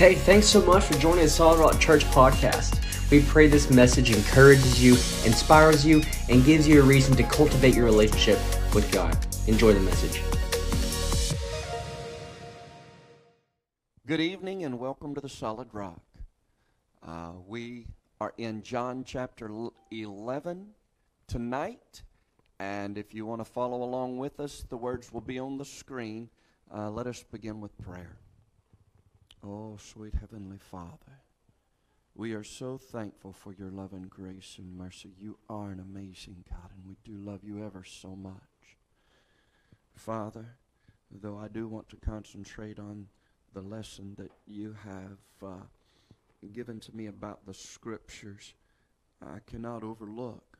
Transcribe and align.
Hey, 0.00 0.14
thanks 0.14 0.46
so 0.46 0.64
much 0.64 0.84
for 0.84 0.94
joining 0.94 1.24
the 1.24 1.28
Solid 1.28 1.60
Rock 1.60 1.78
Church 1.78 2.06
podcast. 2.06 2.80
We 3.10 3.22
pray 3.22 3.48
this 3.48 3.68
message 3.70 4.10
encourages 4.10 4.82
you, 4.82 4.92
inspires 5.26 5.84
you, 5.84 6.00
and 6.30 6.42
gives 6.42 6.66
you 6.66 6.80
a 6.80 6.82
reason 6.82 7.14
to 7.16 7.22
cultivate 7.22 7.74
your 7.74 7.84
relationship 7.84 8.38
with 8.74 8.90
God. 8.90 9.14
Enjoy 9.46 9.74
the 9.74 9.80
message. 9.80 10.22
Good 14.06 14.22
evening 14.22 14.64
and 14.64 14.78
welcome 14.78 15.14
to 15.14 15.20
the 15.20 15.28
Solid 15.28 15.68
Rock. 15.74 16.00
Uh, 17.06 17.32
we 17.46 17.86
are 18.22 18.32
in 18.38 18.62
John 18.62 19.04
chapter 19.04 19.50
11 19.90 20.68
tonight, 21.26 22.04
and 22.58 22.96
if 22.96 23.12
you 23.12 23.26
want 23.26 23.42
to 23.42 23.44
follow 23.44 23.82
along 23.82 24.16
with 24.16 24.40
us, 24.40 24.64
the 24.66 24.78
words 24.78 25.12
will 25.12 25.20
be 25.20 25.38
on 25.38 25.58
the 25.58 25.66
screen. 25.66 26.30
Uh, 26.74 26.88
let 26.88 27.06
us 27.06 27.22
begin 27.22 27.60
with 27.60 27.76
prayer. 27.76 28.16
Oh, 29.42 29.78
sweet 29.78 30.12
Heavenly 30.20 30.58
Father, 30.58 31.22
we 32.14 32.34
are 32.34 32.44
so 32.44 32.76
thankful 32.76 33.32
for 33.32 33.54
your 33.54 33.70
love 33.70 33.94
and 33.94 34.10
grace 34.10 34.56
and 34.58 34.76
mercy. 34.76 35.14
You 35.18 35.38
are 35.48 35.70
an 35.70 35.80
amazing 35.80 36.44
God, 36.50 36.70
and 36.76 36.86
we 36.86 36.96
do 37.04 37.18
love 37.18 37.42
you 37.42 37.64
ever 37.64 37.82
so 37.82 38.14
much. 38.14 38.34
Father, 39.94 40.56
though 41.10 41.38
I 41.38 41.48
do 41.48 41.66
want 41.68 41.88
to 41.88 41.96
concentrate 41.96 42.78
on 42.78 43.06
the 43.54 43.62
lesson 43.62 44.14
that 44.18 44.30
you 44.46 44.76
have 44.84 45.18
uh, 45.42 45.64
given 46.52 46.78
to 46.80 46.94
me 46.94 47.06
about 47.06 47.46
the 47.46 47.54
Scriptures, 47.54 48.52
I 49.22 49.38
cannot 49.46 49.82
overlook 49.82 50.58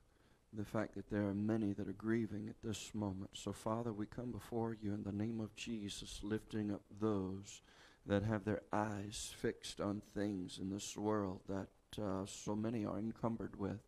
the 0.54 0.64
fact 0.64 0.94
that 0.94 1.10
there 1.10 1.26
are 1.26 1.34
many 1.34 1.74
that 1.74 1.86
are 1.86 1.92
grieving 1.92 2.48
at 2.48 2.66
this 2.66 2.92
moment. 2.94 3.32
So, 3.34 3.52
Father, 3.52 3.92
we 3.92 4.06
come 4.06 4.32
before 4.32 4.74
you 4.80 4.94
in 4.94 5.02
the 5.02 5.12
name 5.12 5.38
of 5.38 5.54
Jesus, 5.54 6.20
lifting 6.22 6.72
up 6.72 6.80
those 6.98 7.60
that 8.06 8.22
have 8.22 8.44
their 8.44 8.62
eyes 8.72 9.32
fixed 9.36 9.80
on 9.80 10.02
things 10.14 10.58
in 10.60 10.70
this 10.70 10.96
world 10.96 11.40
that 11.48 11.68
uh, 12.02 12.24
so 12.26 12.54
many 12.54 12.84
are 12.84 12.98
encumbered 12.98 13.58
with. 13.58 13.80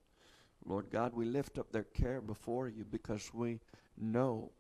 Lord 0.65 0.91
God, 0.91 1.15
we 1.15 1.25
lift 1.25 1.59
up 1.59 1.73
their 1.73 1.83
care 1.83 2.21
before 2.21 2.69
you 2.69 2.85
because 2.85 3.33
we 3.35 3.61
know 3.97 4.53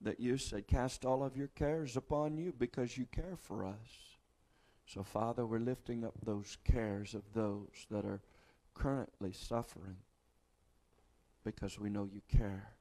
that 0.00 0.20
you 0.20 0.38
said, 0.38 0.66
Cast 0.66 1.04
all 1.04 1.22
of 1.22 1.36
your 1.36 1.48
cares 1.48 1.96
upon 1.96 2.36
you 2.36 2.54
because 2.56 2.96
you 2.96 3.06
care 3.06 3.36
for 3.36 3.64
us. 3.64 4.16
So, 4.86 5.02
Father, 5.02 5.44
we're 5.44 5.58
lifting 5.58 6.04
up 6.04 6.14
those 6.24 6.56
cares 6.64 7.14
of 7.14 7.22
those 7.34 7.86
that 7.90 8.04
are 8.04 8.20
currently 8.74 9.32
suffering 9.32 9.96
because 11.44 11.78
we 11.78 11.90
know 11.90 12.08
you 12.10 12.20
care. 12.28 12.72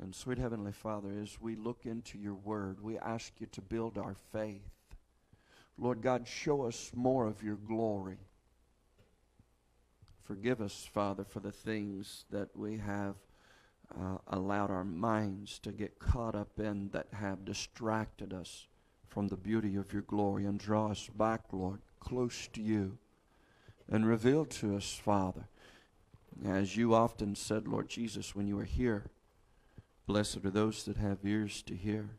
And, 0.00 0.14
sweet 0.14 0.38
Heavenly 0.38 0.72
Father, 0.72 1.10
as 1.22 1.40
we 1.40 1.54
look 1.54 1.84
into 1.84 2.18
your 2.18 2.34
word, 2.34 2.80
we 2.80 2.98
ask 2.98 3.40
you 3.40 3.46
to 3.52 3.60
build 3.60 3.98
our 3.98 4.16
faith. 4.32 4.68
Lord 5.78 6.02
God, 6.02 6.26
show 6.26 6.62
us 6.62 6.90
more 6.94 7.26
of 7.26 7.42
your 7.42 7.56
glory. 7.56 8.18
Forgive 10.24 10.60
us, 10.60 10.88
Father, 10.92 11.24
for 11.24 11.40
the 11.40 11.52
things 11.52 12.24
that 12.30 12.48
we 12.56 12.78
have 12.78 13.16
uh, 13.98 14.18
allowed 14.28 14.70
our 14.70 14.84
minds 14.84 15.58
to 15.60 15.72
get 15.72 15.98
caught 15.98 16.34
up 16.34 16.58
in 16.58 16.88
that 16.92 17.08
have 17.12 17.44
distracted 17.44 18.32
us 18.32 18.66
from 19.06 19.28
the 19.28 19.36
beauty 19.36 19.76
of 19.76 19.92
your 19.92 20.02
glory 20.02 20.46
and 20.46 20.58
draw 20.58 20.90
us 20.90 21.10
back, 21.16 21.42
Lord, 21.52 21.80
close 22.00 22.48
to 22.54 22.62
you 22.62 22.96
and 23.90 24.06
reveal 24.06 24.44
to 24.46 24.76
us, 24.76 24.98
Father, 25.04 25.48
as 26.46 26.76
you 26.76 26.94
often 26.94 27.34
said, 27.34 27.68
Lord 27.68 27.88
Jesus, 27.88 28.34
when 28.34 28.46
you 28.46 28.56
were 28.56 28.64
here, 28.64 29.04
blessed 30.06 30.44
are 30.44 30.50
those 30.50 30.84
that 30.84 30.96
have 30.96 31.18
ears 31.24 31.62
to 31.62 31.76
hear. 31.76 32.10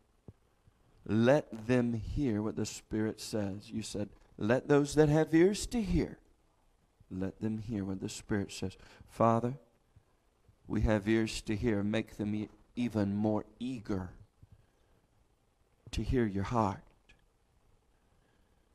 Let 1.06 1.68
them 1.68 1.94
hear 1.94 2.42
what 2.42 2.56
the 2.56 2.66
Spirit 2.66 3.20
says. 3.20 3.70
You 3.70 3.82
said, 3.82 4.10
let 4.38 4.68
those 4.68 4.96
that 4.96 5.10
have 5.10 5.34
ears 5.34 5.66
to 5.68 5.82
hear, 5.82 6.18
let 7.12 7.40
them 7.40 7.58
hear 7.60 7.84
what 7.84 8.00
the 8.00 8.10
Spirit 8.10 8.52
says. 8.52 8.78
Father, 9.08 9.56
we 10.68 10.82
have 10.82 11.08
ears 11.08 11.42
to 11.44 11.56
hear. 11.56 11.84
Make 11.84 12.18
them 12.18 12.34
e- 12.34 12.50
even 12.76 13.16
more 13.16 13.46
eager 13.60 14.10
to 15.92 16.02
hear 16.02 16.26
your 16.26 16.46
heart, 16.46 16.82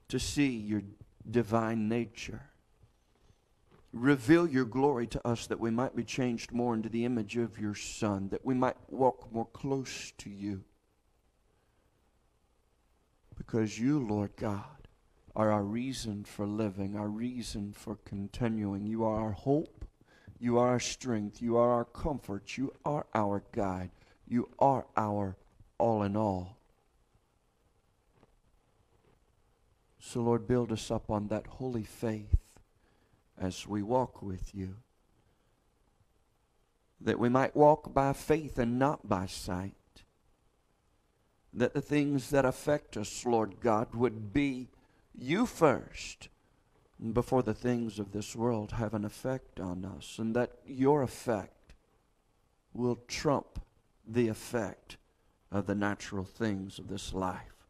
to 0.08 0.20
see 0.20 0.48
your 0.48 0.82
divine 1.28 1.88
nature. 1.88 2.42
Reveal 3.92 4.47
your 4.47 4.66
glory 4.66 5.06
to 5.08 5.26
us 5.26 5.47
that 5.48 5.58
we 5.58 5.70
might 5.70 5.97
be 5.97 6.04
changed 6.04 6.52
more 6.52 6.75
into 6.75 6.88
the 6.88 7.04
image 7.04 7.36
of 7.36 7.58
your 7.58 7.75
Son, 7.75 8.28
that 8.28 8.44
we 8.44 8.54
might 8.54 8.76
walk 8.88 9.32
more 9.32 9.47
close 9.47 10.12
to 10.19 10.31
you. 10.31 10.62
Because 13.38 13.78
you, 13.78 13.99
Lord 13.99 14.32
God, 14.37 14.65
are 15.34 15.50
our 15.53 15.62
reason 15.62 16.25
for 16.25 16.47
living, 16.47 16.97
our 16.97 17.09
reason 17.09 17.72
for 17.72 17.97
continuing. 18.04 18.84
You 18.84 19.04
are 19.04 19.21
our 19.21 19.32
hope. 19.32 19.87
You 20.41 20.59
are 20.59 20.69
our 20.69 20.81
strength. 20.81 21.41
You 21.41 21.56
are 21.56 21.71
our 21.71 21.84
comfort. 21.84 22.59
You 22.59 22.75
are 22.84 23.06
our 23.15 23.44
guide. 23.53 23.91
You 24.26 24.49
are 24.59 24.87
our 24.97 25.37
all 25.78 26.03
in 26.03 26.16
all. 26.16 26.59
So, 30.00 30.20
Lord, 30.20 30.47
build 30.47 30.72
us 30.72 30.91
up 30.91 31.10
on 31.10 31.28
that 31.28 31.47
holy 31.47 31.84
faith 31.84 32.37
as 33.41 33.66
we 33.66 33.82
walk 33.82 34.22
with 34.22 34.55
you. 34.55 34.76
That 37.00 37.19
we 37.19 37.28
might 37.28 37.55
walk 37.55 37.94
by 37.94 38.12
faith 38.12 38.59
and 38.59 38.78
not 38.78 39.09
by 39.09 39.26
sight. 39.26 39.75
That 41.53 41.75
the 41.75 41.81
things 41.81 42.31
that 42.31 42.44
affect 42.44 42.97
us, 42.97 43.25
Lord 43.25 43.60
God, 43.60 43.94
would 43.94 44.32
be 44.32 44.69
you 45.16 45.47
first 45.47 46.28
before 47.12 47.42
the 47.42 47.54
things 47.54 47.98
of 47.98 48.12
this 48.12 48.34
world 48.34 48.72
have 48.72 48.94
an 48.94 49.04
effect 49.04 49.60
on 49.60 49.84
us, 49.84 50.19
and 50.19 50.34
that 50.37 50.53
your 50.66 51.03
effect 51.03 51.75
will 52.75 52.98
trump 53.06 53.60
the 54.06 54.28
effect 54.28 54.97
of 55.50 55.66
the 55.66 55.75
natural 55.75 56.25
things 56.25 56.78
of 56.78 56.88
this 56.88 57.12
life. 57.12 57.66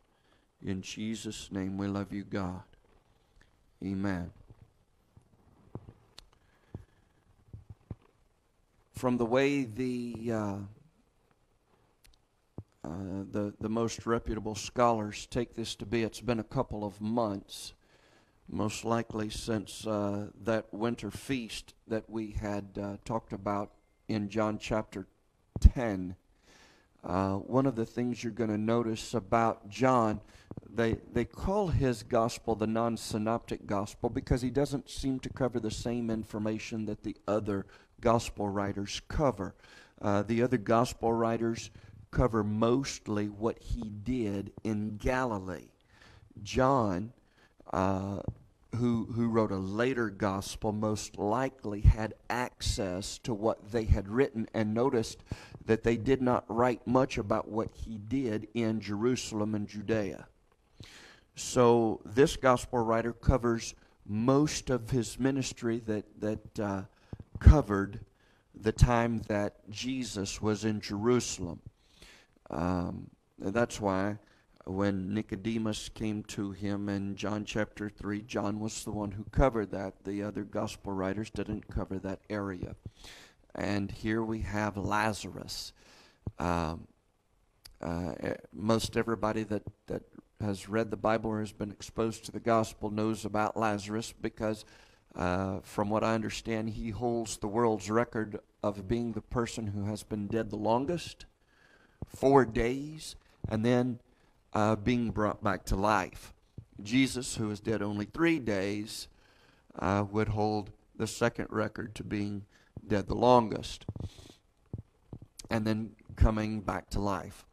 In 0.65 0.83
Jesus' 0.83 1.53
name, 1.53 1.79
we 1.79 1.87
love 1.87 2.13
you, 2.13 2.25
God. 2.25 2.63
Amen. 3.85 4.31
From 8.93 9.17
the 9.17 9.25
way 9.25 9.63
the 9.63 10.33
uh, 10.33 10.57
uh, 12.85 13.25
the 13.31 13.55
the 13.61 13.69
most 13.69 14.07
reputable 14.07 14.55
scholars 14.55 15.27
take 15.31 15.55
this 15.55 15.75
to 15.77 15.87
be, 15.87 16.03
it's 16.03 16.21
been 16.21 16.41
a 16.41 16.45
couple 16.45 16.85
of 16.85 17.01
months, 17.01 17.75
most 18.49 18.85
likely 18.85 19.31
since 19.31 19.87
uh, 19.87 20.29
that 20.45 20.73
winter 20.73 21.11
feast 21.11 21.75
that 21.87 22.09
we 22.09 22.31
had 22.41 22.79
uh, 22.81 22.97
talked 23.05 23.33
about 23.33 23.73
in 24.09 24.29
John 24.29 24.59
chapter 24.59 25.07
ten. 25.61 26.17
Uh, 27.05 27.35
one 27.35 27.67
of 27.67 27.77
the 27.77 27.87
things 27.87 28.23
you're 28.23 28.33
going 28.33 28.51
to 28.51 28.59
notice 28.59 29.15
about 29.15 29.69
John, 29.69 30.21
they, 30.69 30.99
they 31.13 31.25
call 31.25 31.69
his 31.69 32.03
gospel 32.03 32.55
the 32.55 32.67
non 32.67 32.97
synoptic 32.97 33.67
gospel 33.67 34.11
because 34.11 34.43
he 34.43 34.51
doesn't 34.51 34.91
seem 34.91 35.21
to 35.21 35.29
cover 35.29 35.61
the 35.61 35.71
same 35.71 36.11
information 36.11 36.87
that 36.87 37.03
the 37.03 37.17
other 37.27 37.67
gospel 38.01 38.49
writers 38.49 39.01
cover. 39.09 39.55
Uh, 40.01 40.23
the 40.23 40.43
other 40.43 40.59
gospel 40.59 41.13
writers 41.13 41.71
cover 42.11 42.43
mostly 42.43 43.27
what 43.27 43.59
he 43.61 43.89
did 43.89 44.53
in 44.65 44.97
Galilee. 44.97 45.71
John, 46.43 47.13
uh, 47.73 48.21
who, 48.77 49.07
who 49.15 49.29
wrote 49.29 49.51
a 49.51 49.57
later 49.57 50.11
gospel, 50.11 50.73
most 50.73 51.19
likely 51.19 51.81
had 51.81 52.15
access 52.29 53.19
to 53.19 53.33
what 53.33 53.73
they 53.73 53.85
had 53.85 54.09
written 54.09 54.49
and 54.53 54.75
noticed 54.75 55.23
that 55.65 55.83
they 55.83 55.97
did 55.97 56.23
not 56.23 56.45
write 56.49 56.87
much 56.87 57.19
about 57.19 57.49
what 57.49 57.71
he 57.73 57.99
did 57.99 58.49
in 58.55 58.81
Jerusalem 58.81 59.55
and 59.55 59.67
Judea. 59.67 60.27
So 61.35 62.01
this 62.05 62.37
gospel 62.37 62.81
writer 62.81 63.13
covers 63.13 63.75
most 64.07 64.71
of 64.71 64.91
his 64.91 65.19
ministry 65.19 65.79
that, 65.87 66.05
that 66.21 66.61
uh, 66.61 66.83
covered 67.39 68.01
the 68.55 68.73
time 68.73 69.23
that 69.29 69.69
Jesus 69.71 70.43
was 70.43 70.65
in 70.65 70.81
Jerusalem. 70.81 71.61
Um, 72.51 73.11
that's 73.39 73.81
why 73.81 74.19
when 74.69 75.15
Nicodemus 75.15 75.89
came 75.89 76.23
to 76.25 76.53
him 76.53 76.89
in 76.89 77.17
John 77.17 77.45
chapter 77.45 77.89
3, 77.89 78.23
John 78.23 78.61
was 78.61 78.85
the 78.85 78.91
one 78.91 79.13
who 79.13 79.25
covered 79.25 79.71
that. 79.71 80.05
The 80.05 80.23
other 80.23 80.45
gospel 80.45 80.93
writers 80.93 81.31
didn't 81.31 81.69
cover 81.69 81.99
that 81.99 82.21
area. 82.29 82.77
And 83.55 83.91
here 83.91 84.23
we 84.23 84.41
have 84.41 84.77
Lazarus. 84.77 85.73
Um, 86.39 86.87
uh, 87.81 88.13
most 88.53 88.97
everybody 88.97 89.43
that, 89.45 89.63
that 89.87 90.03
has 90.41 90.69
read 90.69 90.91
the 90.91 90.97
Bible 90.97 91.31
or 91.31 91.41
has 91.41 91.53
been 91.53 91.71
exposed 91.71 92.25
to 92.27 92.33
the 92.33 92.41
gospel 92.41 92.91
knows 92.91 93.25
about 93.25 93.57
Lazarus 93.57 94.13
because, 94.21 94.65
uh, 95.17 95.61
from 95.63 95.89
what 95.89 96.05
I 96.05 96.15
understand, 96.15 96.71
he 96.71 96.91
holds 96.91 97.39
the 97.39 97.49
world's 97.49 97.91
record 97.91 98.39
of 98.63 98.87
being 98.87 99.13
the 99.13 99.23
person 99.23 99.69
who 99.69 99.85
has 99.87 100.03
been 100.03 100.27
dead 100.27 100.51
the 100.51 100.57
longest 100.57 101.25
four 102.07 102.45
days 102.45 103.17
and 103.49 103.65
then 103.65 104.01
uh, 104.53 104.77
being 104.77 105.11
brought 105.11 105.43
back 105.43 105.65
to 105.67 105.77
life. 105.77 106.33
Jesus, 106.83 107.37
who 107.37 107.49
was 107.49 107.61
dead 107.61 107.83
only 107.83 108.07
three 108.07 108.39
days, 108.39 109.09
uh, 109.79 110.05
would 110.11 110.29
hold 110.29 110.71
the 110.97 111.07
second 111.07 111.49
record 111.51 111.95
to 111.97 112.05
being 112.05 112.45
dead 112.87 113.09
the 113.09 113.15
longest. 113.15 113.85
And 115.51 115.67
then 115.67 115.93
coming 116.17 116.61
back 116.61 116.91
to 116.91 117.01
life. 117.01 117.45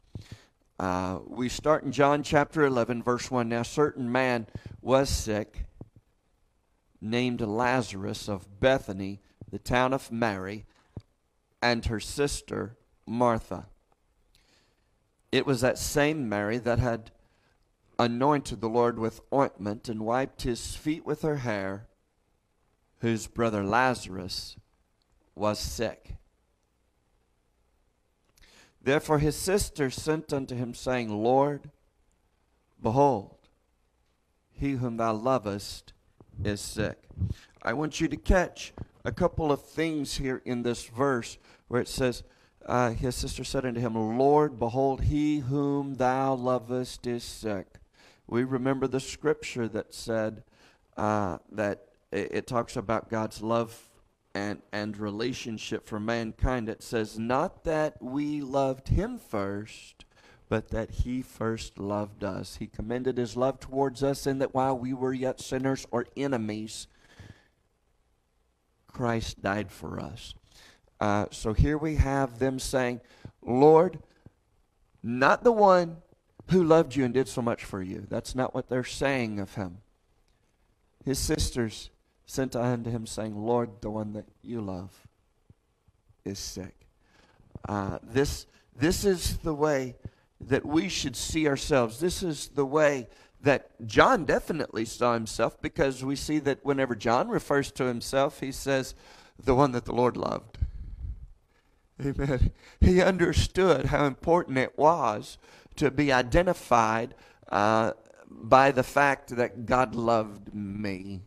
Uh, 0.78 1.20
we 1.26 1.48
start 1.48 1.84
in 1.84 1.92
John 1.92 2.22
chapter 2.22 2.64
11, 2.64 3.02
verse 3.02 3.30
1. 3.30 3.48
Now, 3.48 3.62
certain 3.62 4.12
man 4.12 4.46
was 4.82 5.08
sick, 5.08 5.64
named 7.00 7.40
Lazarus 7.40 8.28
of 8.28 8.60
Bethany, 8.60 9.20
the 9.50 9.58
town 9.58 9.94
of 9.94 10.12
Mary, 10.12 10.66
and 11.62 11.86
her 11.86 12.00
sister 12.00 12.76
Martha. 13.06 13.68
It 15.32 15.46
was 15.46 15.60
that 15.60 15.78
same 15.78 16.28
Mary 16.28 16.58
that 16.58 16.78
had 16.78 17.10
anointed 17.98 18.60
the 18.60 18.68
Lord 18.68 18.98
with 18.98 19.20
ointment 19.32 19.88
and 19.88 20.04
wiped 20.04 20.42
his 20.42 20.76
feet 20.76 21.04
with 21.04 21.22
her 21.22 21.38
hair, 21.38 21.86
whose 23.00 23.26
brother 23.26 23.64
Lazarus 23.64 24.56
was 25.34 25.58
sick. 25.58 26.16
Therefore 28.82 29.18
his 29.18 29.34
sister 29.34 29.90
sent 29.90 30.32
unto 30.32 30.54
him, 30.54 30.72
saying, 30.72 31.10
Lord, 31.10 31.70
behold, 32.80 33.36
he 34.52 34.72
whom 34.72 34.96
thou 34.96 35.12
lovest 35.12 35.92
is 36.44 36.60
sick. 36.60 37.08
I 37.62 37.72
want 37.72 38.00
you 38.00 38.08
to 38.08 38.16
catch 38.16 38.72
a 39.04 39.12
couple 39.12 39.50
of 39.50 39.62
things 39.62 40.18
here 40.18 40.40
in 40.44 40.62
this 40.62 40.84
verse 40.84 41.38
where 41.68 41.80
it 41.80 41.88
says, 41.88 42.22
uh, 42.66 42.90
his 42.90 43.14
sister 43.14 43.44
said 43.44 43.64
unto 43.64 43.80
him, 43.80 43.94
Lord, 44.18 44.58
behold, 44.58 45.02
he 45.02 45.38
whom 45.38 45.94
thou 45.94 46.34
lovest 46.34 47.06
is 47.06 47.22
sick. 47.22 47.66
We 48.26 48.42
remember 48.42 48.88
the 48.88 49.00
scripture 49.00 49.68
that 49.68 49.94
said 49.94 50.42
uh, 50.96 51.38
that 51.52 51.84
it, 52.10 52.28
it 52.32 52.46
talks 52.46 52.76
about 52.76 53.08
God's 53.08 53.40
love 53.40 53.80
and, 54.34 54.60
and 54.72 54.96
relationship 54.96 55.86
for 55.86 56.00
mankind. 56.00 56.68
It 56.68 56.82
says, 56.82 57.18
Not 57.18 57.64
that 57.64 58.02
we 58.02 58.42
loved 58.42 58.88
him 58.88 59.18
first, 59.18 60.04
but 60.48 60.70
that 60.70 60.90
he 60.90 61.22
first 61.22 61.78
loved 61.78 62.24
us. 62.24 62.56
He 62.56 62.66
commended 62.66 63.16
his 63.16 63.36
love 63.36 63.60
towards 63.60 64.02
us 64.02 64.26
in 64.26 64.38
that 64.40 64.54
while 64.54 64.76
we 64.76 64.92
were 64.92 65.14
yet 65.14 65.40
sinners 65.40 65.86
or 65.90 66.06
enemies, 66.16 66.88
Christ 68.88 69.40
died 69.40 69.70
for 69.70 70.00
us. 70.00 70.34
Uh, 71.00 71.26
so 71.30 71.52
here 71.52 71.76
we 71.76 71.96
have 71.96 72.38
them 72.38 72.58
saying, 72.58 73.00
Lord, 73.42 73.98
not 75.02 75.44
the 75.44 75.52
one 75.52 75.98
who 76.50 76.62
loved 76.62 76.96
you 76.96 77.04
and 77.04 77.12
did 77.12 77.28
so 77.28 77.42
much 77.42 77.64
for 77.64 77.82
you. 77.82 78.06
That's 78.08 78.34
not 78.34 78.54
what 78.54 78.68
they're 78.68 78.84
saying 78.84 79.40
of 79.40 79.54
him. 79.54 79.78
His 81.04 81.18
sisters 81.18 81.90
sent 82.24 82.56
unto 82.56 82.90
him, 82.90 83.06
saying, 83.06 83.36
Lord, 83.36 83.70
the 83.80 83.90
one 83.90 84.12
that 84.14 84.26
you 84.42 84.60
love 84.60 85.06
is 86.24 86.38
sick. 86.38 86.74
Uh, 87.68 87.98
this, 88.02 88.46
this 88.76 89.04
is 89.04 89.38
the 89.38 89.54
way 89.54 89.96
that 90.40 90.66
we 90.66 90.88
should 90.88 91.16
see 91.16 91.46
ourselves. 91.46 92.00
This 92.00 92.22
is 92.22 92.48
the 92.48 92.66
way 92.66 93.08
that 93.42 93.70
John 93.86 94.24
definitely 94.24 94.84
saw 94.84 95.14
himself 95.14 95.60
because 95.62 96.04
we 96.04 96.16
see 96.16 96.38
that 96.40 96.64
whenever 96.64 96.94
John 96.94 97.28
refers 97.28 97.70
to 97.72 97.84
himself, 97.84 98.40
he 98.40 98.50
says, 98.50 98.94
the 99.42 99.54
one 99.54 99.72
that 99.72 99.84
the 99.84 99.94
Lord 99.94 100.16
loved. 100.16 100.55
Amen. 102.04 102.52
He 102.80 103.00
understood 103.00 103.86
how 103.86 104.04
important 104.04 104.58
it 104.58 104.78
was 104.78 105.38
to 105.76 105.90
be 105.90 106.12
identified 106.12 107.14
uh, 107.50 107.92
by 108.28 108.70
the 108.70 108.82
fact 108.82 109.36
that 109.36 109.66
God 109.66 109.94
loved 109.94 110.54
me. 110.54 111.22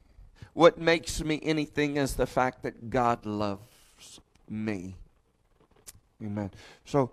What 0.53 0.77
makes 0.77 1.23
me 1.23 1.39
anything 1.41 1.97
is 1.97 2.15
the 2.15 2.27
fact 2.27 2.63
that 2.63 2.89
God 2.89 3.25
loves 3.25 4.19
me. 4.49 4.95
Amen. 6.21 6.51
So 6.85 7.11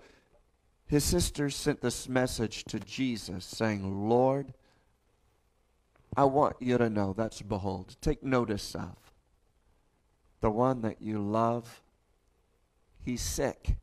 his 0.87 1.05
sisters 1.05 1.55
sent 1.55 1.81
this 1.81 2.09
message 2.09 2.65
to 2.65 2.81
Jesus 2.81 3.45
saying, 3.45 4.09
Lord, 4.09 4.53
I 6.17 6.25
want 6.25 6.57
you 6.61 6.79
to 6.79 6.89
know, 6.89 7.13
that's 7.13 7.43
behold, 7.43 7.97
take 8.01 8.23
notice 8.23 8.75
of 8.75 8.97
the 10.41 10.51
one 10.51 10.83
that 10.83 11.01
you 11.01 11.19
love, 11.19 11.83
he's 13.07 13.23
sick. 13.23 13.77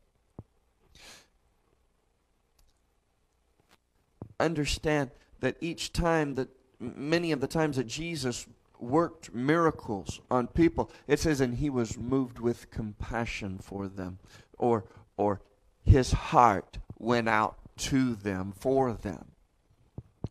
understand 4.44 5.12
that 5.40 5.56
each 5.62 5.94
time 5.94 6.36
that 6.36 6.50
many 6.80 7.31
of 7.31 7.42
the 7.42 7.48
times 7.48 7.78
that 7.78 7.88
Jesus 7.88 8.48
worked 8.80 9.34
miracles 9.34 10.20
on 10.30 10.48
people, 10.48 10.92
it 11.08 11.20
says, 11.20 11.42
and 11.42 11.56
he 11.56 11.70
was 11.70 11.98
moved 11.98 12.40
with 12.40 12.70
compassion 12.70 13.58
for 13.60 13.88
them, 13.88 14.20
or 14.58 14.86
or 15.18 15.42
his 15.84 16.12
heart 16.12 16.80
went 16.98 17.30
out 17.30 17.58
to 17.78 18.16
them 18.16 18.54
for 18.58 18.94
them, 18.94 19.31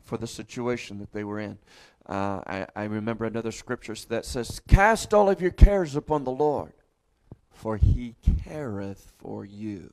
for 0.03 0.17
the 0.17 0.27
situation 0.27 0.99
that 0.99 1.13
they 1.13 1.25
were 1.25 1.41
in. 1.41 1.59
Uh, 2.07 2.41
I, 2.47 2.67
I 2.75 2.85
remember 2.85 3.25
another 3.25 3.53
scripture 3.53 3.95
that 4.09 4.25
says, 4.25 4.61
Cast 4.67 5.15
all 5.15 5.31
of 5.31 5.41
your 5.41 5.53
cares 5.53 5.95
upon 5.95 6.25
the 6.25 6.33
Lord, 6.33 6.73
for 7.53 7.77
he 7.77 8.17
careth 8.45 9.13
for 9.19 9.45
you. 9.45 9.91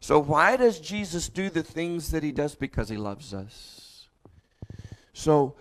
So, 0.00 0.18
why 0.18 0.56
does 0.56 0.80
Jesus 0.80 1.28
do 1.28 1.48
the 1.50 1.62
things 1.62 2.10
that 2.10 2.22
he 2.22 2.32
does? 2.32 2.54
Because 2.54 2.88
he 2.88 2.96
loves 2.96 3.32
us. 3.32 4.08
So, 5.12 5.54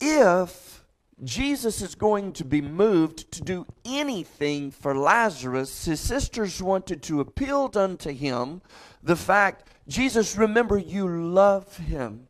if 0.00 0.84
Jesus 1.24 1.80
is 1.80 1.94
going 1.94 2.32
to 2.34 2.44
be 2.44 2.60
moved 2.60 3.30
to 3.32 3.42
do 3.42 3.66
anything 3.84 4.70
for 4.70 4.94
Lazarus, 4.94 5.86
his 5.86 6.00
sisters 6.00 6.62
wanted 6.62 7.02
to 7.04 7.20
appeal 7.20 7.70
unto 7.74 8.12
him 8.12 8.60
the 9.02 9.16
fact, 9.16 9.70
Jesus, 9.88 10.36
remember 10.36 10.76
you 10.76 11.08
love 11.08 11.76
him, 11.78 12.28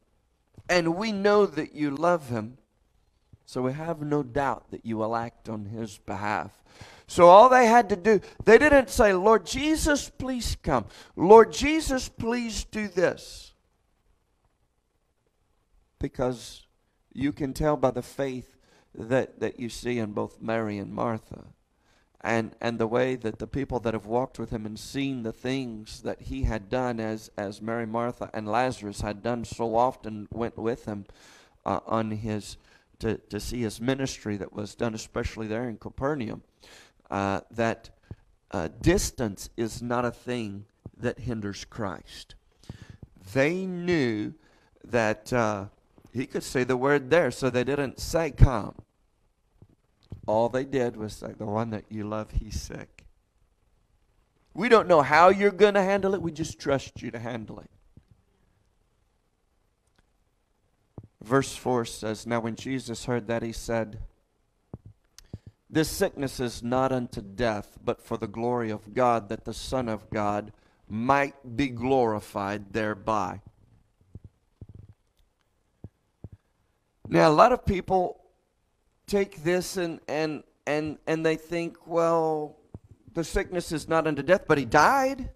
and 0.69 0.95
we 0.95 1.11
know 1.11 1.47
that 1.47 1.75
you 1.75 1.91
love 1.91 2.29
him. 2.29 2.59
So 3.47 3.63
we 3.63 3.73
have 3.73 4.03
no 4.03 4.25
doubt 4.25 4.71
that 4.73 4.85
you 4.85 4.99
will 4.99 5.15
act 5.15 5.49
on 5.49 5.67
his 5.67 5.99
behalf. 5.99 6.65
So 7.07 7.29
all 7.29 7.49
they 7.49 7.67
had 7.67 7.89
to 7.91 7.97
do, 7.97 8.21
they 8.45 8.59
didn't 8.59 8.91
say, 8.91 9.13
Lord 9.13 9.47
Jesus, 9.47 10.11
please 10.11 10.57
come. 10.63 10.87
Lord 11.15 11.53
Jesus, 11.53 12.09
please 12.09 12.65
do 12.65 12.89
this. 12.89 13.55
Because 16.01 16.67
you 17.13 17.33
can 17.33 17.53
tell 17.53 17.77
by 17.77 17.93
the 17.93 18.03
faith 18.03 18.57
that, 18.93 19.39
that 19.39 19.61
you 19.61 19.69
see 19.69 19.99
in 20.01 20.13
both 20.13 20.43
Mary 20.43 20.79
and 20.79 20.93
Martha. 20.93 21.45
And, 22.23 22.57
and 22.61 22.81
the 22.81 22.89
way 22.89 23.15
that 23.15 23.39
the 23.39 23.47
people 23.47 23.79
that 23.81 23.95
have 23.95 24.07
walked 24.07 24.41
with 24.41 24.51
him 24.51 24.67
and 24.67 24.77
seen 24.77 25.23
the 25.23 25.33
things 25.33 26.03
that 26.03 26.23
he 26.23 26.43
had 26.43 26.69
done 26.69 26.99
as, 26.99 27.31
as 27.39 27.63
Mary, 27.63 27.87
Martha, 27.87 28.29
and 28.35 28.49
Lazarus 28.49 29.03
had 29.03 29.23
done 29.23 29.45
so 29.45 29.77
often 29.77 30.27
went 30.33 30.59
with 30.59 30.87
him 30.87 31.07
uh, 31.65 31.79
on 31.87 32.11
his 32.11 32.57
to, 33.01 33.19
to 33.19 33.41
see 33.41 33.63
his 33.63 33.81
ministry 33.81 34.37
that 34.37 34.53
was 34.53 34.75
done 34.75 34.95
especially 34.95 35.47
there 35.47 35.69
in 35.69 35.77
Capernaum 35.77 36.43
uh, 37.11 37.41
that 37.51 37.91
uh, 38.51 38.69
distance 38.81 39.51
is 39.57 39.83
not 39.83 40.05
a 40.05 40.11
thing 40.11 40.65
that 40.97 41.21
hinders 41.21 41.65
Christ. 41.65 42.35
They 43.33 43.67
knew 43.67 44.35
that 44.85 45.33
uh, 45.33 45.67
he 46.13 46.27
could 46.27 46.43
say 46.43 46.65
the 46.65 46.77
word 46.77 47.11
there, 47.11 47.31
so 47.31 47.51
they 47.51 47.65
didn't 47.65 48.01
say 48.01 48.31
come. 48.31 48.75
All 50.27 50.49
they 50.49 50.65
did 50.65 50.97
was 50.97 51.13
say, 51.13 51.35
the 51.37 51.47
one 51.47 51.71
that 51.71 51.85
you 51.89 52.05
love, 52.05 52.31
he's 52.33 52.61
sick. 52.61 53.05
We 54.55 54.69
don't 54.69 54.89
know 54.89 55.03
how 55.03 55.29
you're 55.29 55.51
going 55.51 55.75
to 55.75 55.83
handle 55.83 56.15
it. 56.15 56.23
We 56.23 56.33
just 56.33 56.59
trust 56.59 57.03
you 57.03 57.11
to 57.11 57.19
handle 57.19 57.61
it. 57.61 57.71
Verse 61.27 61.57
4 61.57 61.85
says, 61.85 62.25
Now 62.25 62.39
when 62.39 62.55
Jesus 62.55 63.07
heard 63.07 63.27
that, 63.27 63.43
he 63.43 63.51
said, 63.51 63.99
this 65.69 65.91
sickness 65.91 66.39
is 66.39 66.63
not 66.63 66.93
unto 66.93 67.21
death, 67.21 67.79
but 67.85 68.01
for 68.01 68.17
the 68.17 68.29
glory 68.29 68.71
of 68.71 68.95
God, 68.95 69.29
that 69.29 69.45
the 69.45 69.53
Son 69.53 69.89
of 69.89 70.09
God 70.09 70.53
might 70.89 71.57
be 71.57 71.67
glorified 71.67 72.73
thereby. 72.73 73.41
Now, 77.09 77.29
a 77.29 77.35
lot 77.35 77.51
of 77.51 77.67
people 77.67 78.21
take 79.09 79.43
this 79.43 79.77
and, 79.77 79.99
and, 80.07 80.45
and, 80.65 80.99
and 81.09 81.27
they 81.27 81.35
think, 81.35 81.89
well, 81.89 82.57
the 83.15 83.25
sickness 83.25 83.73
is 83.73 83.89
not 83.89 84.07
unto 84.07 84.23
death, 84.23 84.45
but 84.47 84.59
he 84.59 84.65
died. 84.65 85.31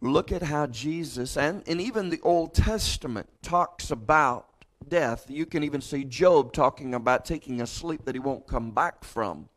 Look 0.00 0.30
at 0.30 0.42
how 0.42 0.66
Jesus 0.66 1.36
and, 1.36 1.62
and 1.66 1.80
even 1.80 2.10
the 2.10 2.20
Old 2.22 2.54
Testament 2.54 3.28
talks 3.42 3.90
about 3.90 4.46
death. 4.86 5.26
You 5.28 5.46
can 5.46 5.64
even 5.64 5.80
see 5.80 6.04
Job 6.04 6.52
talking 6.52 6.94
about 6.94 7.24
taking 7.24 7.60
a 7.60 7.66
sleep 7.66 8.04
that 8.04 8.14
he 8.14 8.18
won't 8.18 8.46
come 8.46 8.70
back 8.70 9.04
from. 9.04 9.48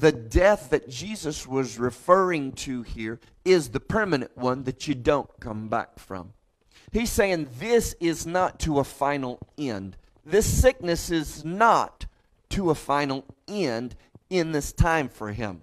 the 0.00 0.12
death 0.12 0.70
that 0.70 0.88
Jesus 0.88 1.46
was 1.46 1.78
referring 1.78 2.52
to 2.52 2.82
here 2.82 3.20
is 3.44 3.68
the 3.68 3.80
permanent 3.80 4.36
one 4.36 4.64
that 4.64 4.88
you 4.88 4.94
don't 4.94 5.28
come 5.40 5.68
back 5.68 5.98
from. 5.98 6.32
He's 6.92 7.10
saying 7.10 7.48
this 7.58 7.94
is 8.00 8.26
not 8.26 8.58
to 8.60 8.78
a 8.78 8.84
final 8.84 9.38
end. 9.58 9.96
This 10.24 10.46
sickness 10.46 11.10
is 11.10 11.44
not 11.44 12.06
to 12.50 12.70
a 12.70 12.74
final 12.74 13.24
end 13.46 13.94
in 14.30 14.52
this 14.52 14.72
time 14.72 15.08
for 15.08 15.32
him. 15.32 15.62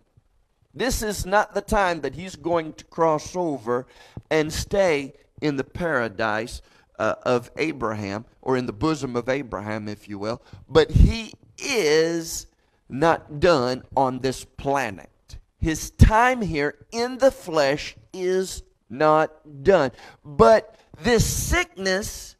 This 0.74 1.02
is 1.02 1.26
not 1.26 1.56
the 1.56 1.62
time 1.62 2.02
that 2.02 2.14
he's 2.14 2.36
going 2.36 2.74
to 2.74 2.86
cross 2.86 3.36
over 3.36 3.88
and 4.30 4.54
stay 4.54 5.14
in 5.42 5.56
the 5.56 5.64
paradise 5.64 6.62
uh, 7.00 7.16
of 7.24 7.50
Abraham, 7.58 8.26
or 8.42 8.58
in 8.58 8.66
the 8.66 8.74
bosom 8.74 9.16
of 9.16 9.30
Abraham, 9.30 9.88
if 9.88 10.08
you 10.10 10.20
will. 10.20 10.42
But 10.68 10.92
he 10.92 11.34
is 11.58 12.48
not 12.90 13.40
done 13.40 13.84
on 13.96 14.20
this 14.20 14.44
planet. 14.46 15.38
His 15.60 15.92
time 15.92 16.42
here 16.42 16.76
in 16.92 17.18
the 17.18 17.32
flesh 17.32 17.96
is 18.14 18.64
not 18.90 19.64
done. 19.64 19.92
But 20.24 20.76
this 21.04 21.26
sickness 21.26 22.36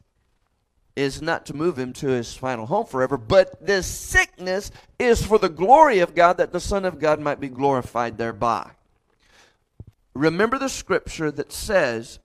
is 0.98 1.22
not 1.22 1.46
to 1.46 1.54
move 1.54 1.78
him 1.78 1.92
to 1.92 2.08
his 2.08 2.34
final 2.34 2.66
home 2.66 2.84
forever, 2.84 3.16
but 3.16 3.64
this 3.64 3.86
sickness 3.86 4.72
is 4.98 5.24
for 5.24 5.38
the 5.38 5.48
glory 5.48 6.00
of 6.00 6.14
God, 6.14 6.38
that 6.38 6.52
the 6.52 6.58
Son 6.58 6.84
of 6.84 6.98
God 6.98 7.20
might 7.20 7.38
be 7.38 7.48
glorified 7.48 8.18
thereby. 8.18 8.68
Remember 10.12 10.58
the 10.58 10.68
scripture 10.68 11.30
that 11.30 11.52
says, 11.52 12.18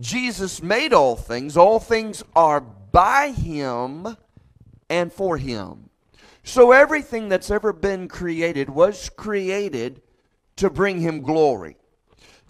Jesus 0.00 0.62
made 0.62 0.94
all 0.94 1.14
things, 1.14 1.56
all 1.56 1.78
things 1.78 2.22
are 2.34 2.60
by 2.60 3.32
him 3.32 4.16
and 4.88 5.12
for 5.12 5.36
him. 5.36 5.90
So 6.44 6.72
everything 6.72 7.28
that's 7.28 7.50
ever 7.50 7.74
been 7.74 8.08
created 8.08 8.70
was 8.70 9.10
created 9.10 10.00
to 10.56 10.70
bring 10.70 11.00
him 11.00 11.20
glory. 11.20 11.76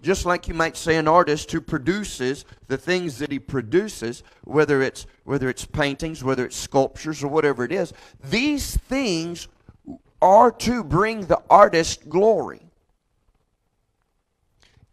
Just 0.01 0.25
like 0.25 0.47
you 0.47 0.53
might 0.53 0.77
say 0.77 0.95
an 0.95 1.07
artist 1.07 1.51
who 1.51 1.59
produces 1.59 2.45
the 2.67 2.77
things 2.77 3.17
that 3.17 3.31
he 3.31 3.39
produces, 3.39 4.23
whether 4.43 4.81
it's 4.81 5.05
whether 5.25 5.49
it's 5.49 5.65
paintings, 5.65 6.23
whether 6.23 6.45
it's 6.45 6.55
sculptures 6.55 7.23
or 7.23 7.27
whatever 7.27 7.63
it 7.63 7.71
is, 7.71 7.93
these 8.23 8.77
things 8.77 9.47
are 10.21 10.51
to 10.51 10.83
bring 10.83 11.25
the 11.25 11.41
artist 11.49 12.09
glory. 12.09 12.61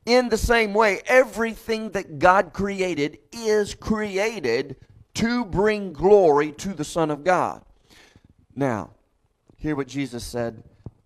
In 0.04 0.28
the 0.28 0.38
same 0.38 0.72
way, 0.72 1.02
everything 1.06 1.90
that 1.90 2.18
God 2.18 2.52
created 2.52 3.18
is 3.32 3.74
created 3.74 4.76
to 5.14 5.44
bring 5.44 5.92
glory 5.92 6.52
to 6.52 6.74
the 6.74 6.84
Son 6.84 7.10
of 7.10 7.24
God. 7.24 7.64
Now, 8.54 8.90
hear 9.56 9.74
what 9.74 9.88
Jesus 9.88 10.24
said 10.24 10.62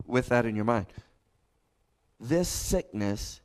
with 0.06 0.28
that 0.28 0.44
in 0.44 0.54
your 0.54 0.64
mind. 0.64 0.86
This 2.18 2.48
sickness 2.48 3.40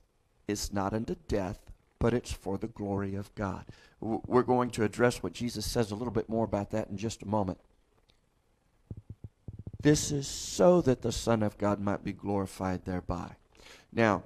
is 0.48 0.74
not 0.74 0.94
unto 0.94 1.16
death, 1.28 1.60
but 2.00 2.14
it's 2.14 2.32
for 2.32 2.58
the 2.58 2.68
glory 2.68 3.16
of 3.16 3.34
God. 3.36 3.66
We're 4.00 4.44
going 4.44 4.70
to 4.72 4.84
address 4.84 5.24
what 5.24 5.34
Jesus 5.34 5.66
says 5.66 5.92
a 5.92 5.96
little 5.96 6.14
bit 6.14 6.30
more 6.30 6.46
about 6.46 6.72
that 6.72 6.90
in 6.90 6.98
just 6.98 7.24
a 7.24 7.28
moment. 7.28 7.60
This 9.82 10.12
is 10.12 10.28
so 10.28 10.82
that 10.82 11.02
the 11.02 11.12
Son 11.12 11.44
of 11.44 11.58
God 11.58 11.80
might 11.80 12.04
be 12.04 12.12
glorified 12.12 12.86
thereby. 12.86 13.36
Now, 13.94 14.24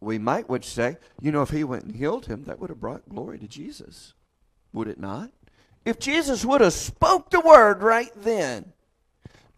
we 0.00 0.18
might 0.18 0.48
would 0.48 0.64
say, 0.64 0.96
you 1.20 1.30
know, 1.30 1.42
if 1.42 1.50
he 1.50 1.64
went 1.64 1.84
and 1.84 1.94
healed 1.94 2.26
him, 2.26 2.44
that 2.44 2.58
would 2.58 2.70
have 2.70 2.80
brought 2.80 3.08
glory 3.08 3.38
to 3.38 3.46
Jesus. 3.46 4.14
Would 4.72 4.88
it 4.88 4.98
not? 4.98 5.30
If 5.84 5.98
Jesus 5.98 6.44
would 6.44 6.60
have 6.60 6.72
spoke 6.72 7.30
the 7.30 7.40
word 7.40 7.82
right 7.82 8.12
then, 8.16 8.72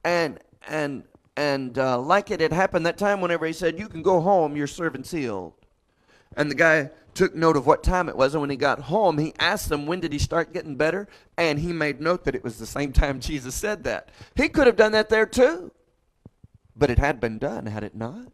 and 0.04 0.38
and 0.66 1.04
and 1.36 1.78
uh, 1.78 2.00
like 2.00 2.30
it 2.30 2.40
had 2.40 2.52
happened 2.52 2.86
that 2.86 2.98
time 2.98 3.20
whenever 3.20 3.46
he 3.46 3.52
said, 3.52 3.78
"You 3.78 3.88
can 3.88 4.02
go 4.02 4.20
home, 4.20 4.56
your 4.56 4.66
servant's 4.66 5.10
healed," 5.10 5.54
and 6.36 6.50
the 6.50 6.54
guy 6.54 6.90
took 7.14 7.34
note 7.34 7.56
of 7.56 7.66
what 7.66 7.82
time 7.82 8.08
it 8.08 8.16
was, 8.16 8.34
and 8.34 8.40
when 8.40 8.50
he 8.50 8.56
got 8.56 8.80
home, 8.80 9.18
he 9.18 9.34
asked 9.38 9.68
them, 9.68 9.86
"When 9.86 10.00
did 10.00 10.12
he 10.12 10.18
start 10.18 10.52
getting 10.52 10.76
better?" 10.76 11.08
And 11.36 11.58
he 11.58 11.72
made 11.72 12.00
note 12.00 12.24
that 12.24 12.34
it 12.34 12.42
was 12.42 12.58
the 12.58 12.66
same 12.66 12.92
time 12.92 13.20
Jesus 13.20 13.54
said 13.54 13.84
that. 13.84 14.08
He 14.34 14.48
could 14.48 14.66
have 14.66 14.76
done 14.76 14.92
that 14.92 15.10
there 15.10 15.26
too, 15.26 15.72
but 16.74 16.90
it 16.90 16.98
had 16.98 17.20
been 17.20 17.38
done, 17.38 17.66
had 17.66 17.84
it 17.84 17.94
not? 17.94 18.28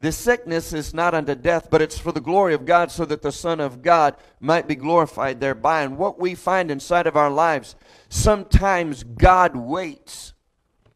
This 0.00 0.16
sickness 0.16 0.72
is 0.72 0.94
not 0.94 1.12
unto 1.12 1.34
death, 1.34 1.68
but 1.70 1.82
it's 1.82 1.98
for 1.98 2.10
the 2.10 2.22
glory 2.22 2.54
of 2.54 2.64
God, 2.64 2.90
so 2.90 3.04
that 3.04 3.20
the 3.20 3.32
Son 3.32 3.60
of 3.60 3.82
God 3.82 4.16
might 4.38 4.66
be 4.66 4.74
glorified 4.74 5.40
thereby. 5.40 5.82
And 5.82 5.98
what 5.98 6.18
we 6.18 6.34
find 6.34 6.70
inside 6.70 7.06
of 7.06 7.18
our 7.18 7.30
lives, 7.30 7.76
sometimes 8.08 9.02
God 9.02 9.56
waits, 9.56 10.32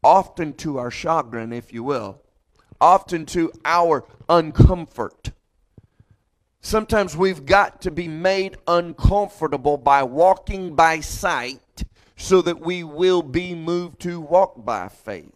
often 0.03 0.53
to 0.53 0.79
our 0.79 0.89
chagrin, 0.89 1.53
if 1.53 1.71
you 1.71 1.83
will, 1.83 2.21
often 2.81 3.25
to 3.27 3.51
our 3.63 4.05
uncomfort. 4.27 5.31
Sometimes 6.61 7.15
we've 7.15 7.45
got 7.45 7.81
to 7.81 7.91
be 7.91 8.07
made 8.07 8.57
uncomfortable 8.67 9.77
by 9.77 10.01
walking 10.01 10.75
by 10.75 10.99
sight 10.99 11.83
so 12.17 12.41
that 12.41 12.59
we 12.59 12.83
will 12.83 13.21
be 13.21 13.53
moved 13.53 13.99
to 13.99 14.19
walk 14.19 14.65
by 14.65 14.87
faith. 14.87 15.31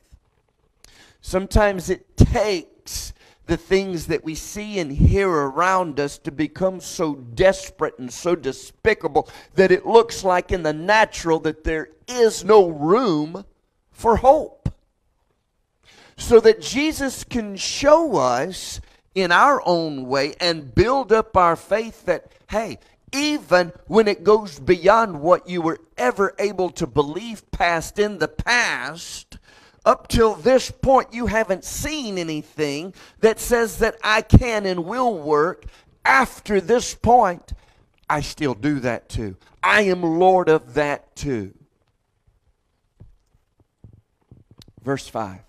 Sometimes 1.22 1.90
it 1.90 2.18
takes 2.18 3.14
the 3.46 3.58
things 3.58 4.08
that 4.08 4.24
we 4.24 4.34
see 4.34 4.80
and 4.80 4.92
hear 4.92 5.30
around 5.30 6.00
us 6.00 6.18
to 6.18 6.32
become 6.32 6.80
so 6.80 7.14
desperate 7.14 8.00
and 8.00 8.12
so 8.12 8.36
despicable 8.36 9.30
that 9.54 9.72
it 9.72 9.86
looks 9.86 10.24
like 10.24 10.52
in 10.52 10.64
the 10.64 10.74
natural 10.74 11.40
that 11.40 11.64
there 11.64 11.90
is 12.08 12.44
no 12.44 12.68
room 12.68 13.46
for 13.92 14.18
hope. 14.18 14.59
So 16.20 16.40
that 16.42 16.62
Jesus 16.62 17.24
can 17.24 17.56
show 17.56 18.18
us 18.18 18.80
in 19.16 19.32
our 19.32 19.64
own 19.66 20.06
way 20.06 20.36
and 20.40 20.76
build 20.76 21.12
up 21.12 21.36
our 21.36 21.56
faith 21.56 22.06
that, 22.06 22.32
hey, 22.50 22.78
even 23.12 23.72
when 23.88 24.08
it 24.08 24.24
goes 24.24 24.60
beyond 24.60 25.22
what 25.22 25.50
you 25.50 25.62
were 25.62 25.80
ever 25.98 26.36
able 26.38 26.70
to 26.72 26.86
believe 26.86 27.50
past 27.50 27.98
in 27.98 28.20
the 28.20 28.28
past, 28.28 29.40
up 29.86 30.08
till 30.08 30.36
this 30.36 30.70
point, 30.70 31.14
you 31.14 31.26
haven't 31.26 31.64
seen 31.64 32.20
anything 32.20 32.94
that 33.22 33.40
says 33.40 33.80
that 33.80 33.98
I 34.04 34.22
can 34.22 34.68
and 34.68 34.86
will 34.86 35.18
work. 35.18 35.66
After 36.06 36.62
this 36.62 36.94
point, 36.94 37.54
I 38.10 38.22
still 38.22 38.54
do 38.54 38.80
that 38.82 39.10
too. 39.10 39.36
I 39.64 39.82
am 39.82 40.04
Lord 40.04 40.50
of 40.50 40.76
that 40.76 41.16
too. 41.16 41.54
Verse 44.84 45.08
5. 45.08 45.49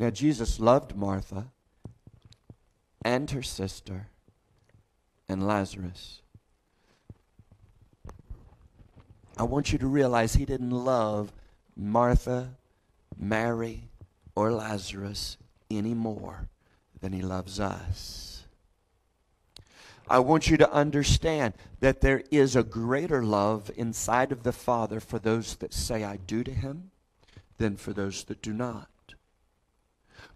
Now, 0.00 0.08
Jesus 0.08 0.58
loved 0.58 0.96
Martha 0.96 1.52
and 3.04 3.30
her 3.32 3.42
sister 3.42 4.06
and 5.28 5.46
Lazarus. 5.46 6.22
I 9.36 9.42
want 9.42 9.72
you 9.72 9.78
to 9.78 9.86
realize 9.86 10.34
he 10.34 10.46
didn't 10.46 10.70
love 10.70 11.34
Martha 11.76 12.56
Mary, 13.18 13.90
or 14.34 14.50
Lazarus 14.50 15.36
any 15.70 15.92
more 15.92 16.48
than 17.02 17.12
he 17.12 17.20
loves 17.20 17.60
us. 17.60 18.44
I 20.08 20.20
want 20.20 20.48
you 20.48 20.56
to 20.56 20.72
understand 20.72 21.52
that 21.80 22.00
there 22.00 22.22
is 22.30 22.56
a 22.56 22.62
greater 22.62 23.22
love 23.22 23.70
inside 23.76 24.32
of 24.32 24.44
the 24.44 24.52
Father 24.52 24.98
for 24.98 25.18
those 25.18 25.56
that 25.56 25.74
say, 25.74 26.04
I 26.04 26.16
do 26.16 26.42
to 26.42 26.52
him, 26.52 26.90
than 27.58 27.76
for 27.76 27.92
those 27.92 28.24
that 28.24 28.40
do 28.40 28.54
not. 28.54 28.88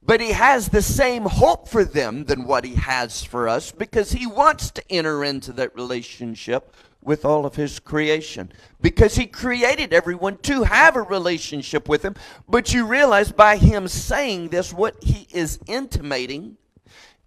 But 0.07 0.21
he 0.21 0.33
has 0.33 0.69
the 0.69 0.83
same 0.83 1.25
hope 1.25 1.69
for 1.69 1.85
them 1.85 2.25
than 2.25 2.45
what 2.45 2.65
he 2.65 2.75
has 2.75 3.25
for 3.25 3.49
us 3.49 3.73
because 3.73 4.13
he 4.13 4.27
wants 4.27 4.71
to 4.73 4.83
enter 4.91 5.25
into 5.25 5.53
that 5.53 5.75
relationship 5.75 6.75
with 7.01 7.25
all 7.25 7.47
of 7.47 7.57
his 7.57 7.79
creation 7.81 8.53
because 8.81 9.15
he 9.15 9.27
created 9.27 9.93
everyone 9.93 10.39
to 10.39 10.65
have 10.65 10.97
a 10.97 11.03
relationship 11.03 11.89
with 11.89 12.03
him. 12.03 12.15
But 12.49 12.73
you 12.73 12.87
realize 12.87 13.33
by 13.33 13.57
him 13.57 13.89
saying 13.89 14.49
this, 14.49 14.73
what 14.73 15.03
he 15.03 15.27
is 15.33 15.59
intimating 15.67 16.57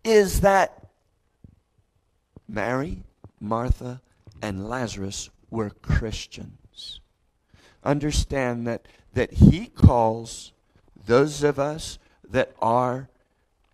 is 0.03 0.41
that 0.41 0.88
Mary, 2.48 3.03
Martha, 3.39 4.01
and 4.41 4.69
Lazarus 4.69 5.29
were 5.50 5.69
Christians. 5.69 7.01
Understand 7.84 8.67
that, 8.67 8.88
that 9.13 9.34
he 9.34 9.67
calls 9.67 10.53
those 11.05 11.43
of 11.43 11.60
us 11.60 12.00
that 12.29 12.53
are 12.62 13.10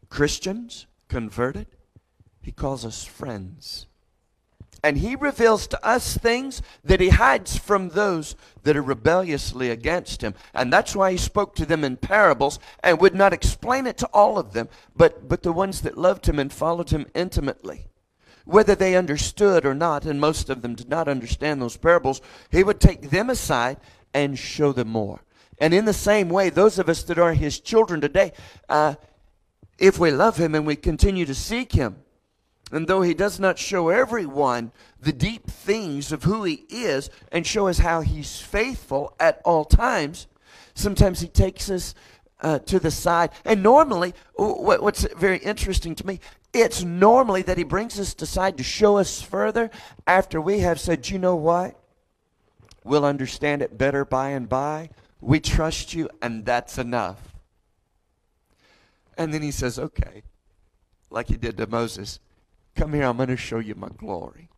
Christians, 0.09 0.85
converted, 1.07 1.67
he 2.41 2.51
calls 2.51 2.85
us 2.85 3.03
friends 3.03 3.87
and 4.83 4.97
he 4.97 5.15
reveals 5.15 5.65
to 5.67 5.85
us 5.85 6.17
things 6.17 6.61
that 6.83 6.99
he 6.99 7.09
hides 7.09 7.57
from 7.57 7.89
those 7.89 8.35
that 8.63 8.75
are 8.75 8.81
rebelliously 8.81 9.69
against 9.69 10.21
him. 10.21 10.35
And 10.53 10.71
that's 10.71 10.93
why 10.93 11.11
he 11.11 11.17
spoke 11.17 11.55
to 11.55 11.65
them 11.65 11.85
in 11.85 11.95
parables 11.95 12.59
and 12.83 12.99
would 12.99 13.15
not 13.15 13.31
explain 13.31 13.87
it 13.87 13.97
to 13.99 14.07
all 14.07 14.37
of 14.37 14.51
them, 14.51 14.67
but, 14.93 15.29
but 15.29 15.41
the 15.41 15.53
ones 15.53 15.81
that 15.81 15.97
loved 15.97 16.27
him 16.27 16.37
and 16.37 16.51
followed 16.51 16.89
him 16.89 17.07
intimately. 17.15 17.87
Whether 18.43 18.75
they 18.75 18.97
understood 18.97 19.65
or 19.65 19.73
not, 19.73 20.03
and 20.03 20.19
most 20.19 20.49
of 20.49 20.61
them 20.61 20.75
did 20.75 20.89
not 20.89 21.07
understand 21.07 21.61
those 21.61 21.77
parables, 21.77 22.21
he 22.51 22.61
would 22.61 22.81
take 22.81 23.09
them 23.09 23.29
aside 23.29 23.77
and 24.13 24.37
show 24.37 24.73
them 24.73 24.89
more. 24.89 25.21
And 25.59 25.73
in 25.73 25.85
the 25.85 25.93
same 25.93 26.29
way, 26.29 26.49
those 26.49 26.79
of 26.79 26.89
us 26.89 27.03
that 27.03 27.19
are 27.19 27.33
his 27.33 27.59
children 27.59 28.01
today, 28.01 28.33
uh, 28.69 28.95
if 29.77 29.99
we 29.99 30.11
love 30.11 30.37
him 30.37 30.55
and 30.55 30.65
we 30.65 30.75
continue 30.75 31.25
to 31.25 31.35
seek 31.35 31.73
him, 31.73 31.97
and 32.71 32.87
though 32.87 33.01
he 33.01 33.13
does 33.13 33.39
not 33.39 33.59
show 33.59 33.89
everyone 33.89 34.71
the 34.99 35.13
deep 35.13 35.45
things 35.47 36.11
of 36.11 36.23
who 36.23 36.43
he 36.43 36.65
is 36.69 37.09
and 37.31 37.45
show 37.45 37.67
us 37.67 37.77
how 37.77 38.01
he's 38.01 38.39
faithful 38.39 39.15
at 39.19 39.41
all 39.45 39.63
times, 39.63 40.27
sometimes 40.73 41.19
he 41.19 41.27
takes 41.27 41.69
us 41.69 41.93
uh, 42.41 42.59
to 42.59 42.79
the 42.79 42.89
side. 42.91 43.29
And 43.45 43.61
normally, 43.61 44.13
what's 44.35 45.05
very 45.13 45.37
interesting 45.37 45.93
to 45.95 46.07
me, 46.07 46.19
it's 46.51 46.83
normally 46.83 47.41
that 47.43 47.57
he 47.57 47.63
brings 47.63 47.99
us 47.99 48.13
to 48.15 48.25
side 48.25 48.57
to 48.57 48.63
show 48.63 48.97
us 48.97 49.21
further 49.21 49.69
after 50.05 50.41
we 50.41 50.59
have 50.59 50.79
said, 50.79 51.09
you 51.09 51.19
know 51.19 51.35
what? 51.35 51.79
We'll 52.83 53.05
understand 53.05 53.61
it 53.61 53.77
better 53.77 54.03
by 54.03 54.29
and 54.29 54.49
by. 54.49 54.89
We 55.23 55.39
trust 55.39 55.93
you, 55.93 56.09
and 56.21 56.45
that's 56.45 56.77
enough. 56.77 57.35
And 59.17 59.33
then 59.33 59.41
he 59.41 59.51
says, 59.51 59.79
okay, 59.79 60.23
like 61.09 61.27
he 61.27 61.37
did 61.37 61.57
to 61.57 61.67
Moses, 61.67 62.19
Come 62.75 62.93
here, 62.93 63.03
I'm 63.03 63.17
going 63.17 63.29
to 63.29 63.37
show 63.37 63.59
you 63.59 63.75
my 63.75 63.89
glory. 63.97 64.49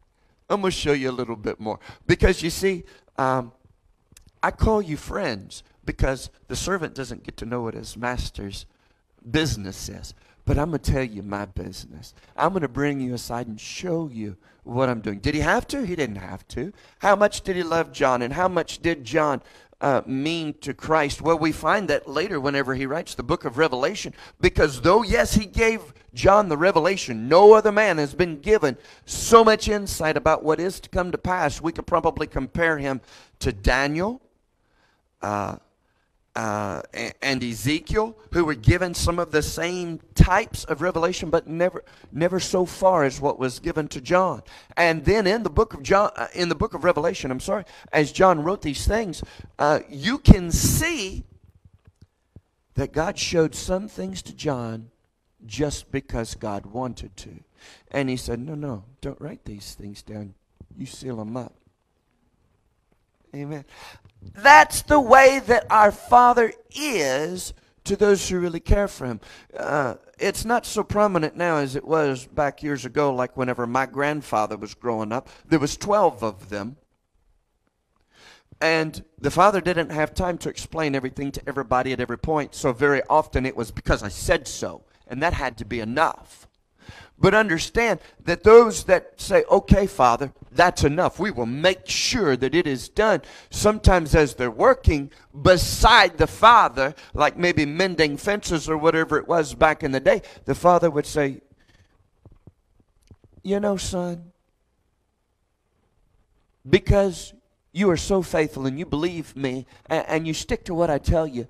I'm 0.50 0.62
going 0.62 0.72
to 0.72 0.77
show 0.77 0.93
you 0.93 1.10
a 1.10 1.12
little 1.12 1.36
bit 1.36 1.60
more. 1.60 1.79
Because 2.07 2.41
you 2.41 2.50
see, 2.50 2.84
um, 3.17 3.51
I 4.41 4.51
call 4.51 4.81
you 4.81 4.95
friends 4.95 5.63
because 5.84 6.29
the 6.48 6.55
servant 6.55 6.95
doesn't 6.95 7.24
get 7.24 7.38
to 7.38 7.45
know 7.45 7.63
what 7.63 7.74
his 7.74 7.98
master's 7.98 8.65
business 9.29 9.89
is. 9.89 10.13
But 10.45 10.60
I'm 10.60 10.69
going 10.69 10.81
to 10.81 10.91
tell 10.91 11.03
you 11.03 11.24
my 11.24 11.45
business. 11.45 12.13
I'm 12.38 12.50
going 12.50 12.62
to 12.62 12.67
bring 12.67 13.01
you 13.01 13.15
aside 13.15 13.48
and 13.48 13.60
show 13.60 14.10
you 14.13 14.38
what 14.63 14.89
I'm 14.89 15.01
doing. 15.01 15.19
Did 15.19 15.34
he 15.34 15.41
have 15.41 15.67
to? 15.69 15.84
He 15.86 15.95
didn't 15.95 16.17
have 16.17 16.48
to. 16.50 16.72
How 17.00 17.15
much 17.15 17.41
did 17.41 17.55
he 17.55 17.63
love 17.63 17.91
John? 17.91 18.22
And 18.22 18.34
how 18.34 18.48
much 18.48 18.79
did 18.79 19.03
John 19.03 19.41
uh, 19.86 20.01
mean 20.08 20.56
to 20.62 20.74
Christ? 20.74 21.22
Well, 21.22 21.38
we 21.38 21.51
find 21.51 21.88
that 21.89 22.10
later 22.10 22.39
whenever 22.39 22.74
he 22.74 22.88
writes 22.88 23.13
the 23.13 23.22
book 23.22 23.46
of 23.46 23.60
Revelation, 23.60 24.15
because 24.42 24.82
though, 24.82 25.04
yes, 25.04 25.36
he 25.36 25.46
gave 25.46 25.94
John 26.12 26.50
the 26.50 26.58
revelation. 26.58 27.30
No 27.30 27.54
other 27.54 27.72
man 27.72 28.00
has 28.00 28.15
been 28.15 28.39
given 28.39 28.77
so 29.06 29.44
much 29.44 29.70
insight 29.70 30.18
about 30.18 30.44
what 30.44 30.60
is 30.60 30.80
to 30.80 30.89
come 30.89 31.12
to 31.12 31.20
pass. 31.20 31.62
We 31.62 31.72
could 31.72 31.86
probably 31.86 32.25
compare 32.25 32.80
him 32.80 33.00
to 33.38 33.51
Daniel 33.51 34.24
uh, 35.22 35.58
uh, 36.36 36.82
and 37.22 37.44
Ezekiel, 37.44 38.18
who 38.32 38.44
were 38.44 38.56
given 38.56 38.94
some 38.94 39.20
of 39.20 39.32
the 39.32 39.42
same 39.42 40.00
types 40.15 40.65
of 40.65 40.82
revelation, 40.82 41.30
but 41.30 41.48
never, 41.48 41.84
never 42.12 42.39
so 42.39 42.65
far 42.65 43.04
as 43.06 43.22
what 43.22 43.39
was 43.39 43.60
given 43.60 43.88
to 43.89 44.01
John. 44.01 44.44
And 44.75 45.06
then 45.06 45.27
in 45.27 45.44
the 45.44 45.50
book 45.50 45.74
of 45.74 45.82
John, 45.82 46.12
uh, 46.15 46.27
in 46.34 46.50
the 46.50 46.56
book 46.56 46.74
of 46.74 46.84
Revelation, 46.84 47.32
I'm 47.32 47.39
sorry, 47.39 47.63
as 47.94 48.12
John 48.12 48.44
wrote 48.44 48.62
these 48.62 48.86
things, 48.86 49.24
uh, 49.58 49.80
you 49.89 50.18
can 50.18 50.51
see 50.51 51.24
that 52.74 52.92
God 52.92 53.18
showed 53.18 53.56
some 53.56 53.88
things 53.88 54.22
to 54.24 54.34
John 54.34 54.92
just 55.46 55.92
because 55.92 56.36
God 56.36 56.65
wanted 56.65 57.15
to. 57.18 57.32
And 57.92 58.10
he 58.10 58.18
said, 58.18 58.39
No, 58.39 58.56
no, 58.56 58.84
don't 59.00 59.20
write 59.22 59.46
these 59.46 59.74
things 59.74 60.01
down. 60.01 60.34
You 60.77 60.86
seal 60.86 61.15
them 61.15 61.38
up. 61.38 61.54
Amen. 63.34 63.65
That's 64.34 64.82
the 64.82 65.00
way 65.00 65.39
that 65.46 65.65
our 65.70 65.91
Father 65.91 66.53
is 66.75 67.53
to 67.84 67.96
those 67.96 68.27
who 68.27 68.39
really 68.39 68.60
care 68.60 68.88
for 68.88 69.05
Him. 69.05 69.22
Uh, 69.58 69.96
it's 70.17 70.46
not 70.46 70.65
so 70.65 70.84
prominent 70.84 71.36
now 71.36 71.58
as 71.58 71.75
it 71.75 71.86
was 71.86 72.25
back 72.25 72.63
years 72.63 72.86
ago, 72.86 73.13
like 73.13 73.38
whenever 73.38 73.67
my 73.67 73.86
grandfather 73.86 74.58
was 74.58 74.74
growing 74.74 75.12
up. 75.12 75.29
There 75.48 75.60
was 75.60 75.77
12 75.77 76.24
of 76.24 76.50
them. 76.50 76.77
And 78.62 79.03
the 79.20 79.32
father 79.32 79.60
didn't 79.60 79.89
have 79.89 80.13
time 80.13 80.38
to 80.39 80.50
explain 80.50 80.96
everything 80.96 81.32
to 81.34 81.41
everybody 81.46 81.91
at 81.91 82.00
every 82.00 82.17
point, 82.17 82.55
so 82.55 82.72
very 82.72 83.03
often 83.10 83.46
it 83.46 83.55
was 83.55 83.70
because 83.70 84.01
I 84.01 84.08
said 84.08 84.48
so 84.48 84.86
and 85.08 85.22
that 85.22 85.34
had 85.34 85.58
to 85.58 85.65
be 85.65 85.79
enough. 85.79 86.48
But 87.17 87.34
understand 87.34 88.00
that 88.24 88.43
those 88.43 88.86
that 88.86 89.19
say, 89.21 89.43
okay, 89.50 89.88
Father, 89.88 90.34
that's 90.56 90.84
enough. 90.84 91.20
We 91.20 91.32
will 91.32 91.46
make 91.46 91.88
sure 91.88 92.36
that 92.38 92.56
it 92.56 92.65
is 92.65 92.89
done. 92.89 93.22
Sometimes 93.50 94.15
as 94.15 94.36
they're 94.36 94.50
working 94.50 95.12
beside 95.39 96.18
the 96.18 96.28
Father, 96.28 96.96
like 97.13 97.38
maybe 97.38 97.65
mending 97.65 98.18
fences 98.18 98.70
or 98.70 98.78
whatever 98.78 99.18
it 99.18 99.28
was 99.28 99.54
back 99.54 99.84
in 99.84 99.91
the 99.91 100.00
day, 100.00 100.22
the 100.46 100.56
Father 100.56 100.89
would 100.89 101.06
say, 101.06 101.41
you 103.44 103.60
know, 103.60 103.78
son, 103.78 104.32
because 106.68 107.34
you 107.72 107.89
are 107.89 107.98
so 107.98 108.22
faithful 108.22 108.65
and 108.65 108.80
you 108.80 108.86
believe 108.86 109.36
me 109.36 109.68
and, 109.88 110.06
and, 110.08 110.28
you 110.28 110.34
stick 110.34 110.63
to 110.63 110.74
what 110.74 110.89
I 110.89 110.98
tell 110.98 111.28
you 111.28 111.48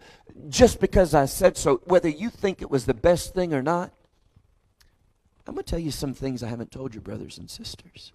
just 0.49 0.81
because 0.81 1.13
I 1.13 1.25
said 1.25 1.55
so, 1.55 1.81
whether 1.85 2.09
you 2.09 2.29
think 2.29 2.61
it 2.61 2.69
was 2.69 2.85
the 2.85 2.93
best 2.93 3.33
thing 3.33 3.53
or 3.53 3.61
not. 3.61 3.93
I'm 5.47 5.53
going 5.53 5.63
to 5.63 5.69
tell 5.69 5.79
you 5.79 5.91
some 5.91 6.15
things 6.15 6.41
I 6.41 6.47
haven't 6.47 6.71
told 6.71 6.95
you, 6.95 7.01
brothers 7.01 7.37
and 7.37 7.49
sisters. 7.49 8.11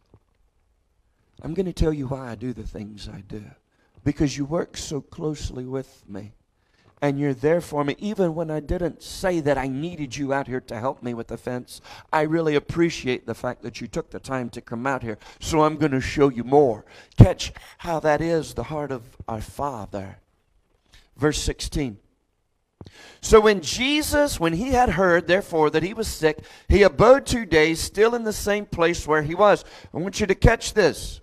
I'm 1.43 1.55
going 1.55 1.67
to 1.67 1.73
tell 1.73 1.93
you 1.93 2.09
why 2.09 2.31
I 2.31 2.35
do 2.35 2.53
the 2.53 2.67
things 2.67 3.09
I 3.09 3.23
do 3.23 3.45
because 4.05 4.37
you 4.37 4.45
work 4.45 4.77
so 4.77 5.01
closely 5.01 5.65
with 5.65 6.03
me 6.09 6.33
and 7.03 7.19
you're 7.19 7.35
there 7.35 7.61
for 7.61 7.85
me. 7.85 7.97
Even 7.99 8.35
when 8.35 8.51
I 8.51 8.61
didn't 8.61 9.03
say 9.03 9.41
that 9.41 9.57
I 9.57 9.69
needed 9.69 10.17
you 10.17 10.33
out 10.33 10.47
here 10.47 10.61
to 10.61 10.79
help 10.79 11.03
me 11.03 11.15
with 11.15 11.29
the 11.29 11.37
fence, 11.37 11.81
I 12.13 12.23
really 12.23 12.55
appreciate 12.55 13.27
the 13.27 13.35
fact 13.35 13.63
that 13.63 13.81
you 13.81 13.87
took 13.87 14.11
the 14.11 14.21
time 14.21 14.51
to 14.51 14.61
come 14.61 14.87
out 14.87 15.03
here. 15.03 15.19
So 15.39 15.63
I'm 15.63 15.77
going 15.77 15.93
to 15.93 16.01
show 16.01 16.29
you 16.29 16.45
more. 16.45 16.85
Catch 17.17 17.53
how 17.79 18.01
that 18.01 18.21
is 18.21 18.55
the 18.55 18.65
heart 18.65 18.93
of 18.93 19.17
our 19.27 19.41
Father. 19.41 20.19
Verse 21.17 21.41
16. 21.43 21.99
So 23.21 23.41
when 23.41 23.61
Jesus, 23.61 24.41
when 24.41 24.55
he 24.55 24.71
had 24.71 24.91
heard, 24.91 25.27
therefore, 25.27 25.69
that 25.71 25.83
he 25.83 25.93
was 25.93 26.09
sick, 26.09 26.39
he 26.69 26.83
abode 26.83 27.27
two 27.27 27.45
days 27.45 27.79
still 27.79 28.15
in 28.15 28.25
the 28.25 28.33
same 28.33 28.65
place 28.65 29.07
where 29.07 29.23
he 29.23 29.35
was. 29.35 29.65
I 29.93 29.99
want 29.99 30.21
you 30.21 30.27
to 30.27 30.35
catch 30.35 30.73
this. 30.73 31.21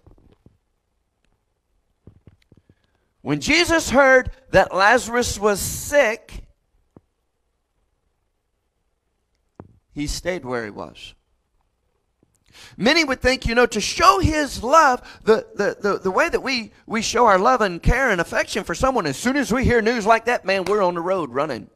When 3.27 3.41
Jesus 3.41 3.89
heard 3.89 4.31
that 4.51 4.73
Lazarus 4.73 5.37
was 5.37 5.59
sick, 5.59 6.45
he 9.93 10.07
stayed 10.07 10.45
where 10.45 10.63
he 10.63 10.69
was. 10.69 11.13
Many 12.77 13.03
would 13.03 13.19
think, 13.19 13.45
you 13.45 13.53
know, 13.53 13.65
to 13.65 13.81
show 13.81 14.19
his 14.19 14.63
love, 14.63 15.01
the, 15.25 15.45
the, 15.55 15.75
the, 15.77 15.99
the 15.99 16.09
way 16.09 16.29
that 16.29 16.41
we, 16.41 16.71
we 16.85 17.01
show 17.01 17.25
our 17.25 17.37
love 17.37 17.59
and 17.59 17.83
care 17.83 18.11
and 18.11 18.21
affection 18.21 18.63
for 18.63 18.73
someone, 18.73 19.05
as 19.05 19.17
soon 19.17 19.35
as 19.35 19.51
we 19.51 19.65
hear 19.65 19.81
news 19.81 20.05
like 20.05 20.23
that, 20.23 20.45
man, 20.45 20.63
we're 20.63 20.81
on 20.81 20.93
the 20.93 21.01
road 21.01 21.29
running. 21.29 21.69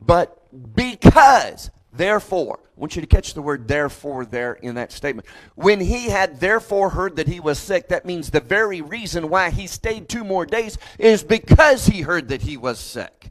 But 0.00 0.40
because 0.74 1.70
Therefore, 1.96 2.58
I 2.62 2.80
want 2.80 2.96
you 2.96 3.02
to 3.02 3.06
catch 3.06 3.34
the 3.34 3.42
word 3.42 3.68
therefore 3.68 4.24
there 4.24 4.54
in 4.54 4.74
that 4.74 4.90
statement. 4.90 5.28
When 5.54 5.78
he 5.78 6.08
had 6.08 6.40
therefore 6.40 6.90
heard 6.90 7.16
that 7.16 7.28
he 7.28 7.38
was 7.38 7.58
sick, 7.58 7.88
that 7.88 8.04
means 8.04 8.30
the 8.30 8.40
very 8.40 8.80
reason 8.80 9.28
why 9.28 9.50
he 9.50 9.68
stayed 9.68 10.08
two 10.08 10.24
more 10.24 10.44
days 10.44 10.76
is 10.98 11.22
because 11.22 11.86
he 11.86 12.02
heard 12.02 12.28
that 12.28 12.42
he 12.42 12.56
was 12.56 12.80
sick. 12.80 13.30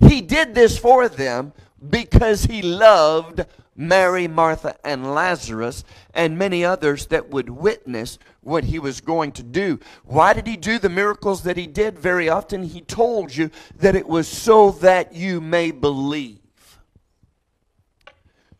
He 0.00 0.20
did 0.20 0.54
this 0.54 0.76
for 0.76 1.08
them 1.08 1.52
because 1.88 2.44
he 2.44 2.62
loved 2.62 3.46
Mary, 3.76 4.26
Martha, 4.26 4.76
and 4.84 5.14
Lazarus, 5.14 5.84
and 6.12 6.38
many 6.38 6.64
others 6.64 7.06
that 7.06 7.30
would 7.30 7.50
witness 7.50 8.18
what 8.40 8.64
he 8.64 8.78
was 8.78 9.00
going 9.00 9.32
to 9.32 9.42
do. 9.42 9.78
Why 10.04 10.32
did 10.32 10.46
he 10.46 10.56
do 10.56 10.78
the 10.78 10.88
miracles 10.88 11.42
that 11.44 11.56
he 11.56 11.66
did? 11.66 11.98
Very 11.98 12.28
often 12.28 12.64
he 12.64 12.80
told 12.80 13.34
you 13.34 13.50
that 13.76 13.96
it 13.96 14.08
was 14.08 14.26
so 14.26 14.72
that 14.72 15.14
you 15.14 15.40
may 15.40 15.70
believe. 15.70 16.43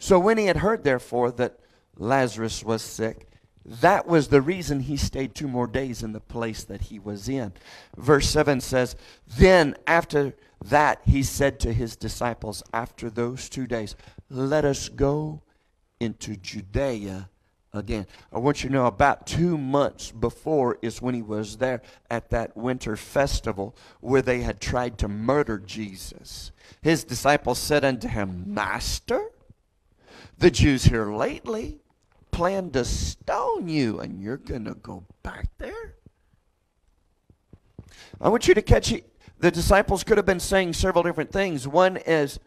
So 0.04 0.18
when 0.18 0.36
he 0.36 0.44
had 0.44 0.58
heard, 0.58 0.84
therefore, 0.84 1.30
that 1.30 1.60
Lazarus 1.96 2.62
was 2.62 2.82
sick, 2.82 3.26
that 3.64 4.06
was 4.06 4.28
the 4.28 4.42
reason 4.42 4.80
he 4.80 4.98
stayed 4.98 5.34
two 5.34 5.48
more 5.48 5.66
days 5.66 6.02
in 6.02 6.12
the 6.12 6.20
place 6.20 6.62
that 6.64 6.82
he 6.82 6.98
was 6.98 7.26
in. 7.26 7.54
Verse 7.96 8.28
7 8.28 8.60
says, 8.60 8.96
Then 9.38 9.74
after 9.86 10.34
that 10.62 11.00
he 11.06 11.22
said 11.22 11.58
to 11.60 11.72
his 11.72 11.96
disciples, 11.96 12.62
after 12.74 13.08
those 13.08 13.48
two 13.48 13.66
days, 13.66 13.96
Let 14.28 14.66
us 14.66 14.90
go 14.90 15.40
into 15.98 16.36
Judea 16.36 17.30
again. 17.72 18.06
I 18.30 18.40
want 18.40 18.62
you 18.62 18.68
to 18.68 18.74
know 18.74 18.84
about 18.84 19.26
two 19.26 19.56
months 19.56 20.10
before 20.10 20.76
is 20.82 21.00
when 21.00 21.14
he 21.14 21.22
was 21.22 21.56
there 21.56 21.80
at 22.10 22.28
that 22.28 22.54
winter 22.54 22.96
festival 22.96 23.74
where 24.02 24.20
they 24.20 24.42
had 24.42 24.60
tried 24.60 24.98
to 24.98 25.08
murder 25.08 25.56
Jesus. 25.58 26.52
His 26.82 27.04
disciples 27.04 27.58
said 27.58 27.86
unto 27.86 28.06
him, 28.06 28.44
Master, 28.46 29.30
the 30.38 30.50
Jews 30.50 30.84
here 30.84 31.12
lately 31.12 31.80
plan 32.30 32.70
to 32.72 32.84
stone 32.84 33.68
you, 33.68 34.00
and 34.00 34.20
you're 34.20 34.36
going 34.36 34.64
to 34.64 34.74
go 34.74 35.04
back 35.22 35.48
there? 35.58 35.94
I 38.20 38.28
want 38.28 38.48
you 38.48 38.54
to 38.54 38.62
catch 38.62 38.92
it. 38.92 39.10
The 39.38 39.50
disciples 39.50 40.04
could 40.04 40.16
have 40.16 40.26
been 40.26 40.40
saying 40.40 40.72
several 40.72 41.02
different 41.02 41.30
things. 41.30 41.68
One 41.68 41.96
is, 41.96 42.38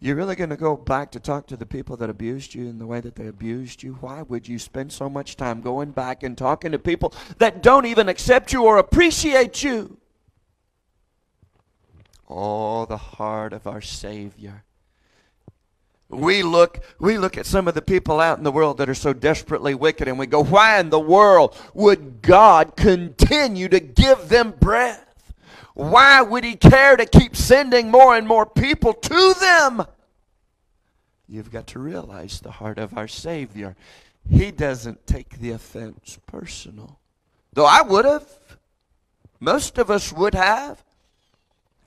You're 0.00 0.16
really 0.16 0.36
going 0.36 0.50
to 0.50 0.56
go 0.56 0.76
back 0.76 1.10
to 1.12 1.20
talk 1.20 1.46
to 1.46 1.56
the 1.56 1.64
people 1.64 1.96
that 1.96 2.10
abused 2.10 2.54
you 2.54 2.66
in 2.66 2.78
the 2.78 2.86
way 2.86 3.00
that 3.00 3.14
they 3.14 3.26
abused 3.26 3.82
you? 3.82 3.94
Why 4.00 4.20
would 4.20 4.46
you 4.46 4.58
spend 4.58 4.92
so 4.92 5.08
much 5.08 5.34
time 5.34 5.62
going 5.62 5.92
back 5.92 6.22
and 6.22 6.36
talking 6.36 6.72
to 6.72 6.78
people 6.78 7.14
that 7.38 7.62
don't 7.62 7.86
even 7.86 8.10
accept 8.10 8.52
you 8.52 8.64
or 8.64 8.76
appreciate 8.76 9.62
you? 9.62 9.96
Oh, 12.28 12.84
the 12.84 12.96
heart 12.96 13.52
of 13.54 13.66
our 13.66 13.80
Savior. 13.80 14.64
We 16.08 16.42
look, 16.42 16.84
we 17.00 17.18
look 17.18 17.38
at 17.38 17.46
some 17.46 17.66
of 17.66 17.74
the 17.74 17.82
people 17.82 18.20
out 18.20 18.38
in 18.38 18.44
the 18.44 18.52
world 18.52 18.78
that 18.78 18.88
are 18.88 18.94
so 18.94 19.12
desperately 19.12 19.74
wicked 19.74 20.06
and 20.06 20.18
we 20.18 20.26
go, 20.26 20.44
why 20.44 20.78
in 20.78 20.90
the 20.90 21.00
world 21.00 21.56
would 21.72 22.22
God 22.22 22.76
continue 22.76 23.68
to 23.68 23.80
give 23.80 24.28
them 24.28 24.54
breath? 24.60 25.32
Why 25.74 26.22
would 26.22 26.44
he 26.44 26.54
care 26.54 26.96
to 26.96 27.04
keep 27.04 27.34
sending 27.34 27.90
more 27.90 28.16
and 28.16 28.28
more 28.28 28.46
people 28.46 28.92
to 28.92 29.34
them? 29.40 29.86
You've 31.26 31.50
got 31.50 31.66
to 31.68 31.78
realize 31.78 32.40
the 32.40 32.52
heart 32.52 32.78
of 32.78 32.96
our 32.96 33.08
Savior. 33.08 33.74
He 34.28 34.50
doesn't 34.50 35.06
take 35.06 35.40
the 35.40 35.50
offense 35.50 36.18
personal. 36.26 37.00
Though 37.52 37.66
I 37.66 37.82
would 37.82 38.04
have. 38.04 38.28
Most 39.40 39.78
of 39.78 39.90
us 39.90 40.12
would 40.12 40.34
have. 40.34 40.84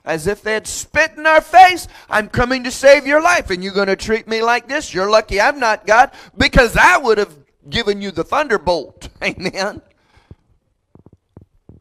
As 0.08 0.26
if 0.26 0.42
they 0.42 0.54
had 0.54 0.66
spit 0.66 1.12
in 1.16 1.26
our 1.26 1.40
face. 1.40 1.86
I'm 2.10 2.28
coming 2.28 2.64
to 2.64 2.70
save 2.70 3.06
your 3.06 3.22
life, 3.22 3.50
and 3.50 3.62
you're 3.62 3.74
going 3.74 3.88
to 3.88 3.96
treat 3.96 4.26
me 4.26 4.42
like 4.42 4.66
this. 4.66 4.92
You're 4.92 5.10
lucky 5.10 5.40
I'm 5.40 5.60
not 5.60 5.86
God, 5.86 6.10
because 6.36 6.76
I 6.76 6.96
would 6.96 7.18
have 7.18 7.36
given 7.68 8.00
you 8.00 8.10
the 8.10 8.24
thunderbolt. 8.24 9.10
Amen. 9.22 9.82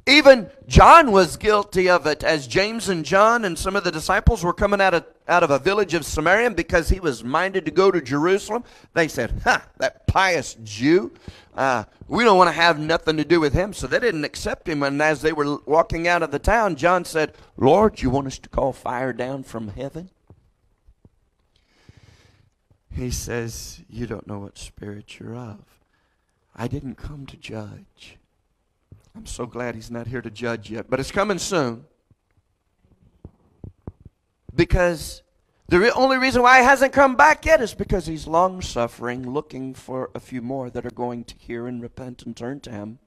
Even 0.08 0.50
John 0.68 1.12
was 1.12 1.36
guilty 1.36 1.90
of 1.90 2.08
it 2.08 2.24
as 2.24 2.48
James 2.48 2.88
and 2.88 3.04
John 3.04 3.44
and 3.44 3.60
some 3.60 3.76
of 3.76 3.84
the 3.84 3.92
disciples 3.92 4.42
were 4.42 4.54
coming 4.54 4.80
out 4.80 4.94
of, 4.94 5.06
out 5.28 5.44
of 5.44 5.52
a 5.52 5.60
village 5.60 5.94
of 5.94 6.06
Samaria 6.06 6.50
because 6.52 6.88
he 6.88 7.02
was 7.02 7.26
minded 7.26 7.66
to 7.66 7.72
go 7.72 7.92
to 7.92 8.00
Jerusalem. 8.00 8.64
They 8.94 9.10
said, 9.10 9.42
Ha, 9.44 9.68
that 9.80 10.08
pious 10.08 10.56
Jew, 10.64 11.12
uh, 11.56 11.84
we 12.08 12.24
don't 12.24 12.38
want 12.38 12.48
to 12.48 12.54
have 12.54 12.80
nothing 12.80 13.18
to 13.18 13.26
do 13.26 13.42
with 13.42 13.52
him. 13.52 13.74
So 13.74 13.86
they 13.86 14.00
didn't 14.00 14.24
accept 14.24 14.70
him. 14.70 14.82
And 14.82 15.02
as 15.02 15.22
they 15.22 15.34
were 15.34 15.58
walking 15.66 16.08
out 16.08 16.24
of 16.24 16.32
the 16.32 16.40
town, 16.40 16.78
John 16.78 17.04
said, 17.04 17.34
Lord, 17.58 18.02
you 18.02 18.10
want 18.10 18.28
us 18.28 18.40
to 18.40 18.48
call 18.48 18.72
fire 18.72 19.12
down 19.12 19.44
from 19.44 19.68
heaven? 19.68 20.10
He 22.96 23.12
says, 23.12 23.82
You 23.90 24.08
don't 24.08 24.26
know 24.26 24.40
what 24.40 24.58
spirit 24.58 25.20
you're 25.20 25.36
of. 25.36 25.66
I 26.56 26.70
didn't 26.70 26.96
come 26.96 27.26
to 27.26 27.36
judge. 27.36 28.18
I'm 29.18 29.26
so 29.26 29.48
glad 29.48 29.74
he's 29.74 29.90
not 29.90 30.06
here 30.06 30.22
to 30.22 30.30
judge 30.30 30.70
yet, 30.70 30.90
but 30.90 31.00
it's 31.00 31.12
coming 31.12 31.40
soon. 31.40 31.86
Because 34.54 35.24
the 35.68 35.92
only 35.94 36.18
reason 36.18 36.44
why 36.44 36.60
he 36.60 36.66
hasn't 36.66 36.94
come 36.94 37.16
back 37.16 37.44
yet 37.44 37.60
is 37.60 37.74
because 37.74 38.06
he's 38.06 38.28
long 38.28 38.62
suffering, 38.62 39.34
looking 39.34 39.74
for 39.74 40.12
a 40.14 40.20
few 40.20 40.44
more 40.44 40.70
that 40.70 40.86
are 40.86 40.92
going 40.92 41.24
to 41.26 41.36
hear 41.36 41.66
and 41.66 41.82
repent 41.82 42.24
and 42.28 42.38
turn 42.38 42.60
to 42.62 42.72
him. 42.72 43.00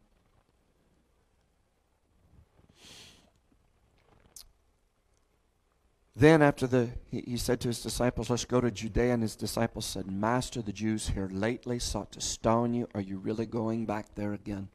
Then, 6.16 6.42
after 6.42 6.66
the, 6.66 6.90
he, 7.08 7.20
he, 7.20 7.36
said 7.36 7.60
to 7.60 7.68
his 7.68 7.80
disciples, 7.80 8.28
Let's 8.28 8.44
go 8.44 8.60
to 8.60 8.70
Judea. 8.70 9.14
And 9.14 9.22
his 9.22 9.36
disciples 9.36 9.86
said, 9.86 10.10
Master, 10.10 10.60
the 10.60 10.72
Jews 10.72 11.08
here 11.08 11.30
lately 11.32 11.78
sought 11.78 12.12
to 12.12 12.20
stone 12.20 12.74
you. 12.74 12.88
Are 12.94 13.00
you 13.00 13.16
really 13.18 13.46
going 13.46 13.86
back 13.86 14.16
there 14.16 14.34
again? 14.34 14.68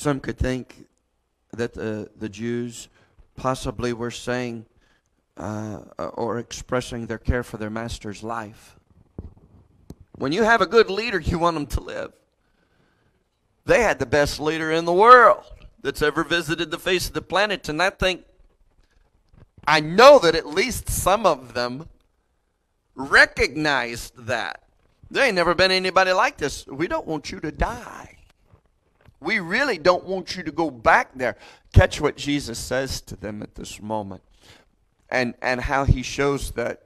Some 0.00 0.18
could 0.18 0.38
think 0.38 0.86
that 1.52 1.74
the, 1.74 2.08
the 2.16 2.30
Jews 2.30 2.88
possibly 3.36 3.92
were 3.92 4.10
saying 4.10 4.64
uh, 5.36 5.80
or 6.14 6.38
expressing 6.38 7.06
their 7.06 7.18
care 7.18 7.42
for 7.42 7.58
their 7.58 7.68
master's 7.68 8.22
life. 8.22 8.78
When 10.12 10.32
you 10.32 10.42
have 10.42 10.62
a 10.62 10.66
good 10.66 10.88
leader, 10.88 11.20
you 11.20 11.38
want 11.38 11.52
them 11.52 11.66
to 11.66 11.80
live. 11.80 12.14
They 13.66 13.82
had 13.82 13.98
the 13.98 14.06
best 14.06 14.40
leader 14.40 14.72
in 14.72 14.86
the 14.86 14.92
world 14.94 15.44
that's 15.82 16.00
ever 16.00 16.24
visited 16.24 16.70
the 16.70 16.78
face 16.78 17.08
of 17.08 17.12
the 17.12 17.20
planet, 17.20 17.68
and 17.68 17.82
I 17.82 17.90
think, 17.90 18.24
I 19.66 19.80
know 19.80 20.18
that 20.20 20.34
at 20.34 20.46
least 20.46 20.88
some 20.88 21.26
of 21.26 21.52
them 21.52 21.90
recognized 22.94 24.16
that. 24.16 24.62
There 25.10 25.26
ain't 25.26 25.34
never 25.34 25.54
been 25.54 25.70
anybody 25.70 26.12
like 26.12 26.38
this. 26.38 26.66
We 26.66 26.88
don't 26.88 27.06
want 27.06 27.30
you 27.30 27.38
to 27.40 27.52
die. 27.52 28.16
We 29.20 29.38
really 29.38 29.78
don't 29.78 30.04
want 30.04 30.36
you 30.36 30.42
to 30.42 30.52
go 30.52 30.70
back 30.70 31.10
there. 31.14 31.36
Catch 31.72 32.00
what 32.00 32.16
Jesus 32.16 32.58
says 32.58 33.00
to 33.02 33.16
them 33.16 33.42
at 33.42 33.54
this 33.54 33.80
moment 33.80 34.22
and, 35.10 35.34
and 35.42 35.60
how 35.60 35.84
he 35.84 36.02
shows 36.02 36.52
that 36.52 36.82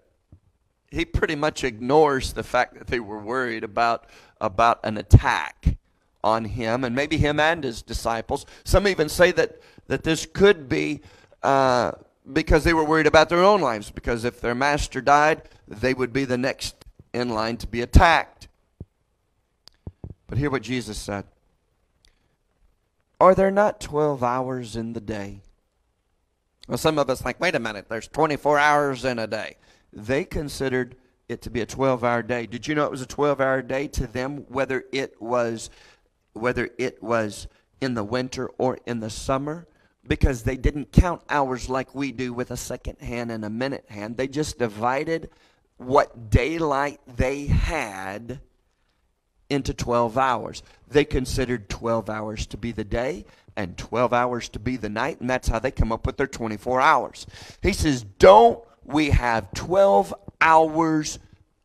he 0.90 1.04
pretty 1.04 1.36
much 1.36 1.64
ignores 1.64 2.32
the 2.32 2.42
fact 2.42 2.78
that 2.78 2.86
they 2.86 3.00
were 3.00 3.18
worried 3.18 3.64
about, 3.64 4.06
about 4.40 4.80
an 4.84 4.96
attack 4.96 5.76
on 6.22 6.44
him 6.44 6.84
and 6.84 6.94
maybe 6.94 7.18
him 7.18 7.38
and 7.38 7.64
his 7.64 7.82
disciples. 7.82 8.46
Some 8.64 8.88
even 8.88 9.08
say 9.08 9.30
that, 9.32 9.60
that 9.88 10.04
this 10.04 10.26
could 10.26 10.68
be 10.68 11.02
uh, 11.42 11.92
because 12.32 12.64
they 12.64 12.72
were 12.72 12.84
worried 12.84 13.06
about 13.06 13.28
their 13.28 13.42
own 13.42 13.60
lives, 13.60 13.90
because 13.90 14.24
if 14.24 14.40
their 14.40 14.54
master 14.54 15.00
died, 15.00 15.42
they 15.68 15.92
would 15.92 16.12
be 16.12 16.24
the 16.24 16.38
next 16.38 16.84
in 17.12 17.28
line 17.28 17.56
to 17.58 17.66
be 17.66 17.82
attacked. 17.82 18.48
But 20.26 20.38
hear 20.38 20.50
what 20.50 20.62
Jesus 20.62 20.96
said. 20.96 21.24
Are 23.24 23.34
there 23.34 23.50
not 23.50 23.80
12 23.80 24.22
hours 24.22 24.76
in 24.76 24.92
the 24.92 25.00
day? 25.00 25.40
Well, 26.68 26.76
some 26.76 26.98
of 26.98 27.08
us 27.08 27.22
think, 27.22 27.40
wait 27.40 27.54
a 27.54 27.58
minute, 27.58 27.86
there's 27.88 28.06
24 28.06 28.58
hours 28.58 29.06
in 29.06 29.18
a 29.18 29.26
day. 29.26 29.56
They 29.94 30.26
considered 30.26 30.96
it 31.26 31.40
to 31.40 31.50
be 31.50 31.62
a 31.62 31.66
12-hour 31.66 32.24
day. 32.24 32.44
Did 32.44 32.68
you 32.68 32.74
know 32.74 32.84
it 32.84 32.90
was 32.90 33.00
a 33.00 33.06
12-hour 33.06 33.62
day 33.62 33.88
to 33.88 34.06
them, 34.06 34.44
whether 34.48 34.84
it 34.92 35.22
was 35.22 35.70
whether 36.34 36.68
it 36.76 37.02
was 37.02 37.48
in 37.80 37.94
the 37.94 38.04
winter 38.04 38.48
or 38.58 38.78
in 38.84 39.00
the 39.00 39.08
summer? 39.08 39.68
Because 40.06 40.42
they 40.42 40.58
didn't 40.58 40.92
count 40.92 41.22
hours 41.30 41.70
like 41.70 41.94
we 41.94 42.12
do 42.12 42.34
with 42.34 42.50
a 42.50 42.58
second 42.58 43.00
hand 43.00 43.32
and 43.32 43.42
a 43.42 43.48
minute 43.48 43.86
hand. 43.88 44.18
They 44.18 44.28
just 44.28 44.58
divided 44.58 45.30
what 45.78 46.28
daylight 46.28 47.00
they 47.16 47.46
had 47.46 48.42
into 49.54 49.72
12 49.72 50.18
hours. 50.18 50.62
They 50.88 51.04
considered 51.04 51.70
12 51.70 52.10
hours 52.10 52.46
to 52.48 52.58
be 52.58 52.72
the 52.72 52.84
day 52.84 53.24
and 53.56 53.78
12 53.78 54.12
hours 54.12 54.48
to 54.50 54.58
be 54.58 54.76
the 54.76 54.88
night, 54.88 55.20
and 55.20 55.30
that's 55.30 55.48
how 55.48 55.58
they 55.58 55.70
come 55.70 55.92
up 55.92 56.06
with 56.06 56.16
their 56.16 56.26
24 56.26 56.80
hours. 56.80 57.26
He 57.62 57.72
says, 57.72 58.04
Don't 58.18 58.62
we 58.84 59.10
have 59.10 59.52
12 59.54 60.12
hours 60.40 61.18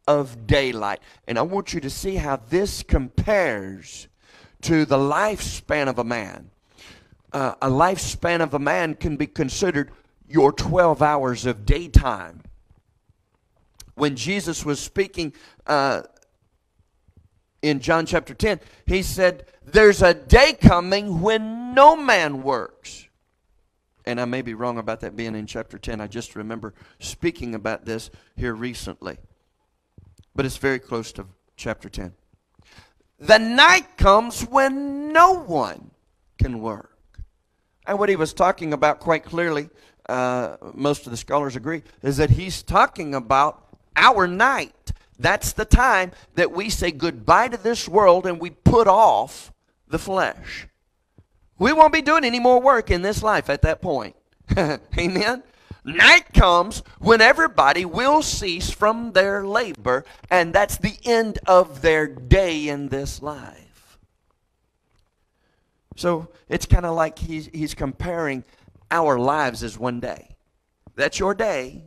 of 0.07 0.47
daylight? 0.47 0.99
And 1.27 1.37
I 1.37 1.41
want 1.41 1.73
you 1.73 1.81
to 1.81 1.89
see 1.89 2.15
how 2.15 2.37
this 2.37 2.83
compares 2.83 4.07
to 4.61 4.85
the 4.85 4.97
lifespan 4.97 5.87
of 5.87 5.99
a 5.99 6.03
man. 6.03 6.51
Uh, 7.31 7.55
a 7.61 7.69
lifespan 7.69 8.41
of 8.41 8.53
a 8.53 8.59
man 8.59 8.95
can 8.95 9.15
be 9.17 9.27
considered 9.27 9.91
your 10.27 10.51
12 10.51 11.01
hours 11.01 11.45
of 11.45 11.65
daytime. 11.65 12.41
When 13.95 14.15
Jesus 14.15 14.63
was 14.63 14.79
speaking, 14.79 15.33
uh, 15.67 16.03
in 17.61 17.79
John 17.79 18.05
chapter 18.05 18.33
10, 18.33 18.59
he 18.85 19.01
said, 19.01 19.45
There's 19.65 20.01
a 20.01 20.13
day 20.13 20.53
coming 20.53 21.21
when 21.21 21.73
no 21.73 21.95
man 21.95 22.43
works. 22.43 23.07
And 24.05 24.19
I 24.19 24.25
may 24.25 24.41
be 24.41 24.53
wrong 24.53 24.77
about 24.77 25.01
that 25.01 25.15
being 25.15 25.35
in 25.35 25.45
chapter 25.45 25.77
10. 25.77 26.01
I 26.01 26.07
just 26.07 26.35
remember 26.35 26.73
speaking 26.99 27.53
about 27.53 27.85
this 27.85 28.09
here 28.35 28.53
recently. 28.53 29.17
But 30.35 30.45
it's 30.45 30.57
very 30.57 30.79
close 30.79 31.11
to 31.13 31.25
chapter 31.57 31.89
10. 31.89 32.13
The 33.19 33.37
night 33.37 33.97
comes 33.97 34.43
when 34.43 35.11
no 35.11 35.33
one 35.33 35.91
can 36.37 36.61
work. 36.61 36.97
And 37.85 37.99
what 37.99 38.09
he 38.09 38.15
was 38.15 38.33
talking 38.33 38.71
about 38.71 38.99
quite 38.99 39.25
clearly, 39.25 39.69
uh, 40.07 40.57
most 40.73 41.05
of 41.05 41.11
the 41.11 41.17
scholars 41.17 41.55
agree, 41.55 41.83
is 42.01 42.17
that 42.17 42.29
he's 42.29 42.63
talking 42.63 43.13
about 43.13 43.65
our 43.95 44.27
night. 44.27 44.91
That's 45.19 45.51
the 45.51 45.65
time 45.65 46.13
that 46.35 46.53
we 46.53 46.69
say 46.69 46.91
goodbye 46.91 47.49
to 47.49 47.57
this 47.57 47.89
world 47.89 48.25
and 48.25 48.39
we 48.39 48.51
put 48.51 48.87
off 48.87 49.51
the 49.87 49.99
flesh. 49.99 50.67
We 51.59 51.73
won't 51.73 51.91
be 51.91 52.01
doing 52.01 52.23
any 52.23 52.39
more 52.39 52.61
work 52.61 52.89
in 52.89 53.01
this 53.01 53.21
life 53.21 53.49
at 53.49 53.61
that 53.63 53.81
point. 53.81 54.15
Amen. 54.57 55.43
Night 55.83 56.33
comes 56.33 56.83
when 56.99 57.19
everybody 57.19 57.83
will 57.83 58.21
cease 58.21 58.69
from 58.69 59.11
their 59.11 59.45
labor, 59.45 60.05
and 60.29 60.53
that's 60.53 60.77
the 60.77 60.97
end 61.03 61.39
of 61.47 61.81
their 61.81 62.07
day 62.07 62.67
in 62.67 62.89
this 62.89 63.21
life. 63.21 63.97
So 65.95 66.29
it's 66.47 66.65
kind 66.65 66.85
of 66.85 66.95
like 66.95 67.19
he's, 67.19 67.47
he's 67.47 67.73
comparing 67.73 68.45
our 68.89 69.19
lives 69.19 69.63
as 69.63 69.77
one 69.77 69.99
day. 69.99 70.37
That's 70.95 71.19
your 71.19 71.33
day. 71.33 71.83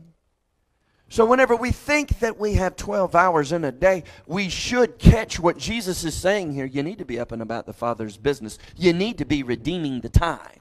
So, 1.13 1.27
whenever 1.27 1.55
we 1.55 1.73
think 1.73 2.21
that 2.21 2.39
we 2.39 2.55
have 2.55 2.75
12 2.75 3.15
hours 3.15 3.53
in 3.53 3.65
a 3.65 3.71
day, 3.71 4.05
we 4.27 4.49
should 4.49 4.99
catch 4.99 5.39
what 5.39 5.59
Jesus 5.59 6.05
is 6.05 6.15
saying 6.15 6.55
here. 6.55 6.65
You 6.65 6.83
need 6.83 6.97
to 7.01 7.05
be 7.05 7.21
up 7.21 7.33
and 7.33 7.43
about 7.43 7.67
the 7.67 7.75
Father's 7.75 8.17
business, 8.17 8.59
you 8.79 8.95
need 8.95 9.19
to 9.19 9.27
be 9.27 9.43
redeeming 9.43 10.01
the 10.01 10.09
time. 10.09 10.61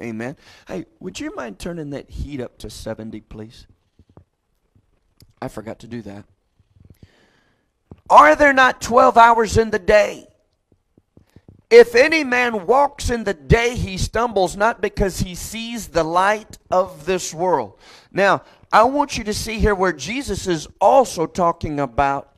Amen. 0.00 0.36
Hey, 0.68 0.86
would 1.00 1.18
you 1.18 1.34
mind 1.34 1.58
turning 1.58 1.90
that 1.90 2.10
heat 2.10 2.40
up 2.40 2.58
to 2.58 2.70
70, 2.70 3.22
please? 3.22 3.66
I 5.42 5.48
forgot 5.48 5.80
to 5.80 5.88
do 5.88 6.00
that. 6.02 6.26
Are 8.08 8.36
there 8.36 8.52
not 8.52 8.80
12 8.80 9.16
hours 9.16 9.58
in 9.58 9.70
the 9.70 9.80
day? 9.80 10.28
If 11.70 11.94
any 11.94 12.24
man 12.24 12.66
walks 12.66 13.10
in 13.10 13.24
the 13.24 13.34
day, 13.34 13.74
he 13.74 13.96
stumbles 13.98 14.56
not 14.56 14.80
because 14.80 15.20
he 15.20 15.34
sees 15.34 15.88
the 15.88 16.04
light 16.04 16.58
of 16.70 17.06
this 17.06 17.34
world. 17.34 17.78
Now, 18.12 18.42
I 18.72 18.84
want 18.84 19.18
you 19.18 19.24
to 19.24 19.34
see 19.34 19.58
here 19.58 19.74
where 19.74 19.92
Jesus 19.92 20.46
is 20.46 20.68
also 20.80 21.26
talking 21.26 21.80
about 21.80 22.30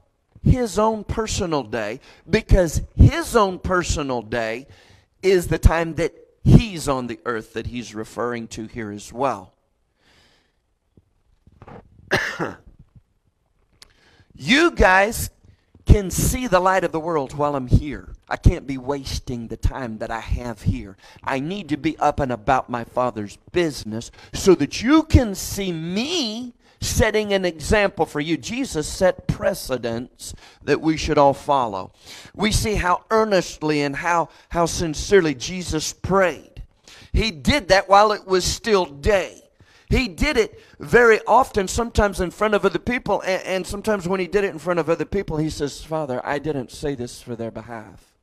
his 0.42 0.78
own 0.78 1.02
personal 1.02 1.62
day 1.64 2.00
because 2.28 2.82
his 2.94 3.34
own 3.34 3.58
personal 3.58 4.22
day 4.22 4.66
is 5.22 5.48
the 5.48 5.58
time 5.58 5.94
that 5.94 6.14
he's 6.44 6.88
on 6.88 7.08
the 7.08 7.18
earth 7.24 7.52
that 7.54 7.66
he's 7.66 7.94
referring 7.94 8.46
to 8.48 8.66
here 8.66 8.90
as 8.92 9.12
well. 9.12 9.52
you 14.34 14.70
guys 14.70 15.30
can 15.84 16.10
see 16.10 16.46
the 16.46 16.60
light 16.60 16.84
of 16.84 16.92
the 16.92 17.00
world 17.00 17.34
while 17.34 17.56
I'm 17.56 17.66
here. 17.66 18.15
I 18.28 18.36
can't 18.36 18.66
be 18.66 18.78
wasting 18.78 19.46
the 19.46 19.56
time 19.56 19.98
that 19.98 20.10
I 20.10 20.20
have 20.20 20.62
here. 20.62 20.96
I 21.22 21.38
need 21.38 21.68
to 21.68 21.76
be 21.76 21.96
up 21.98 22.18
and 22.18 22.32
about 22.32 22.68
my 22.68 22.84
Father's 22.84 23.38
business 23.52 24.10
so 24.32 24.54
that 24.56 24.82
you 24.82 25.04
can 25.04 25.34
see 25.34 25.70
me 25.70 26.54
setting 26.80 27.32
an 27.32 27.44
example 27.44 28.04
for 28.04 28.20
you. 28.20 28.36
Jesus 28.36 28.88
set 28.88 29.28
precedents 29.28 30.34
that 30.64 30.80
we 30.80 30.96
should 30.96 31.18
all 31.18 31.34
follow. 31.34 31.92
We 32.34 32.52
see 32.52 32.74
how 32.74 33.04
earnestly 33.10 33.82
and 33.82 33.96
how, 33.96 34.28
how 34.48 34.66
sincerely 34.66 35.34
Jesus 35.34 35.92
prayed. 35.92 36.62
He 37.12 37.30
did 37.30 37.68
that 37.68 37.88
while 37.88 38.12
it 38.12 38.26
was 38.26 38.44
still 38.44 38.86
day. 38.86 39.42
He 39.88 40.08
did 40.08 40.36
it 40.36 40.60
very 40.80 41.20
often, 41.28 41.68
sometimes 41.68 42.20
in 42.20 42.32
front 42.32 42.54
of 42.54 42.64
other 42.64 42.80
people, 42.80 43.20
and, 43.20 43.42
and, 43.44 43.66
sometimes 43.66 44.08
when 44.08 44.18
he 44.18 44.26
did 44.26 44.42
it 44.42 44.50
in 44.50 44.58
front 44.58 44.80
of 44.80 44.90
other 44.90 45.04
people, 45.04 45.36
he 45.36 45.48
says, 45.48 45.82
Father, 45.82 46.20
I 46.26 46.40
didn't 46.40 46.72
say 46.72 46.96
this 46.96 47.22
for 47.22 47.36
their 47.36 47.52
behalf. 47.52 48.15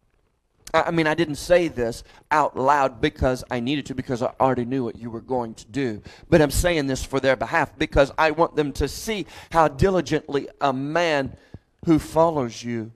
I 0.74 0.90
mean, 0.90 1.06
I 1.06 1.14
didn't 1.14 1.36
say 1.36 1.68
this 1.68 2.04
out 2.32 2.58
loud 2.58 3.00
because 3.00 3.44
I 3.52 3.60
needed 3.60 3.86
to, 3.88 3.96
because 3.96 4.24
I 4.24 4.34
already 4.40 4.66
knew 4.66 4.84
what 4.84 4.96
you 4.96 5.12
were 5.12 5.22
going 5.22 5.54
to 5.56 5.68
do. 5.68 6.02
But 6.30 6.42
I'm 6.42 6.50
saying 6.52 6.88
this 6.88 7.04
for 7.04 7.20
their 7.20 7.36
behalf 7.36 7.78
because 7.78 8.12
I 8.18 8.32
want 8.32 8.56
them 8.56 8.72
to 8.74 8.88
see 8.88 9.28
how 9.52 9.68
diligently 9.68 10.50
a 10.60 10.74
man 10.74 11.38
who 11.86 12.00
follows 12.00 12.64
you 12.64 12.92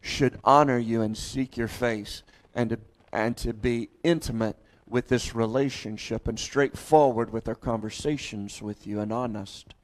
should 0.00 0.38
honor 0.42 0.78
you 0.78 1.02
and 1.02 1.16
seek 1.16 1.56
your 1.56 1.68
face 1.68 2.22
and 2.54 2.70
to, 2.70 2.78
and 3.12 3.36
to 3.38 3.52
be 3.52 3.90
intimate 4.02 4.56
with 4.86 5.08
this 5.08 5.34
relationship 5.34 6.28
and 6.28 6.40
straightforward 6.40 7.30
with 7.30 7.44
their 7.44 7.54
conversations 7.54 8.62
with 8.62 8.86
you 8.86 9.00
and 9.00 9.12
honest. 9.12 9.74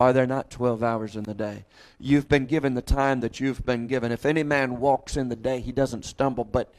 Are 0.00 0.12
there 0.12 0.26
not 0.26 0.50
12 0.50 0.82
hours 0.82 1.16
in 1.16 1.24
the 1.24 1.34
day? 1.34 1.64
You've 1.98 2.28
been 2.28 2.46
given 2.46 2.74
the 2.74 2.82
time 2.82 3.20
that 3.20 3.40
you've 3.40 3.64
been 3.64 3.86
given. 3.86 4.12
If 4.12 4.26
any 4.26 4.42
man 4.42 4.80
walks 4.80 5.16
in 5.16 5.28
the 5.28 5.36
day, 5.36 5.60
he 5.60 5.72
doesn't 5.72 6.04
stumble, 6.04 6.44
but 6.44 6.72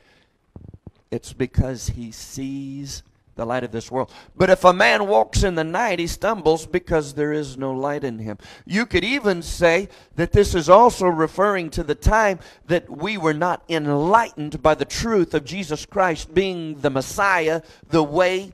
it's 1.11 1.31
because 1.31 1.89
he 1.89 2.11
sees 2.11 3.03
the 3.35 3.45
light 3.45 3.63
of 3.63 3.71
this 3.71 3.89
world. 3.89 4.11
But 4.35 4.49
if 4.49 4.63
a 4.63 4.73
man 4.73 5.07
walks 5.07 5.43
in 5.43 5.55
the 5.55 5.63
night, 5.63 5.99
he 5.99 6.07
stumbles 6.07 6.65
because 6.65 7.13
there 7.13 7.33
is 7.33 7.57
no 7.57 7.71
light 7.71 8.03
in 8.03 8.19
him. 8.19 8.37
You 8.65 8.85
could 8.85 9.03
even 9.03 9.41
say 9.41 9.89
that 10.15 10.31
this 10.31 10.53
is 10.53 10.69
also 10.69 11.07
referring 11.07 11.69
to 11.71 11.83
the 11.83 11.95
time 11.95 12.39
that 12.67 12.89
we 12.89 13.17
were 13.17 13.33
not 13.33 13.63
enlightened 13.69 14.61
by 14.61 14.75
the 14.75 14.85
truth 14.85 15.33
of 15.33 15.45
Jesus 15.45 15.85
Christ 15.85 16.33
being 16.33 16.79
the 16.81 16.89
Messiah, 16.89 17.61
the 17.89 18.03
way, 18.03 18.53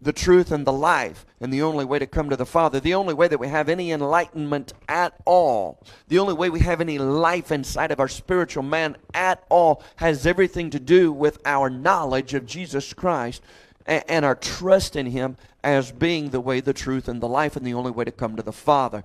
the 0.00 0.12
truth 0.12 0.52
and 0.52 0.66
the 0.66 0.72
life, 0.72 1.26
and 1.40 1.52
the 1.52 1.62
only 1.62 1.84
way 1.84 1.98
to 1.98 2.06
come 2.06 2.30
to 2.30 2.36
the 2.36 2.46
Father, 2.46 2.78
the 2.78 2.94
only 2.94 3.14
way 3.14 3.26
that 3.26 3.40
we 3.40 3.48
have 3.48 3.68
any 3.68 3.90
enlightenment 3.90 4.72
at 4.88 5.14
all, 5.24 5.82
the 6.06 6.18
only 6.18 6.34
way 6.34 6.48
we 6.48 6.60
have 6.60 6.80
any 6.80 6.98
life 6.98 7.50
inside 7.50 7.90
of 7.90 7.98
our 7.98 8.08
spiritual 8.08 8.62
man 8.62 8.96
at 9.12 9.42
all, 9.48 9.82
has 9.96 10.26
everything 10.26 10.70
to 10.70 10.78
do 10.78 11.12
with 11.12 11.40
our 11.44 11.68
knowledge 11.68 12.34
of 12.34 12.46
Jesus 12.46 12.92
Christ 12.92 13.42
and, 13.86 14.24
our 14.24 14.34
trust 14.34 14.96
in 14.96 15.06
Him 15.06 15.36
as 15.64 15.90
being 15.90 16.30
the 16.30 16.40
way, 16.40 16.60
the 16.60 16.72
truth, 16.72 17.08
and 17.08 17.20
the 17.20 17.28
life, 17.28 17.56
and 17.56 17.66
the 17.66 17.74
only 17.74 17.90
way 17.90 18.04
to 18.04 18.12
come 18.12 18.36
to 18.36 18.42
the 18.42 18.52
Father. 18.52 19.04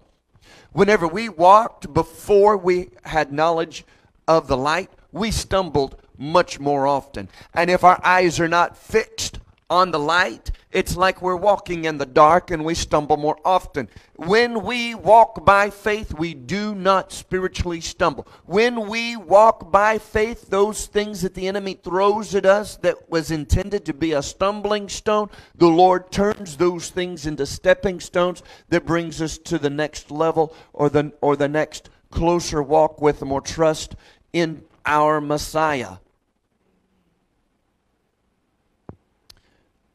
Whenever 0.73 1.07
we 1.07 1.29
walked 1.29 1.93
before 1.93 2.57
we 2.57 2.89
had 3.03 3.31
knowledge 3.31 3.85
of 4.27 4.47
the 4.47 4.57
light, 4.57 4.91
we 5.11 5.31
stumbled 5.31 5.95
much 6.17 6.59
more 6.59 6.85
often. 6.85 7.29
And 7.53 7.69
if 7.69 7.83
our 7.83 7.99
eyes 8.03 8.39
are 8.39 8.47
not 8.47 8.77
fixed 8.77 9.39
on 9.69 9.91
the 9.91 9.99
light, 9.99 10.51
it's 10.71 10.97
like 10.97 11.21
we're 11.21 11.35
walking 11.35 11.85
in 11.85 11.97
the 11.97 12.05
dark 12.05 12.51
and 12.51 12.65
we 12.65 12.73
stumble 12.73 13.17
more 13.17 13.37
often. 13.45 13.87
When 14.15 14.63
we 14.63 14.95
walk 14.95 15.45
by 15.45 15.69
faith, 15.69 16.13
we 16.13 16.33
do 16.33 16.75
not 16.75 17.11
spiritually 17.11 17.81
stumble. 17.81 18.27
When 18.45 18.87
we 18.87 19.15
walk 19.15 19.71
by 19.71 19.97
faith, 19.97 20.49
those 20.49 20.87
things 20.87 21.21
that 21.21 21.33
the 21.33 21.47
enemy 21.47 21.75
throws 21.75 22.35
at 22.35 22.45
us 22.45 22.77
that 22.77 23.09
was 23.09 23.31
intended 23.31 23.85
to 23.85 23.93
be 23.93 24.13
a 24.13 24.21
stumbling 24.21 24.89
stone, 24.89 25.29
the 25.55 25.67
Lord 25.67 26.11
turns 26.11 26.57
those 26.57 26.89
things 26.89 27.25
into 27.25 27.45
stepping 27.45 27.99
stones 27.99 28.43
that 28.69 28.85
brings 28.85 29.21
us 29.21 29.37
to 29.39 29.57
the 29.57 29.69
next 29.69 30.11
level 30.11 30.55
or 30.73 30.89
the, 30.89 31.13
or 31.21 31.35
the 31.35 31.49
next 31.49 31.89
closer 32.11 32.61
walk 32.61 33.01
with 33.01 33.21
more 33.21 33.41
trust 33.41 33.95
in 34.33 34.63
our 34.85 35.21
Messiah. 35.21 35.97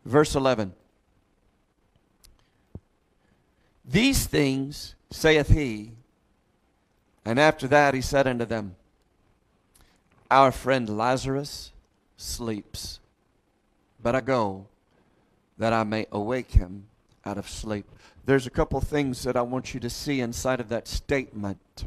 Verse 0.09 0.35
11 0.35 0.73
These 3.85 4.25
things 4.27 4.95
saith 5.11 5.49
he, 5.49 5.93
and 7.27 7.39
after 7.39 7.69
that 7.69 7.93
he 7.93 8.01
said 8.01 8.27
unto 8.27 8.47
them, 8.47 8.77
Our 10.31 10.51
friend 10.51 10.97
Lazarus 10.97 11.73
sleeps, 12.17 13.01
but 14.03 14.15
I 14.15 14.23
go 14.23 14.65
that 15.59 15.75
I 15.75 15.85
may 15.85 16.07
awake 16.11 16.53
him 16.53 16.87
out 17.27 17.37
of 17.37 17.47
sleep. 17.47 17.85
There's 18.25 18.47
a 18.47 18.51
couple 18.51 18.81
things 18.81 19.25
that 19.25 19.37
I 19.37 19.43
want 19.43 19.75
you 19.75 19.81
to 19.81 19.91
see 19.91 20.23
inside 20.23 20.61
of 20.61 20.71
that 20.71 20.89
statement. 20.89 21.85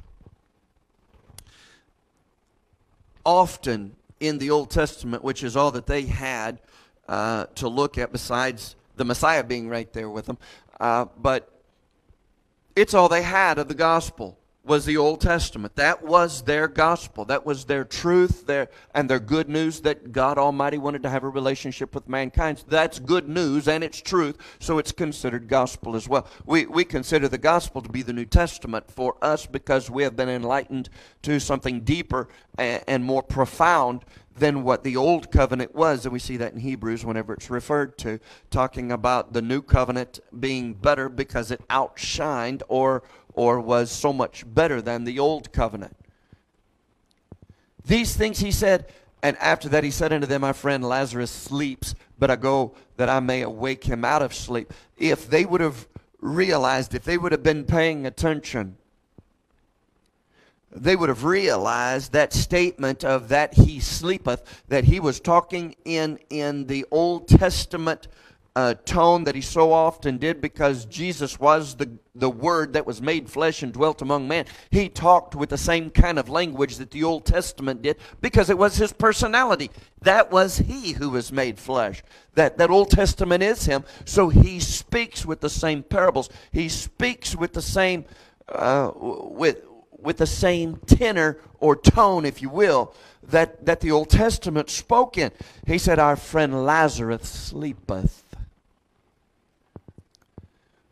Often 3.25 3.95
in 4.19 4.38
the 4.38 4.51
Old 4.51 4.69
Testament, 4.69 5.23
which 5.23 5.43
is 5.43 5.55
all 5.55 5.71
that 5.71 5.88
they 5.88 6.03
had, 6.03 6.60
uh, 7.08 7.46
to 7.56 7.68
look 7.68 7.98
at 7.98 8.12
besides 8.12 8.76
the 8.96 9.06
Messiah 9.06 9.44
being 9.44 9.70
right 9.70 9.92
there 9.94 10.10
with 10.10 10.26
them. 10.26 10.38
Uh, 10.80 11.06
but 11.18 11.50
it's 12.76 12.94
all 12.94 13.10
they 13.10 13.22
had 13.22 13.58
of 13.58 13.68
the 13.68 13.76
gospel 13.76 14.38
was 14.63 14.86
the 14.86 14.97
Old 14.97 15.21
Testament. 15.21 15.76
That 15.76 16.04
was 16.04 16.43
their 16.43 16.67
gospel. 16.67 17.26
That 17.26 17.45
was 17.45 17.65
their 17.65 17.84
truth 17.84 18.45
their, 18.45 18.69
and 18.93 19.10
their 19.10 19.19
good 19.19 19.50
news 19.50 19.82
that 19.82 20.12
God 20.12 20.38
Almighty 20.38 20.78
wanted 20.78 21.02
to 21.04 21.10
have 21.10 21.24
a 21.24 21.30
relationship 21.30 21.95
with 21.95 22.08
mankind. 22.08 22.63
That's 22.67 23.00
good 23.00 23.28
news 23.28 23.67
and 23.67 23.84
it's 23.84 24.02
truth, 24.02 24.38
so 24.60 24.78
it's 24.78 24.91
considered 24.91 25.47
gospel 25.47 25.95
as 25.95 26.08
well. 26.08 26.28
We, 26.45 26.65
we 26.67 26.84
consider 26.84 27.28
the 27.28 27.38
gospel 27.38 27.82
to 27.82 27.89
be 27.89 28.04
the 28.04 28.13
New 28.13 28.26
Testament 28.26 28.91
for 28.91 29.17
us 29.21 29.47
because 29.47 29.89
we 29.89 30.04
have 30.04 30.15
been 30.15 30.30
enlightened 30.30 30.89
to 31.24 31.39
something 31.39 31.82
deeper 31.82 32.28
and, 32.58 32.84
and 32.88 33.04
more 33.04 33.24
profound 33.24 34.06
than 34.36 34.63
what 34.63 34.84
the 34.84 34.95
old 34.95 35.32
covenant 35.32 35.76
was. 35.76 36.06
And 36.06 36.13
we 36.13 36.19
see 36.19 36.38
that 36.38 36.54
in 36.54 36.60
Hebrews 36.60 37.06
whenever 37.06 37.34
it's 37.34 37.50
referred 37.50 37.97
to, 38.00 38.19
talking 38.50 38.91
about 38.91 39.34
the 39.34 39.41
new 39.41 39.62
covenant 39.62 40.19
being 40.39 40.74
better 40.74 41.10
because 41.10 41.52
it 41.52 41.65
outshined 41.69 42.62
or, 42.67 43.04
or 43.34 43.60
was 43.60 43.91
so 43.91 44.12
much 44.12 44.44
better 44.46 44.82
than 44.82 45.04
the 45.04 45.20
old 45.20 45.52
covenant. 45.52 45.96
These 47.86 48.15
things 48.15 48.39
he 48.39 48.52
said, 48.52 48.91
and 49.24 49.38
after 49.38 49.70
that 49.70 49.84
he 49.84 49.91
said 49.91 50.13
unto 50.13 50.28
them, 50.28 50.41
My 50.41 50.54
friend 50.54 50.84
Lazarus 50.84 51.32
sleeps, 51.32 51.96
but 52.17 52.32
I 52.32 52.36
go 52.36 52.76
that 52.98 53.10
I 53.10 53.20
may 53.20 53.41
awake 53.41 53.84
him 53.84 54.06
out 54.06 54.22
of 54.22 54.34
sleep. 54.34 54.74
If 54.98 55.30
they 55.30 55.46
would 55.46 55.62
have 55.62 55.88
realized, 56.20 56.94
if 56.94 57.04
they 57.04 57.17
would 57.17 57.32
have 57.32 57.44
been 57.44 57.65
paying 57.65 58.06
attention, 58.06 58.78
they 60.74 60.96
would 60.96 61.10
have 61.10 61.24
realized 61.24 62.13
that 62.13 62.32
statement 62.34 63.04
of 63.04 63.28
that 63.30 63.56
he 63.56 63.80
sleepeth, 63.80 64.63
that 64.70 64.86
he 64.86 65.00
was 65.00 65.20
talking 65.20 65.76
in, 65.84 66.20
in 66.30 66.67
the 66.67 66.86
Old 66.91 67.28
Testament 67.28 68.08
uh, 68.56 68.74
tone 68.86 69.24
that 69.24 69.36
he 69.36 69.42
so 69.42 69.72
often 69.72 70.18
did 70.18 70.42
because 70.42 70.86
Jesus 70.86 71.40
was 71.40 71.76
the, 71.76 71.90
the 72.14 72.30
Word 72.30 72.74
that 72.74 72.86
was 72.86 73.02
made 73.02 73.30
flesh 73.30 73.64
and 73.64 73.72
dwelt 73.72 74.02
among 74.02 74.28
men. 74.28 74.46
He 74.70 74.90
talked 74.90 75.36
with 75.36 75.50
the 75.50 75.58
same 75.58 75.90
kind 75.90 76.20
of 76.20 76.28
language 76.28 76.76
that 76.78 76.92
the 76.92 77.04
Old 77.04 77.26
Testament 77.26 77.82
did 77.82 77.98
because 78.20 78.50
it 78.50 78.58
was 78.58 78.76
his 78.76 78.92
personality. 78.92 79.72
That 80.02 80.32
was 80.32 80.58
he 80.58 80.94
who 80.94 81.12
was 81.12 81.32
made 81.32 81.60
flesh. 81.60 82.04
That, 82.34 82.58
that 82.58 82.70
Old 82.70 82.92
Testament 82.92 83.42
is 83.42 83.66
him. 83.66 83.86
So 84.04 84.28
he 84.28 84.60
speaks 84.60 85.26
with 85.26 85.40
the 85.40 85.50
same 85.50 85.82
parables. 85.82 86.30
He 86.52 86.68
speaks 86.68 87.36
with 87.36 87.54
the 87.54 87.62
same, 87.62 88.04
uh, 88.50 88.92
with, 88.96 89.62
with 89.98 90.18
the 90.18 90.28
same 90.28 90.76
tenor 90.88 91.40
or 91.60 91.78
tone, 91.78 92.26
if 92.26 92.42
you 92.42 92.50
will, 92.50 92.94
that, 93.24 93.66
that 93.66 93.80
the 93.80 93.92
Old 93.92 94.10
Testament 94.10 94.70
spoke 94.70 95.18
in. 95.18 95.32
He 95.66 95.78
said, 95.78 96.00
Our 96.00 96.18
friend 96.18 96.66
Lazarus 96.66 97.30
sleepeth. 97.30 98.26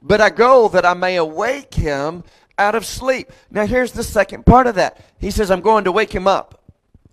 But 0.01 0.21
I 0.21 0.29
go 0.29 0.67
that 0.69 0.85
I 0.85 0.93
may 0.93 1.17
awake 1.17 1.73
him 1.73 2.23
out 2.57 2.75
of 2.75 2.85
sleep. 2.85 3.31
Now, 3.49 3.65
here's 3.65 3.93
the 3.93 4.03
second 4.03 4.45
part 4.45 4.67
of 4.67 4.75
that. 4.75 5.03
He 5.19 5.31
says, 5.31 5.49
I'm 5.49 5.61
going 5.61 5.85
to 5.85 5.91
wake 5.91 6.13
him 6.13 6.27
up 6.27 6.61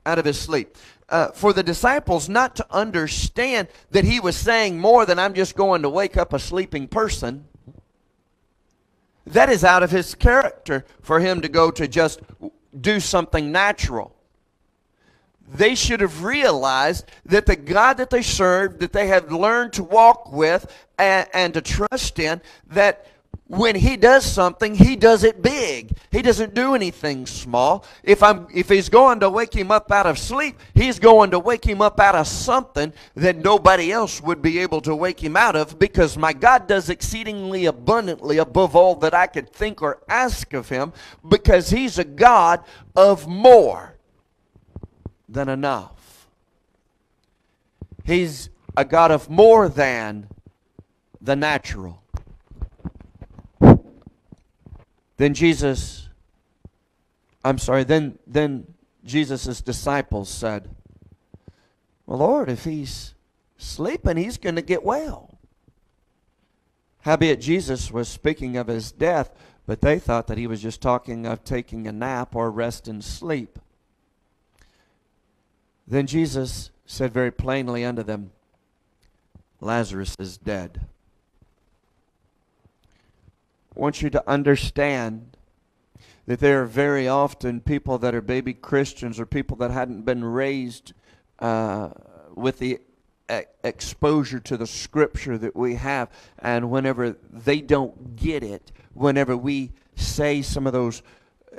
out 0.05 0.19
of 0.19 0.25
his 0.25 0.39
sleep. 0.39 0.77
Uh, 1.09 1.29
for 1.29 1.53
the 1.53 1.63
disciples 1.63 2.29
not 2.29 2.57
to 2.57 2.67
understand 2.69 3.69
that 3.93 4.05
he 4.05 4.19
was 4.19 4.37
saying 4.37 4.79
more 4.79 5.07
than 5.07 5.21
I'm 5.21 5.35
just 5.35 5.55
going 5.55 5.83
to 5.83 5.89
wake 5.89 6.17
up 6.17 6.33
a 6.33 6.39
sleeping 6.39 6.89
person. 6.89 7.47
That 9.25 9.49
is 9.49 9.63
out 9.63 9.85
of 9.85 9.93
his 9.93 10.17
character 10.17 10.85
for 11.01 11.21
him 11.21 11.41
to 11.43 11.49
go 11.49 11.71
to 11.71 11.87
just 11.87 12.21
do 12.81 12.99
something 12.99 13.53
natural. 13.53 14.16
They 15.49 15.75
should 15.75 16.01
have 16.01 16.25
realized 16.25 17.11
that 17.25 17.47
the 17.47 17.57
God 17.57 17.99
that 17.99 18.11
they 18.11 18.23
served, 18.23 18.81
that 18.81 18.93
they 18.93 19.07
had 19.07 19.31
learned 19.31 19.73
to 19.75 19.85
walk 19.85 20.33
with 20.33 20.67
and, 20.99 21.29
and 21.33 21.55
to 21.55 21.61
trust 21.61 22.19
in, 22.19 22.41
that 22.69 23.07
when 23.49 23.77
he 23.77 23.97
does 23.97 24.25
something, 24.25 24.75
he 24.75 24.97
does 24.97 25.23
it 25.23 25.41
big. 25.41 25.97
He 26.11 26.21
doesn't 26.21 26.55
do 26.55 26.75
anything 26.75 27.27
small. 27.27 27.85
If 28.03 28.23
I'm 28.23 28.49
if 28.53 28.69
he's 28.69 28.89
going 28.89 29.21
to 29.21 29.31
wake 29.31 29.55
him 29.55 29.71
up 29.71 29.93
out 29.93 30.07
of 30.07 30.19
sleep, 30.19 30.59
he's 30.75 30.99
going 30.99 31.31
to 31.31 31.39
wake 31.39 31.65
him 31.65 31.81
up 31.81 32.01
out 32.01 32.17
of 32.17 32.27
something 32.27 32.93
that 33.15 33.37
nobody 33.37 33.93
else 33.93 34.21
would 34.21 34.43
be 34.43 34.59
able 34.59 34.81
to 34.81 34.97
wake 34.97 35.23
him 35.23 35.37
out 35.37 35.55
of 35.55 35.79
because 35.79 36.19
my 36.19 36.33
God 36.33 36.67
does 36.67 36.91
exceedingly 36.91 37.67
abundantly 37.67 38.39
above 38.39 38.75
all 38.75 38.97
that 38.97 39.15
I 39.15 39.29
could 39.29 39.53
think 39.53 39.81
or 39.81 40.03
ask 40.09 40.53
of 40.53 40.69
him 40.69 40.93
because 41.29 41.71
he's 41.71 41.99
a 41.99 42.05
God 42.05 42.65
of 42.97 43.29
more 43.29 43.96
than 45.29 45.49
enough. 45.49 46.29
He's 48.05 48.51
a 48.77 48.85
God 48.85 49.11
of 49.11 49.29
more 49.29 49.69
than 49.69 50.29
the 51.21 51.35
natural. 51.35 52.03
Then 55.17 55.35
Jesus, 55.35 56.09
I'm 57.45 57.59
sorry, 57.59 57.85
then, 57.85 58.19
then 58.27 58.75
Jesus' 59.05 59.61
disciples 59.61 60.29
said, 60.29 60.69
Well, 62.07 62.19
Lord, 62.19 62.51
if 62.51 62.65
he's 62.65 63.15
sleeping, 63.57 64.17
he's 64.17 64.37
going 64.37 64.57
to 64.57 64.63
get 64.63 64.85
well. 64.85 65.39
Howbeit, 67.01 67.41
Jesus 67.41 67.91
was 67.91 68.09
speaking 68.09 68.57
of 68.57 68.67
his 68.67 68.93
death, 68.93 69.33
but 69.65 69.81
they 69.81 69.99
thought 69.99 70.27
that 70.27 70.39
he 70.39 70.47
was 70.47 70.61
just 70.61 70.83
talking 70.83 71.25
of 71.25 71.45
taking 71.45 71.87
a 71.87 71.93
nap 71.93 72.35
or 72.37 72.51
rest 72.51 72.89
and 72.89 73.03
sleep. 73.03 73.59
Then 75.87 76.07
Jesus 76.07 76.71
said 76.85 77.13
very 77.13 77.31
plainly 77.31 77.85
unto 77.85 78.03
them, 78.03 78.33
Lazarus 79.61 80.17
is 80.19 80.37
dead. 80.37 80.87
I 83.77 83.81
want 83.81 84.03
you 84.03 84.11
to 84.11 84.29
understand 84.29 85.37
that 86.27 86.41
there 86.41 86.63
are 86.63 86.67
very 86.67 87.07
often 87.07 87.61
people 87.61 87.99
that 87.99 88.15
are 88.15 88.21
baby 88.21 88.53
Christians 88.53 89.21
or 89.21 89.27
people 89.27 89.57
that 89.59 89.71
hadn't 89.71 90.03
been 90.03 90.25
raised 90.25 90.93
uh, 91.39 91.91
with 92.35 92.59
the 92.59 92.81
exposure 93.65 94.41
to 94.41 94.57
the 94.57 94.67
scripture 94.67 95.39
that 95.39 95.55
we 95.55 95.75
have. 95.75 96.11
And 96.39 96.71
whenever 96.71 97.17
they 97.31 97.61
don't 97.61 98.17
get 98.17 98.43
it, 98.43 98.73
whenever 98.95 99.37
we 99.37 99.73
say 99.95 100.43
some 100.43 100.67
of 100.67 100.73
those, 100.73 101.03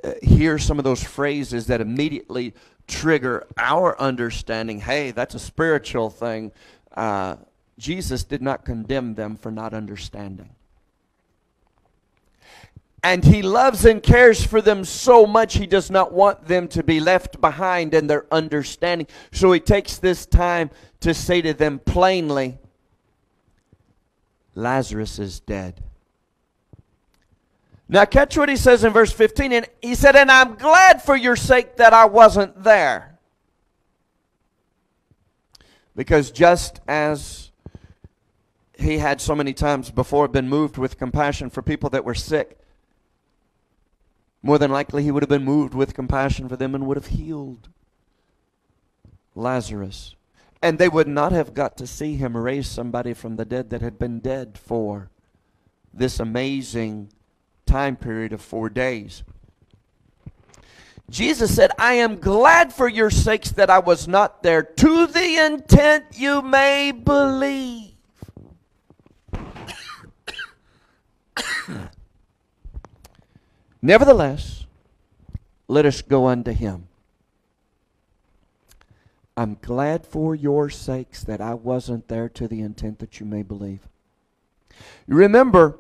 uh, 0.03 0.13
hear 0.21 0.57
some 0.57 0.77
of 0.77 0.83
those 0.83 1.03
phrases 1.03 1.67
that 1.67 1.81
immediately 1.81 2.53
trigger 2.88 3.45
our 3.58 4.00
understanding 4.00 4.80
hey, 4.80 5.12
that's 5.12 5.36
a 5.36 5.39
spiritual 5.39 6.10
thing, 6.10 6.52
uh, 6.95 7.36
Jesus 7.78 8.23
did 8.23 8.41
not 8.41 8.65
condemn 8.65 9.15
them 9.15 9.36
for 9.36 9.52
not 9.52 9.73
understanding. 9.73 10.50
And 13.04 13.23
he 13.23 13.41
loves 13.41 13.86
and 13.86 14.02
cares 14.02 14.43
for 14.43 14.62
them 14.62 14.84
so 14.84 15.26
much, 15.26 15.54
he 15.54 15.67
does 15.67 15.91
not 15.91 16.12
want 16.12 16.47
them 16.47 16.67
to 16.69 16.84
be 16.84 17.00
left 17.00 17.39
behind 17.39 17.93
in 17.93 18.08
their 18.08 18.26
understanding. 18.34 19.08
So 19.32 19.52
he 19.52 19.60
takes 19.60 19.97
this 19.97 20.26
time 20.26 20.71
to 21.02 21.13
say 21.13 21.41
to 21.41 21.54
them 21.54 21.80
plainly 21.80 22.58
Lazarus 24.56 25.19
is 25.19 25.39
dead. 25.39 25.84
Now, 27.89 28.04
catch 28.06 28.38
what 28.38 28.50
he 28.50 28.58
says 28.58 28.84
in 28.84 28.91
verse 28.91 29.12
15. 29.12 29.54
And 29.54 29.67
he 29.82 29.95
said, 29.95 30.15
And 30.15 30.30
I'm 30.30 30.56
glad 30.56 31.02
for 31.02 31.15
your 31.15 31.36
sake 31.36 31.78
that 31.78 31.93
I 31.93 32.06
wasn't 32.06 32.63
there. 32.63 33.17
Because 35.95 36.30
just 36.32 36.82
as 36.88 37.52
he 38.78 38.97
had 38.97 39.21
so 39.21 39.34
many 39.34 39.54
times 39.54 39.89
before 39.89 40.28
been 40.28 40.50
moved 40.50 40.78
with 40.78 41.00
compassion 41.00 41.50
for 41.50 41.62
people 41.62 41.89
that 41.91 42.06
were 42.06 42.13
sick, 42.13 42.60
more 44.43 44.60
than 44.60 44.71
likely, 44.71 45.04
he 45.04 45.12
would 45.12 45.23
have 45.23 45.30
been 45.30 45.43
moved 45.43 45.73
with 45.73 45.95
compassion 45.95 46.47
for 46.47 46.56
them 46.56 46.76
and 46.76 46.86
would 46.86 46.97
have 46.97 47.08
healed 47.08 47.69
Lazarus. 49.34 50.15
And 50.62 50.78
they 50.78 50.89
would 50.89 51.08
not 51.08 51.32
have 51.32 51.54
got 51.54 51.78
to 51.78 51.88
see 51.88 52.15
him 52.15 52.36
raise 52.36 52.67
somebody 52.67 53.13
from 53.13 53.36
the 53.36 53.45
dead 53.45 53.69
that 53.69 53.82
had 53.82 53.97
been 53.97 54.19
dead 54.19 54.58
for 54.58 55.10
this 55.93 56.19
amazing 56.19 57.10
time 57.67 57.95
period 57.95 58.34
of 58.34 58.41
four 58.41 58.69
days. 58.69 59.23
Jesus 61.10 61.56
said, 61.56 61.71
I 61.77 61.93
am 61.93 62.17
glad 62.17 62.73
for 62.73 62.89
your 62.89 63.10
sakes 63.10 63.51
that 63.51 63.69
I 63.69 63.80
was 63.80 64.08
not 64.08 64.43
there, 64.43 64.63
to 64.63 65.08
the 65.08 65.38
intent 65.38 66.06
you 66.13 66.41
may 66.41 66.91
believe. 66.91 67.91
Nevertheless, 73.82 74.65
let 75.67 75.86
us 75.86 76.01
go 76.01 76.27
unto 76.27 76.51
him. 76.51 76.88
I'm 79.38 79.58
glad 79.62 80.06
for 80.06 80.34
your 80.34 80.69
sakes 80.69 81.23
that 81.23 81.39
I 81.39 81.53
wasn't 81.53 82.08
there 82.08 82.27
to 82.30 82.47
the 82.47 82.62
intent 82.62 82.99
that 82.99 83.19
you 83.19 83.25
may 83.25 83.43
believe. 83.43 83.88
Remember 85.08 85.77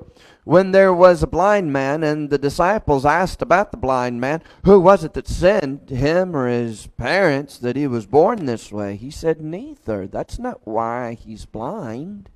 when 0.47 0.71
there 0.71 0.93
was 0.93 1.21
a 1.21 1.27
blind 1.27 1.73
man 1.73 2.03
and 2.03 2.29
the 2.29 2.37
disciples 2.37 3.05
asked 3.05 3.41
about 3.41 3.71
the 3.71 3.77
blind 3.77 4.21
man, 4.21 4.41
who 4.63 4.79
was 4.79 5.03
it 5.03 5.13
that 5.13 5.27
sinned, 5.27 5.89
him 5.89 6.33
or 6.33 6.47
his 6.47 6.87
parents, 6.87 7.57
that 7.57 7.75
he 7.75 7.85
was 7.85 8.05
born 8.05 8.45
this 8.45 8.71
way? 8.71 8.95
He 8.95 9.11
said, 9.11 9.41
Neither. 9.41 10.07
That's 10.07 10.39
not 10.39 10.65
why 10.65 11.15
he's 11.15 11.43
blind. 11.43 12.29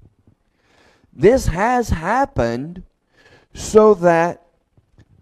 This 1.13 1.47
has 1.47 1.87
happened 1.87 2.83
so 3.53 3.93
that 3.93 4.45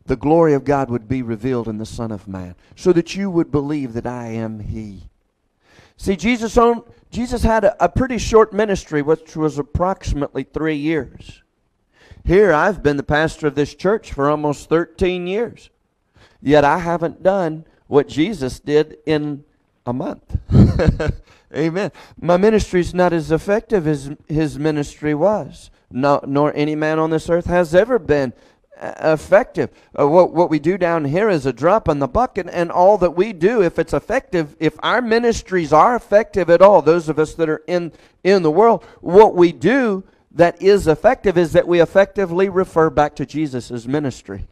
the 0.08 0.16
glory 0.16 0.56
of 0.56 0.66
God 0.66 0.90
would 0.90 1.08
be 1.08 1.22
revealed 1.22 1.68
in 1.68 1.78
the 1.78 1.86
Son 1.86 2.12
of 2.12 2.28
Man, 2.28 2.56
so 2.76 2.92
that 2.94 3.16
you 3.16 3.30
would 3.30 3.52
believe 3.52 3.94
that 3.94 4.08
I 4.08 4.30
am 4.30 4.62
He. 4.62 5.12
See, 5.96 6.16
Jesus, 6.16 6.58
owned, 6.58 6.82
Jesus 7.12 7.44
had 7.44 7.66
a, 7.66 7.84
a 7.84 7.88
pretty 7.88 8.18
short 8.18 8.52
ministry, 8.52 9.04
which 9.04 9.36
was 9.36 9.60
approximately 9.60 10.42
three 10.42 10.76
years. 10.76 11.44
Here, 12.30 12.54
I've 12.54 12.84
been 12.84 12.98
the 12.98 13.02
pastor 13.02 13.48
of 13.48 13.56
this 13.56 13.74
church 13.74 14.14
for 14.14 14.30
almost 14.30 14.70
13 14.70 15.26
years, 15.26 15.72
yet 16.44 16.64
I 16.64 16.78
haven't 16.78 17.24
done 17.24 17.66
what 17.88 18.08
Jesus 18.08 18.60
did 18.60 19.00
in 19.08 19.44
a 19.84 19.94
month. 19.94 20.38
Amen. 21.56 21.92
My 22.22 22.38
ministry 22.38 22.82
is 22.82 22.94
not 22.94 23.14
as 23.14 23.32
effective 23.32 23.88
as 23.88 24.12
his 24.28 24.60
ministry 24.60 25.16
was, 25.16 25.72
no, 25.90 26.22
nor 26.24 26.56
any 26.56 26.76
man 26.76 27.00
on 27.00 27.10
this 27.10 27.32
earth 27.32 27.46
has 27.46 27.74
ever 27.74 27.98
been 27.98 28.34
effective. 28.80 29.72
Uh, 30.00 30.08
what, 30.08 30.32
what 30.32 30.52
we 30.52 30.60
do 30.60 30.78
down 30.78 31.06
here 31.06 31.30
is 31.30 31.48
a 31.48 31.52
drop 31.52 31.88
in 31.88 31.98
the 31.98 32.08
bucket, 32.08 32.48
and 32.52 32.72
all 32.72 33.00
that 33.00 33.16
we 33.16 33.34
do, 33.34 33.64
if 33.64 33.80
it's 33.80 33.94
effective, 33.94 34.56
if 34.60 34.76
our 34.84 35.02
ministries 35.02 35.74
are 35.74 35.96
effective 35.96 36.52
at 36.52 36.62
all, 36.62 36.84
those 36.84 37.10
of 37.10 37.18
us 37.18 37.34
that 37.34 37.50
are 37.50 37.64
in, 37.66 37.92
in 38.24 38.44
the 38.44 38.52
world, 38.52 38.84
what 39.02 39.34
we 39.34 39.52
do 39.52 40.04
that 40.32 40.62
is 40.62 40.88
effective 40.88 41.38
is 41.38 41.54
that 41.54 41.68
we 41.68 41.82
effectively 41.82 42.50
refer 42.50 42.90
back 42.90 43.16
to 43.16 43.26
Jesus' 43.26 43.88
ministry. 43.88 44.48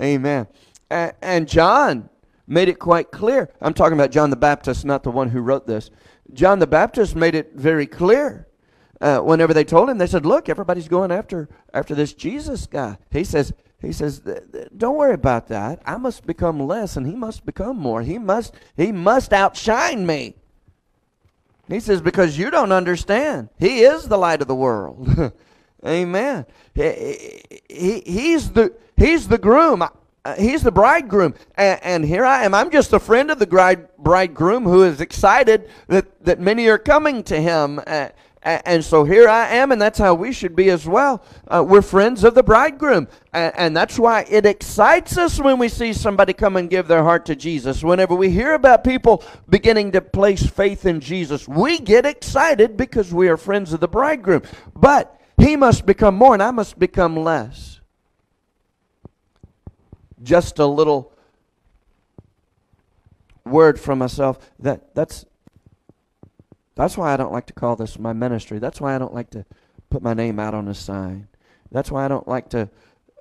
Amen. 0.00 0.46
And, 0.90 1.48
John 1.48 2.08
made 2.46 2.68
it 2.68 2.78
quite 2.78 3.10
clear. 3.10 3.50
I'm 3.60 3.74
talking 3.74 3.94
about 3.94 4.10
John 4.10 4.30
the 4.30 4.36
Baptist, 4.36 4.84
not 4.84 5.02
the 5.02 5.10
one 5.10 5.30
who 5.30 5.40
wrote 5.40 5.66
this. 5.66 5.90
John 6.32 6.58
the 6.58 6.66
Baptist 6.66 7.14
made 7.16 7.34
it 7.34 7.52
very 7.54 7.86
clear 7.86 8.46
uh, 9.00 9.18
whenever 9.20 9.52
they 9.52 9.64
told 9.64 9.90
him, 9.90 9.98
they 9.98 10.06
said, 10.06 10.24
"Look, 10.24 10.48
everybody's 10.48 10.88
going 10.88 11.10
after 11.12 11.48
after 11.72 11.94
this 11.94 12.14
Jesus 12.14 12.66
guy." 12.66 12.96
He 13.10 13.24
says, 13.24 13.52
"He 13.80 13.92
says, 13.92 14.22
don't 14.76 14.96
worry 14.96 15.14
about 15.14 15.48
that. 15.48 15.82
I 15.84 15.96
must 15.96 16.26
become 16.26 16.58
less, 16.60 16.96
and 16.96 17.06
he 17.06 17.14
must 17.14 17.44
become 17.44 17.76
more. 17.76 18.02
He 18.02 18.18
must 18.18 18.54
he 18.76 18.92
must 18.92 19.32
outshine 19.32 20.06
me." 20.06 20.36
He 21.68 21.80
says, 21.80 22.00
"Because 22.00 22.38
you 22.38 22.50
don't 22.50 22.72
understand. 22.72 23.48
He 23.58 23.80
is 23.80 24.08
the 24.08 24.18
light 24.18 24.42
of 24.42 24.48
the 24.48 24.54
world." 24.54 25.32
Amen. 25.86 26.46
He, 26.74 27.42
he, 27.68 28.02
he's 28.06 28.50
the 28.50 28.74
he's 28.96 29.28
the 29.28 29.38
groom. 29.38 29.82
uh, 29.82 30.34
he's 30.36 30.62
the 30.62 30.72
bridegroom, 30.72 31.34
and, 31.56 31.78
and, 31.82 32.04
here 32.04 32.24
I 32.24 32.44
am. 32.44 32.54
I'm 32.54 32.70
just 32.70 32.92
a 32.94 32.98
friend 32.98 33.30
of 33.30 33.38
the 33.38 33.46
bride, 33.46 33.94
bridegroom 33.98 34.64
who 34.64 34.82
is 34.84 35.02
excited 35.02 35.68
that, 35.88 36.24
that 36.24 36.40
many 36.40 36.66
are 36.68 36.78
coming 36.78 37.22
to 37.24 37.38
him. 37.38 37.80
And 38.44 38.84
so 38.84 39.04
here 39.04 39.26
I 39.26 39.48
am, 39.54 39.72
and 39.72 39.80
that's 39.80 39.98
how 39.98 40.12
we 40.12 40.30
should 40.30 40.54
be 40.54 40.68
as 40.68 40.86
well. 40.86 41.24
Uh, 41.48 41.64
we're 41.66 41.80
friends 41.80 42.24
of 42.24 42.34
the 42.34 42.42
bridegroom. 42.42 43.08
And, 43.32 43.54
and, 43.56 43.76
that's 43.76 43.98
why 43.98 44.26
it 44.28 44.44
excites 44.44 45.16
us 45.16 45.40
when 45.40 45.58
we 45.58 45.70
see 45.70 45.94
somebody 45.94 46.34
come 46.34 46.56
and 46.56 46.68
give 46.68 46.86
their 46.86 47.02
heart 47.02 47.24
to 47.26 47.36
Jesus. 47.36 47.82
Whenever 47.82 48.14
we 48.14 48.28
hear 48.28 48.52
about 48.52 48.84
people 48.84 49.24
beginning 49.48 49.92
to 49.92 50.02
place 50.02 50.44
faith 50.44 50.84
in 50.84 51.00
Jesus, 51.00 51.48
we 51.48 51.78
get 51.78 52.04
excited 52.04 52.76
because 52.76 53.14
we 53.14 53.28
are 53.28 53.38
friends 53.38 53.72
of 53.72 53.80
the 53.80 53.88
bridegroom. 53.88 54.42
But 54.76 55.18
he 55.38 55.56
must 55.56 55.86
become 55.86 56.14
more, 56.14 56.34
and 56.34 56.42
I 56.42 56.50
must 56.50 56.78
become 56.78 57.16
less. 57.16 57.80
Just 60.22 60.58
a 60.58 60.66
little 60.66 61.14
word 63.46 63.80
from 63.80 64.00
myself 64.00 64.38
that 64.58 64.94
that's 64.94 65.24
that's 66.74 66.96
why 66.96 67.12
I 67.12 67.16
don't 67.16 67.32
like 67.32 67.46
to 67.46 67.52
call 67.52 67.76
this 67.76 67.98
my 67.98 68.12
ministry. 68.12 68.58
That's 68.58 68.80
why 68.80 68.94
I 68.94 68.98
don't 68.98 69.14
like 69.14 69.30
to 69.30 69.44
put 69.90 70.02
my 70.02 70.14
name 70.14 70.38
out 70.38 70.54
on 70.54 70.68
a 70.68 70.74
sign. 70.74 71.28
That's 71.70 71.90
why 71.90 72.04
I 72.04 72.08
don't 72.08 72.28
like 72.28 72.48
to 72.50 72.68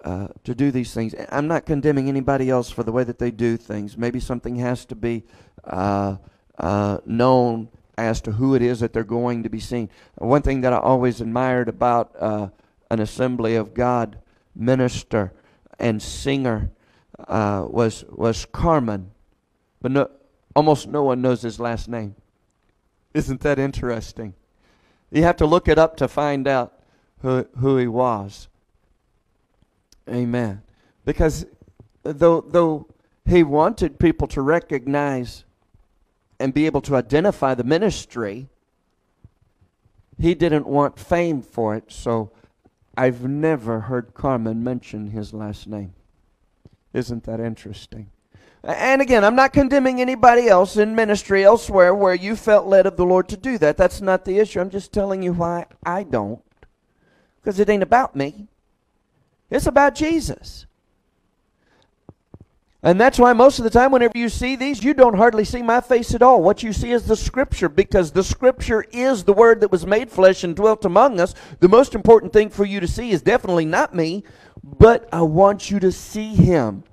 uh, 0.03 0.27
to 0.43 0.53
do 0.53 0.69
these 0.69 0.93
things. 0.93 1.15
I'm 1.29 1.47
not 1.47 1.65
condemning 1.65 2.09
anybody 2.09 2.49
else 2.49 2.69
for 2.69 2.83
the 2.83 2.91
way 2.91 3.05
that 3.05 3.19
they 3.19 3.31
do 3.31 3.55
things. 3.55 3.97
Maybe 3.97 4.19
something 4.19 4.57
has 4.57 4.83
to 4.85 4.95
be 4.95 5.23
uh, 5.63 6.17
uh, 6.57 6.97
known 7.05 7.69
as 7.97 8.19
to 8.21 8.33
who 8.33 8.53
it 8.53 8.61
is 8.61 8.81
that 8.81 8.91
they're 8.91 9.03
going 9.03 9.43
to 9.43 9.49
be 9.49 9.59
seen. 9.59 9.89
One 10.15 10.41
thing 10.41 10.61
that 10.61 10.73
I 10.73 10.77
always 10.77 11.21
admired 11.21 11.69
about 11.69 12.13
uh, 12.19 12.49
an 12.91 12.99
Assembly 12.99 13.55
of 13.55 13.73
God 13.73 14.17
minister 14.55 15.31
and 15.79 16.01
singer 16.01 16.71
uh, 17.27 17.65
was 17.69 18.03
was 18.09 18.45
Carmen, 18.45 19.11
but 19.81 19.91
no, 19.91 20.09
almost 20.55 20.87
no 20.87 21.03
one 21.03 21.21
knows 21.21 21.41
his 21.43 21.59
last 21.59 21.87
name. 21.87 22.15
Isn't 23.13 23.41
that 23.41 23.59
interesting? 23.59 24.33
You 25.11 25.23
have 25.23 25.37
to 25.37 25.45
look 25.45 25.67
it 25.67 25.77
up 25.77 25.97
to 25.97 26.07
find 26.07 26.47
out 26.47 26.73
who, 27.21 27.47
who 27.59 27.77
he 27.77 27.87
was. 27.87 28.47
Amen. 30.09 30.61
Because 31.05 31.45
though, 32.03 32.41
though 32.41 32.87
he 33.25 33.43
wanted 33.43 33.99
people 33.99 34.27
to 34.29 34.41
recognize 34.41 35.45
and 36.39 36.53
be 36.53 36.65
able 36.65 36.81
to 36.81 36.95
identify 36.95 37.53
the 37.53 37.63
ministry, 37.63 38.49
he 40.19 40.33
didn't 40.33 40.67
want 40.67 40.99
fame 40.99 41.41
for 41.41 41.75
it. 41.75 41.91
So 41.91 42.31
I've 42.97 43.23
never 43.23 43.81
heard 43.81 44.13
Carmen 44.13 44.63
mention 44.63 45.11
his 45.11 45.33
last 45.33 45.67
name. 45.67 45.93
Isn't 46.93 47.23
that 47.23 47.39
interesting? 47.39 48.09
And 48.63 49.01
again, 49.01 49.25
I'm 49.25 49.35
not 49.35 49.51
condemning 49.51 49.99
anybody 49.99 50.47
else 50.47 50.77
in 50.77 50.95
ministry 50.95 51.43
elsewhere 51.43 51.93
where 51.93 52.15
you 52.15 52.37
felt 52.37 52.65
led 52.65 52.85
of 52.85 52.95
the 52.95 53.05
Lord 53.05 53.27
to 53.29 53.37
do 53.37 53.57
that. 53.57 53.75
That's 53.75 53.99
not 53.99 54.23
the 54.23 54.39
issue. 54.39 54.61
I'm 54.61 54.69
just 54.69 54.93
telling 54.93 55.21
you 55.21 55.33
why 55.33 55.65
I 55.85 56.03
don't. 56.03 56.41
Because 57.41 57.59
it 57.59 57.69
ain't 57.69 57.83
about 57.83 58.15
me, 58.15 58.47
it's 59.49 59.67
about 59.67 59.95
Jesus. 59.95 60.65
And 62.81 62.99
that's 62.99 63.17
why 63.17 63.31
most 63.31 63.59
of 63.59 63.63
the 63.63 63.69
time, 63.69 63.91
whenever 63.91 64.17
you 64.17 64.27
see 64.27 64.57
these, 64.57 64.83
you 64.83 64.93
don't 64.93 65.15
hardly 65.15 65.45
see 65.45 65.61
my 65.61 65.79
face 65.79 66.13
at 66.13 66.21
all. 66.21 66.43
What 66.43 66.63
you 66.63 66.73
see 66.73 66.91
is 66.91 67.05
the 67.05 67.15
Scripture, 67.15 67.69
because 67.69 68.11
the 68.11 68.25
Scripture 68.25 68.83
is 68.91 69.23
the 69.23 69.31
Word 69.31 69.61
that 69.61 69.71
was 69.71 69.85
made 69.85 70.11
flesh 70.11 70.43
and 70.43 70.53
dwelt 70.53 70.83
among 70.83 71.17
us. 71.17 71.33
The 71.61 71.69
most 71.69 71.95
important 71.95 72.33
thing 72.33 72.49
for 72.49 72.65
you 72.65 72.81
to 72.81 72.87
see 72.87 73.11
is 73.11 73.21
definitely 73.21 73.65
not 73.65 73.95
me, 73.95 74.25
but 74.61 75.07
I 75.13 75.21
want 75.21 75.71
you 75.71 75.79
to 75.79 75.93
see 75.93 76.35
Him. 76.35 76.83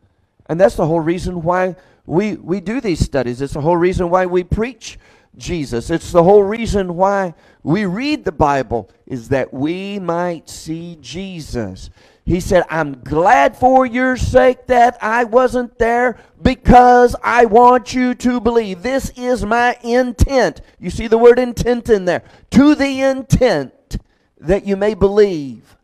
And 0.51 0.59
that's 0.61 0.75
the 0.75 0.85
whole 0.85 0.99
reason 0.99 1.45
why 1.45 1.77
we, 2.07 2.35
we 2.35 2.59
do 2.59 2.81
these 2.81 2.99
studies. 2.99 3.41
It's 3.41 3.53
the 3.53 3.61
whole 3.61 3.77
reason 3.77 4.11
why 4.11 4.27
we 4.27 4.43
preach 4.43 4.99
Jesus. 5.37 5.91
It's 5.91 6.11
the 6.11 6.25
whole 6.25 6.43
reason 6.43 6.97
why 6.97 7.35
we 7.63 7.85
read 7.85 8.25
the 8.25 8.33
Bible 8.33 8.91
is 9.07 9.29
that 9.29 9.55
we 9.55 10.01
might 10.01 10.51
see 10.51 10.99
Jesus. 11.01 11.89
He 12.25 12.41
said, 12.41 12.65
I'm 12.69 13.01
glad 13.05 13.57
for 13.57 13.87
your 13.87 14.17
sake 14.17 14.67
that 14.67 14.99
I 15.01 15.23
wasn't 15.23 15.79
there 15.79 16.19
because 16.43 17.15
I 17.23 17.45
want 17.45 17.95
you 17.95 18.17
to 18.17 18.41
believe. 18.41 18.83
This 18.83 19.13
is 19.17 19.47
my 19.47 19.79
intent. 19.85 20.63
You 20.81 20.91
see 20.91 21.07
the 21.07 21.17
word 21.17 21.39
intent 21.39 21.89
in 21.89 22.07
there. 22.07 22.25
To 22.51 22.75
the 22.75 23.03
intent 23.03 23.99
that 24.41 24.67
you 24.67 24.77
may 24.77 24.95
believe. 24.95 25.77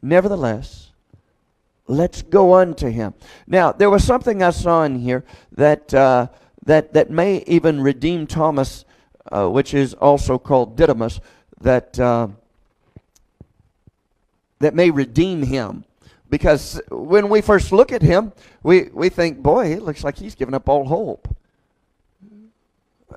Nevertheless, 0.00 0.89
Let's 1.90 2.22
go 2.22 2.54
unto 2.54 2.88
him. 2.88 3.14
Now, 3.48 3.72
there 3.72 3.90
was 3.90 4.04
something 4.04 4.44
I 4.44 4.50
saw 4.50 4.84
in 4.84 5.00
here 5.00 5.24
that, 5.50 5.92
uh, 5.92 6.28
that, 6.64 6.92
that 6.92 7.10
may 7.10 7.42
even 7.48 7.80
redeem 7.80 8.28
Thomas, 8.28 8.84
uh, 9.32 9.48
which 9.48 9.74
is 9.74 9.94
also 9.94 10.38
called 10.38 10.76
Didymus, 10.76 11.18
that, 11.60 11.98
uh, 11.98 12.28
that 14.60 14.72
may 14.72 14.92
redeem 14.92 15.42
him. 15.42 15.84
Because 16.28 16.80
when 16.90 17.28
we 17.28 17.40
first 17.40 17.72
look 17.72 17.90
at 17.90 18.02
him, 18.02 18.32
we, 18.62 18.82
we 18.92 19.08
think, 19.08 19.38
boy, 19.42 19.72
it 19.72 19.82
looks 19.82 20.04
like 20.04 20.16
he's 20.16 20.36
given 20.36 20.54
up 20.54 20.68
all 20.68 20.84
hope. 20.84 21.34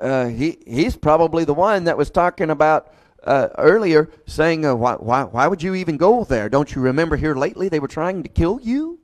Uh, 0.01 0.30
he, 0.30 0.57
he's 0.65 0.97
probably 0.97 1.45
the 1.45 1.53
one 1.53 1.84
that 1.84 1.95
was 1.95 2.09
talking 2.09 2.49
about 2.49 2.91
uh, 3.24 3.49
earlier 3.57 4.09
saying, 4.26 4.65
uh, 4.65 4.76
why, 4.76 4.93
why, 4.95 5.24
why 5.24 5.47
would 5.47 5.63
you 5.63 5.76
even 5.76 5.97
go 5.97 6.24
there? 6.24 6.49
Don't 6.49 6.74
you 6.76 6.82
remember 6.82 7.15
here 7.15 7.36
lately 7.36 7.69
they 7.69 7.80
were 7.80 7.88
trying 7.88 8.24
to 8.24 8.30
kill 8.30 8.59
you? 8.61 8.99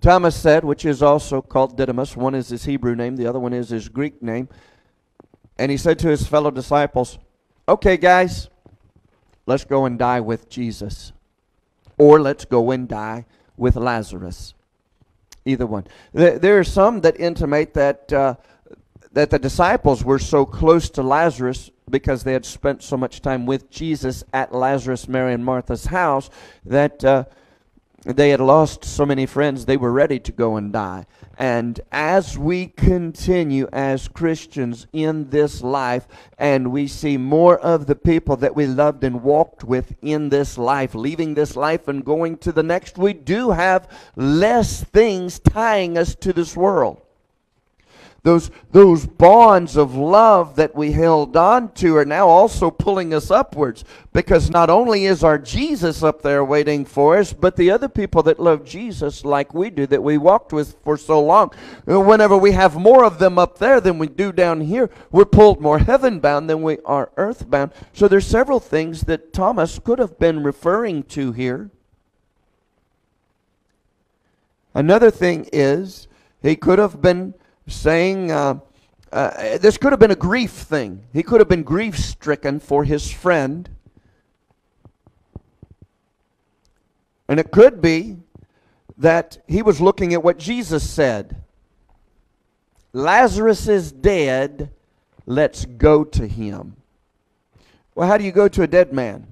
Thomas 0.00 0.36
said, 0.36 0.64
which 0.64 0.84
is 0.84 1.02
also 1.02 1.42
called 1.42 1.76
Didymus, 1.76 2.16
one 2.16 2.34
is 2.34 2.48
his 2.48 2.64
Hebrew 2.64 2.94
name, 2.94 3.16
the 3.16 3.26
other 3.26 3.40
one 3.40 3.52
is 3.52 3.70
his 3.70 3.88
Greek 3.88 4.22
name. 4.22 4.48
And 5.58 5.70
he 5.70 5.76
said 5.76 5.98
to 6.00 6.08
his 6.08 6.26
fellow 6.26 6.50
disciples, 6.50 7.18
Okay, 7.68 7.96
guys, 7.96 8.48
let's 9.46 9.64
go 9.64 9.86
and 9.86 9.98
die 9.98 10.20
with 10.20 10.48
Jesus. 10.48 11.12
Or 11.98 12.20
let's 12.20 12.44
go 12.44 12.70
and 12.70 12.86
die 12.86 13.24
with 13.56 13.74
Lazarus. 13.74 14.54
Either 15.44 15.66
one. 15.66 15.86
There, 16.12 16.58
are 16.58 16.64
some 16.64 17.00
that 17.00 17.18
intimate 17.18 17.74
that, 17.74 18.12
uh, 18.12 18.34
that 19.12 19.30
the 19.30 19.38
disciples 19.38 20.04
were 20.04 20.18
so 20.18 20.44
close 20.44 20.90
to 20.90 21.02
Lazarus 21.02 21.70
because 21.90 22.24
they 22.24 22.32
had 22.32 22.44
spent 22.44 22.82
so 22.82 22.96
much 22.96 23.22
time 23.22 23.46
with 23.46 23.70
Jesus 23.70 24.24
at 24.32 24.52
Lazarus, 24.52 25.08
Mary, 25.08 25.32
and 25.32 25.44
Martha's 25.44 25.86
house 25.86 26.30
that 26.64 27.04
uh, 27.04 27.24
they 28.04 28.30
had 28.30 28.40
lost 28.40 28.84
so 28.84 29.06
many 29.06 29.26
friends, 29.26 29.64
they 29.64 29.76
were 29.76 29.92
ready 29.92 30.18
to 30.20 30.32
go 30.32 30.56
and 30.56 30.72
die. 30.72 31.06
And 31.38 31.80
as 31.92 32.38
we 32.38 32.68
continue 32.68 33.68
as 33.72 34.08
Christians 34.08 34.86
in 34.92 35.30
this 35.30 35.62
life, 35.62 36.06
and 36.38 36.72
we 36.72 36.86
see 36.86 37.16
more 37.16 37.58
of 37.58 37.86
the 37.86 37.96
people 37.96 38.36
that 38.36 38.56
we 38.56 38.66
loved 38.66 39.04
and 39.04 39.22
walked 39.22 39.64
with 39.64 39.94
in 40.02 40.28
this 40.28 40.56
life, 40.56 40.94
leaving 40.94 41.34
this 41.34 41.56
life 41.56 41.88
and 41.88 42.04
going 42.04 42.38
to 42.38 42.52
the 42.52 42.62
next, 42.62 42.96
we 42.96 43.12
do 43.12 43.50
have 43.50 43.88
less 44.14 44.82
things 44.84 45.38
tying 45.38 45.98
us 45.98 46.14
to 46.16 46.32
this 46.32 46.56
world 46.56 47.00
those, 48.26 48.50
those 48.72 49.06
bonds 49.06 49.76
of 49.76 49.94
love 49.94 50.56
that 50.56 50.74
we 50.74 50.90
held 50.90 51.36
on 51.36 51.70
to 51.74 51.96
are 51.96 52.04
now 52.04 52.26
also 52.26 52.72
pulling 52.72 53.14
us 53.14 53.30
upwards 53.30 53.84
because 54.12 54.50
not 54.50 54.68
only 54.68 55.04
is 55.04 55.22
our 55.22 55.38
Jesus 55.38 56.02
up 56.02 56.22
there 56.22 56.44
waiting 56.44 56.84
for 56.84 57.16
us, 57.16 57.32
but 57.32 57.54
the 57.54 57.70
other 57.70 57.88
people 57.88 58.24
that 58.24 58.40
love 58.40 58.64
Jesus 58.64 59.24
like 59.24 59.54
we 59.54 59.70
do, 59.70 59.86
that 59.86 60.02
we 60.02 60.18
walked 60.18 60.52
with 60.52 60.74
for 60.82 60.96
so 60.96 61.22
long, 61.22 61.52
whenever 61.84 62.36
we 62.36 62.50
have 62.50 62.74
more 62.74 63.04
of 63.04 63.20
them 63.20 63.38
up 63.38 63.58
there 63.58 63.80
than 63.80 63.96
we 63.96 64.08
do 64.08 64.32
down 64.32 64.60
here, 64.60 64.90
we're 65.12 65.24
pulled 65.24 65.60
more 65.60 65.78
heaven 65.78 66.18
bound 66.18 66.50
than 66.50 66.62
we 66.62 66.78
are 66.84 67.12
earth 67.16 67.48
bound. 67.48 67.70
So 67.92 68.08
there's 68.08 68.26
several 68.26 68.58
things 68.58 69.02
that 69.02 69.32
Thomas 69.32 69.78
could 69.78 70.00
have 70.00 70.18
been 70.18 70.42
referring 70.42 71.04
to 71.04 71.30
here. 71.30 71.70
Another 74.74 75.12
thing 75.12 75.48
is, 75.52 76.08
he 76.42 76.56
could 76.56 76.80
have 76.80 77.00
been 77.00 77.34
saying 77.66 78.30
uh, 78.30 78.60
uh, 79.12 79.58
this 79.58 79.78
could 79.78 79.92
have 79.92 80.00
been 80.00 80.10
a 80.10 80.16
grief 80.16 80.50
thing. 80.50 81.04
He 81.12 81.22
could 81.22 81.40
have 81.40 81.48
been 81.48 81.62
grief 81.62 81.98
stricken 81.98 82.60
for 82.60 82.84
his 82.84 83.10
friend. 83.10 83.68
And 87.28 87.40
it 87.40 87.50
could 87.50 87.80
be 87.80 88.18
that 88.98 89.38
he 89.46 89.62
was 89.62 89.80
looking 89.80 90.12
at 90.14 90.22
what 90.22 90.38
Jesus 90.38 90.88
said 90.88 91.36
Lazarus 92.92 93.68
is 93.68 93.92
dead, 93.92 94.70
let's 95.26 95.66
go 95.66 96.02
to 96.02 96.26
him. 96.26 96.76
Well, 97.94 98.08
how 98.08 98.16
do 98.16 98.24
you 98.24 98.32
go 98.32 98.48
to 98.48 98.62
a 98.62 98.66
dead 98.66 98.92
man? 98.92 99.26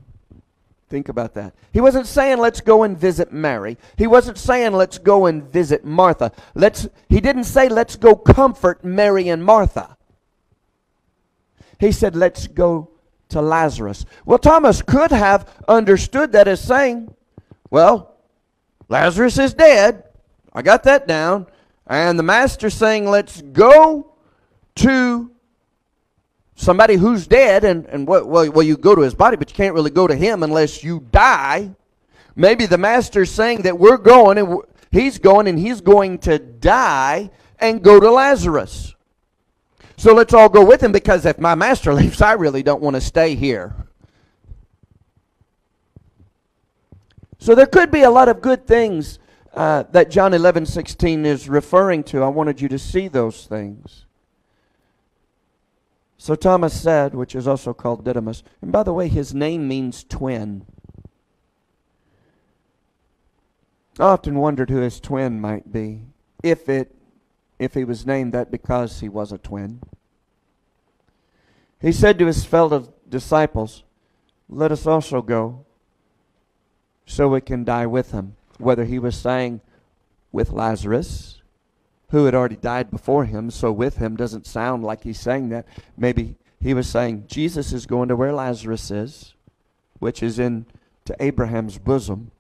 Think 0.89 1.09
about 1.09 1.35
that. 1.35 1.55
He 1.72 1.80
wasn't 1.80 2.07
saying 2.07 2.39
let's 2.39 2.61
go 2.61 2.82
and 2.82 2.99
visit 2.99 3.32
Mary. 3.32 3.78
He 3.97 4.07
wasn't 4.07 4.39
saying 4.39 4.72
let's 4.72 4.99
go 4.99 5.26
and 5.26 5.43
visit 5.43 5.85
Martha. 5.85 6.30
Let's 6.55 6.89
he 7.09 7.20
didn't 7.20 7.45
say 7.45 7.68
let's 7.68 7.97
go 7.97 8.14
comfort 8.14 8.85
Mary 8.85 9.28
and 9.28 9.45
Martha. 9.45 9.97
He 11.78 11.91
said 11.91 12.14
let's 12.14 12.47
go 12.47 12.91
to 13.30 13.41
Lazarus. 13.43 14.05
Well, 14.24 14.39
Thomas 14.39 14.82
could 14.82 15.11
have 15.11 15.49
understood 15.66 16.32
that 16.32 16.47
as 16.47 16.61
saying, 16.61 17.14
well, 17.70 18.14
Lazarus 18.89 19.39
is 19.39 19.55
dead. 19.55 20.05
I 20.53 20.62
got 20.62 20.85
that 20.85 21.09
down. 21.09 21.47
And 21.87 22.18
the 22.18 22.22
master 22.22 22.70
saying, 22.70 23.07
let's 23.07 23.43
go 23.43 24.14
to 24.76 25.30
somebody 26.55 26.97
who's 26.97 27.27
dead. 27.27 27.65
And, 27.65 27.87
and 27.87 28.07
well, 28.07 28.27
well, 28.27 28.63
you 28.63 28.77
go 28.77 28.95
to 28.95 29.03
his 29.03 29.15
body, 29.15 29.37
but 29.37 29.51
you 29.51 29.55
can't 29.55 29.75
really 29.75 29.91
go 29.91 30.07
to 30.07 30.15
him 30.15 30.43
unless 30.43 30.83
you 30.83 31.01
die. 31.11 31.75
Maybe 32.37 32.67
the 32.67 32.79
master's 32.79 33.31
saying 33.31 33.63
that 33.63 33.79
we're 33.79 33.97
going 33.97 34.39
and 34.39 34.61
he's 34.91 35.19
going 35.19 35.47
and 35.47 35.59
he's 35.59 35.81
going 35.81 36.19
to 36.21 36.39
die 36.39 37.31
and 37.59 37.83
go 37.83 38.01
to 38.01 38.11
Lazarus. 38.11 38.95
So 39.97 40.13
let's 40.13 40.35
all 40.35 40.49
go 40.49 40.65
with 40.65 40.83
him 40.83 40.93
because 40.93 41.25
if 41.25 41.39
my 41.39 41.55
master 41.55 41.95
leaves, 41.95 42.21
I 42.21 42.33
really 42.33 42.63
don't 42.63 42.83
want 42.83 42.95
to 42.95 43.01
stay 43.01 43.35
here. 43.35 43.75
So 47.39 47.55
there 47.55 47.67
could 47.67 47.91
be 47.91 48.03
a 48.03 48.11
lot 48.11 48.29
of 48.29 48.41
good 48.41 48.67
things 48.67 49.19
uh, 49.53 49.85
that 49.93 50.11
John 50.11 50.35
11, 50.35 50.67
16 50.67 51.27
is 51.27 51.49
referring 51.49 52.03
to. 52.05 52.23
I 52.23 52.29
wanted 52.29 52.61
you 52.61 52.69
to 52.69 52.79
see 52.79 53.07
those 53.07 53.47
things. 53.47 54.07
So 56.25 56.35
Thomas 56.35 56.81
said, 56.81 57.14
which 57.14 57.35
is 57.35 57.47
also 57.47 57.75
called 57.75 58.07
Didymus, 58.07 58.43
and 58.62 58.72
by 58.72 58.83
the 58.83 58.95
way, 58.95 59.09
his 59.09 59.35
name 59.35 59.68
means 59.68 60.03
twin. 60.03 60.64
I 63.99 64.05
often 64.05 64.39
wondered 64.39 64.70
who 64.70 64.79
his 64.79 65.01
twin 65.01 65.39
might 65.39 65.70
be, 65.70 66.01
if 66.43 66.66
it, 66.70 66.95
if 67.59 67.75
he 67.75 67.85
was 67.85 68.07
named 68.07 68.33
that 68.33 68.51
because 68.51 69.01
he 69.01 69.09
was 69.11 69.33
a 69.33 69.37
twin. 69.37 69.83
He 71.79 71.93
said 71.93 72.18
to 72.18 72.27
his 72.27 72.47
fellow 72.47 72.95
disciples, 73.07 73.83
"Let 74.49 74.72
us 74.72 74.87
also 74.87 75.20
go, 75.20 75.66
so 77.05 77.29
we 77.29 77.43
can 77.43 77.64
die 77.64 77.85
with 77.85 78.12
him." 78.12 78.37
whether 78.57 78.87
he 78.87 78.99
was 78.99 79.14
saying 79.14 79.61
with 80.33 80.53
Lazarus, 80.53 81.43
who 82.15 82.27
had 82.27 82.35
already 82.35 82.55
died 82.55 82.93
before 82.93 83.25
him, 83.25 83.51
so 83.51 83.73
with 83.73 83.97
him 83.97 84.15
doesn't 84.15 84.47
sound 84.47 84.85
like 84.85 85.03
he's 85.03 85.19
saying 85.19 85.49
that. 85.49 85.67
Maybe 85.97 86.37
he 86.61 86.73
was 86.73 86.89
saying 86.89 87.25
Jesus 87.27 87.73
is 87.73 87.87
going 87.87 88.09
to 88.09 88.15
where 88.15 88.33
Lazarus 88.33 88.93
is, 88.93 89.35
which 89.99 90.23
is 90.23 90.39
in 90.39 90.65
to 91.07 91.17
Abraham's 91.19 91.77
bosom. 91.77 92.31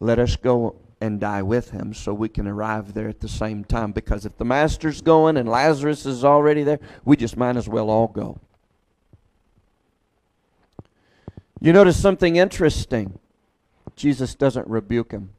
Let 0.00 0.18
us 0.18 0.36
go 0.36 0.76
and 0.98 1.20
die 1.20 1.42
with 1.42 1.72
him 1.72 1.92
so 1.92 2.14
we 2.14 2.30
can 2.30 2.46
arrive 2.46 2.94
there 2.94 3.06
at 3.06 3.20
the 3.20 3.28
same 3.28 3.64
time. 3.64 3.92
Because 3.92 4.24
if 4.24 4.38
the 4.38 4.46
master's 4.46 5.02
going 5.02 5.36
and 5.36 5.46
Lazarus 5.46 6.06
is 6.06 6.24
already 6.24 6.62
there, 6.62 6.80
we 7.04 7.18
just 7.18 7.36
might 7.36 7.58
as 7.58 7.68
well 7.68 7.90
all 7.90 8.08
go. 8.08 8.40
You 11.60 11.74
notice 11.74 12.00
something 12.00 12.36
interesting. 12.36 13.18
Jesus 13.94 14.34
doesn't 14.34 14.66
rebuke 14.68 15.12
him. 15.12 15.32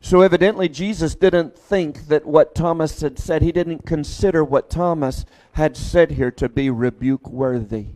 So 0.00 0.22
evidently, 0.22 0.68
Jesus 0.68 1.14
didn't 1.14 1.56
think 1.56 2.08
that 2.08 2.24
what 2.26 2.54
Thomas 2.54 3.00
had 3.00 3.18
said, 3.18 3.42
he 3.42 3.52
didn't 3.52 3.84
consider 3.86 4.42
what 4.42 4.70
Thomas 4.70 5.26
had 5.52 5.76
said 5.76 6.12
here 6.12 6.30
to 6.32 6.48
be 6.48 6.70
rebuke 6.70 7.28
worthy. 7.28 7.86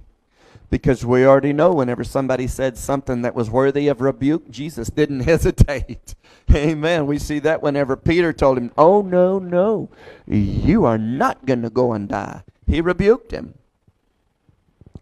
Because 0.70 1.04
we 1.04 1.24
already 1.24 1.52
know 1.52 1.72
whenever 1.72 2.04
somebody 2.04 2.46
said 2.46 2.76
something 2.76 3.22
that 3.22 3.34
was 3.34 3.48
worthy 3.48 3.88
of 3.88 4.00
rebuke, 4.00 4.50
Jesus 4.50 4.90
didn't 4.90 5.20
hesitate. 5.24 6.14
Amen. 6.52 7.06
We 7.06 7.18
see 7.18 7.38
that 7.38 7.62
whenever 7.62 7.96
Peter 7.96 8.32
told 8.32 8.58
him, 8.58 8.70
Oh, 8.76 9.00
no, 9.00 9.38
no, 9.38 9.88
you 10.26 10.84
are 10.84 10.98
not 10.98 11.46
going 11.46 11.62
to 11.62 11.70
go 11.70 11.92
and 11.92 12.08
die. 12.08 12.42
He 12.66 12.80
rebuked 12.80 13.30
him. 13.30 13.54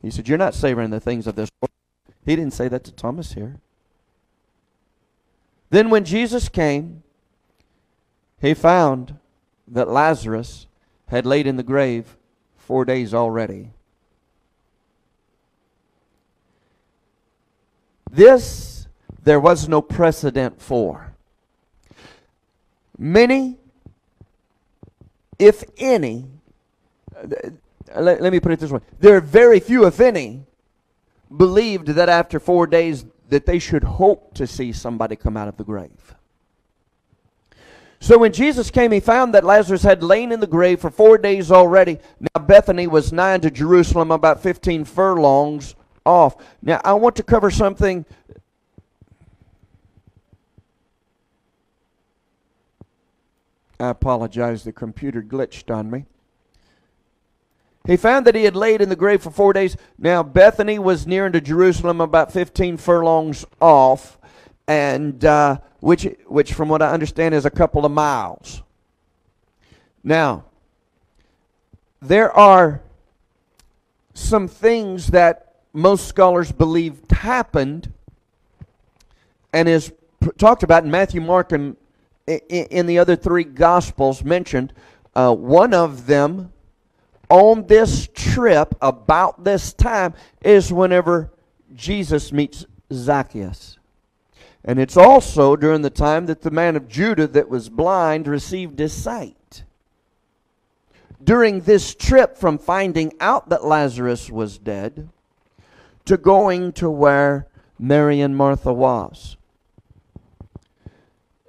He 0.03 0.11
said, 0.11 0.29
You're 0.29 0.39
not 0.39 0.55
savoring 0.55 0.91
the 0.91 1.01
things 1.01 1.27
of 1.27 1.35
this 1.35 1.51
world. 1.61 1.71
He 2.25 2.37
didn't 2.37 2.55
say 2.55 2.69
that 2.69 2.85
to 2.85 2.93
Thomas 2.93 3.33
here. 3.33 3.61
Then, 5.73 5.89
when 5.89 6.05
Jesus 6.05 6.51
came, 6.51 7.03
he 8.39 8.53
found 8.53 9.17
that 9.67 9.89
Lazarus 9.89 10.67
had 11.09 11.25
laid 11.25 11.47
in 11.47 11.57
the 11.57 11.63
grave 11.63 12.19
four 12.59 12.85
days 12.85 13.15
already. 13.15 13.71
This 18.11 18.87
there 19.23 19.41
was 19.41 19.67
no 19.67 19.81
precedent 19.81 20.61
for. 20.61 21.15
Many, 22.99 23.57
if 25.39 25.65
any, 25.79 26.27
let, 27.97 28.21
let 28.21 28.31
me 28.31 28.41
put 28.41 28.53
it 28.53 28.61
this 28.61 28.71
way 28.71 28.81
there 29.01 29.17
are 29.17 29.23
very 29.23 29.59
few, 29.59 29.87
if 29.87 30.01
any, 30.01 30.45
believed 31.35 31.89
that 31.89 32.11
after 32.11 32.39
four 32.39 32.67
days 32.67 33.07
that 33.33 33.47
they 33.47 33.59
should 33.59 33.83
hope 33.83 34.35
to 34.35 34.47
see 34.47 34.73
somebody 34.73 35.17
come 35.17 35.39
out 35.39 35.49
of 35.49 35.57
the 35.57 35.65
grave. 35.65 36.15
So 37.99 38.19
when 38.19 38.31
Jesus 38.31 38.71
came, 38.71 38.93
he 38.93 39.01
found 39.01 39.33
that 39.33 39.43
Lazarus 39.43 39.83
had 39.83 40.03
lain 40.03 40.33
in 40.33 40.41
the 40.41 40.47
grave 40.47 40.81
for 40.81 40.91
four 40.91 41.17
days 41.17 41.51
already. 41.51 41.99
Now 42.21 42.43
Bethany 42.43 42.87
was 42.87 43.11
nigh 43.11 43.39
to 43.39 43.51
Jerusalem, 43.51 44.11
about 44.11 44.43
15 44.43 44.85
furlongs 44.85 45.75
off. 46.05 46.37
Now 46.61 46.83
I 46.85 46.93
want 46.93 47.17
to 47.17 47.23
cover 47.23 47.51
something. 47.51 48.05
I 53.81 53.89
apologize, 53.89 54.63
the 54.63 54.73
computer 54.73 55.23
glitched 55.23 55.75
on 55.75 55.91
me. 55.91 56.05
He 57.87 57.97
found 57.97 58.27
that 58.27 58.35
he 58.35 58.45
had 58.45 58.55
laid 58.55 58.81
in 58.81 58.89
the 58.89 58.97
grave 58.97 59.23
for 59.23 59.31
four 59.31 59.53
days. 59.53 59.77
Now, 59.99 60.23
Bethany 60.23 60.79
was 60.79 61.07
near 61.07 61.27
unto 61.27 61.41
Jerusalem, 61.41 62.01
about 62.01 62.33
15 62.33 62.77
furlongs 62.77 63.45
off, 63.61 64.19
and 64.69 65.25
uh, 65.25 65.59
which, 65.81 66.07
which, 66.27 66.53
from 66.55 66.69
what 66.69 66.81
I 66.81 66.91
understand, 66.91 67.35
is 67.35 67.45
a 67.45 67.51
couple 67.51 67.85
of 67.85 67.91
miles. 67.91 68.63
Now, 70.05 70.45
there 72.01 72.33
are 72.33 72.83
some 74.15 74.47
things 74.47 75.09
that 75.09 75.55
most 75.73 76.07
scholars 76.07 76.53
believe 76.53 77.01
happened 77.11 77.93
and 79.53 79.69
is 79.69 79.93
talked 80.39 80.63
about 80.63 80.85
in 80.85 80.91
Matthew, 80.91 81.21
Mark, 81.21 81.53
and 81.53 81.77
in 82.27 82.87
the 82.87 82.99
other 82.99 83.17
three 83.17 83.45
Gospels 83.45 84.23
mentioned. 84.23 84.73
Uh, 85.15 85.35
one 85.35 85.75
of 85.75 86.07
them 86.07 86.53
on 87.33 87.67
this 87.67 88.11
trip 88.13 88.75
about 88.83 89.43
this 89.43 89.73
time 89.73 90.13
is 90.43 90.71
whenever 90.71 91.33
Jesus 91.75 92.31
meets 92.31 92.67
Zacchaeus. 92.93 93.79
And 94.63 94.79
it's 94.79 94.99
also 94.99 95.57
during 95.57 95.81
the 95.81 95.89
time 95.89 96.27
that 96.27 96.43
the 96.43 96.51
man 96.51 96.77
of 96.77 96.89
Judah 96.89 97.27
that 97.27 97.49
was 97.49 97.71
blind 97.71 98.29
received 98.29 98.79
his 98.79 98.93
sight. 98.93 99.65
During 101.25 101.63
this 101.63 101.95
trip 101.95 102.37
from 102.37 102.59
finding 102.59 103.15
out 103.19 103.49
that 103.49 103.65
Lazarus 103.65 104.29
was 104.29 104.59
dead 104.59 105.09
to 106.05 106.19
going 106.19 106.73
to 106.75 106.91
where 106.91 107.47
Mary 107.79 108.21
and 108.21 108.37
Martha 108.37 108.75
was. 108.75 109.39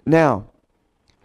Now, 0.06 0.46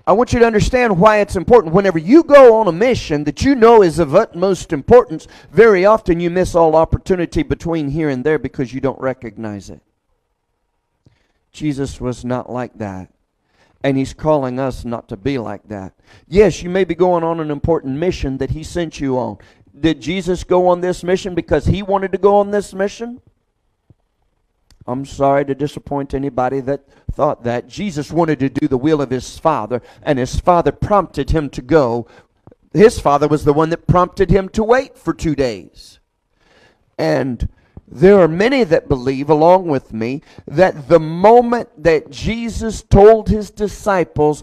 I 0.09 0.13
want 0.13 0.33
you 0.33 0.39
to 0.39 0.47
understand 0.47 0.99
why 0.99 1.19
it's 1.19 1.37
important. 1.37 1.75
Whenever 1.75 1.99
you 1.99 2.23
go 2.23 2.55
on 2.55 2.67
a 2.67 2.73
mission 2.73 3.25
that 3.25 3.43
you 3.43 3.55
know 3.55 3.83
is 3.83 3.99
of 3.99 4.15
utmost 4.15 4.73
importance, 4.73 5.29
very 5.53 5.85
often 5.85 6.19
you 6.19 6.31
miss 6.31 6.55
all 6.55 6.77
opportunity 6.77 7.43
between 7.43 7.91
here 7.91 8.09
and 8.09 8.25
there 8.25 8.39
because 8.39 8.73
you 8.73 8.81
don't 8.81 8.99
recognize 8.99 9.69
it. 9.69 9.83
Jesus 11.53 12.01
was 12.01 12.25
not 12.25 12.51
like 12.51 12.79
that. 12.79 13.13
And 13.85 13.99
he's 13.99 14.15
calling 14.15 14.59
us 14.59 14.83
not 14.83 15.11
to 15.11 15.17
be 15.19 15.37
like 15.37 15.69
that. 15.69 15.93
Yes, 16.27 16.63
you 16.63 16.71
may 16.71 16.85
be 16.85 16.95
going 16.95 17.23
on 17.23 17.39
an 17.39 17.51
important 17.51 17.99
mission 17.99 18.39
that 18.39 18.53
he 18.53 18.63
sent 18.63 19.01
you 19.01 19.19
on. 19.19 19.37
Did 19.79 20.01
Jesus 20.01 20.43
go 20.43 20.69
on 20.69 20.81
this 20.81 21.05
mission 21.05 21.35
because 21.35 21.67
he 21.67 21.83
wanted 21.83 22.13
to 22.13 22.19
go 22.19 22.37
on 22.37 22.51
this 22.51 22.73
mission? 22.73 23.21
I'm 24.89 25.05
sorry 25.05 25.45
to 25.45 25.55
disappoint 25.55 26.15
anybody 26.15 26.61
that 26.61 26.81
thought 27.13 27.45
that. 27.45 27.69
Jesus 27.69 28.11
wanted 28.11 28.39
to 28.41 28.49
do 28.49 28.67
the 28.67 28.79
will 28.79 29.03
of 29.03 29.11
his 29.11 29.39
Father, 29.39 29.83
and 30.03 30.19
his 30.19 30.41
Father 30.41 30.73
prompted 30.73 31.31
him 31.31 31.51
to 31.51 31.61
go. 31.61 32.07
His 32.73 32.99
Father 32.99 33.29
was 33.29 33.45
the 33.45 33.53
one 33.53 33.69
that 33.69 33.87
prompted 33.87 34.31
him 34.31 34.49
to 34.51 34.65
wait 34.65 34.97
for 34.97 35.13
two 35.13 35.35
days. 35.35 36.01
And 36.97 37.51
there 37.87 38.19
are 38.19 38.29
many 38.29 38.65
that 38.65 38.89
believe, 38.89 39.29
along 39.29 39.67
with 39.67 39.93
me, 39.93 40.23
that 40.47 40.89
the 40.89 41.01
moment 41.01 41.69
that 41.83 42.11
Jesus 42.11 42.83
told 42.83 43.29
his 43.29 43.51
disciples, 43.51 44.43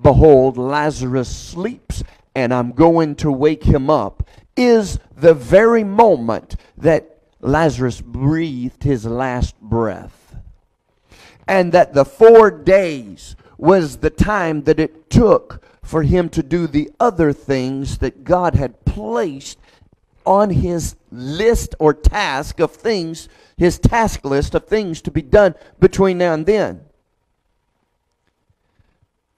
Behold, 0.00 0.58
Lazarus 0.58 1.34
sleeps, 1.34 2.04
and 2.34 2.52
I'm 2.52 2.72
going 2.72 3.14
to 3.16 3.32
wake 3.32 3.64
him 3.64 3.88
up, 3.88 4.28
is 4.58 4.98
the 5.16 5.32
very 5.32 5.84
moment 5.84 6.56
that 6.76 7.15
Lazarus 7.46 8.00
breathed 8.00 8.82
his 8.82 9.06
last 9.06 9.58
breath. 9.60 10.36
And 11.46 11.72
that 11.72 11.94
the 11.94 12.04
four 12.04 12.50
days 12.50 13.36
was 13.56 13.98
the 13.98 14.10
time 14.10 14.64
that 14.64 14.80
it 14.80 15.08
took 15.08 15.64
for 15.82 16.02
him 16.02 16.28
to 16.30 16.42
do 16.42 16.66
the 16.66 16.90
other 16.98 17.32
things 17.32 17.98
that 17.98 18.24
God 18.24 18.56
had 18.56 18.84
placed 18.84 19.58
on 20.26 20.50
his 20.50 20.96
list 21.12 21.76
or 21.78 21.94
task 21.94 22.58
of 22.58 22.72
things, 22.72 23.28
his 23.56 23.78
task 23.78 24.24
list 24.24 24.56
of 24.56 24.66
things 24.66 25.00
to 25.02 25.12
be 25.12 25.22
done 25.22 25.54
between 25.78 26.18
now 26.18 26.34
and 26.34 26.44
then. 26.44 26.80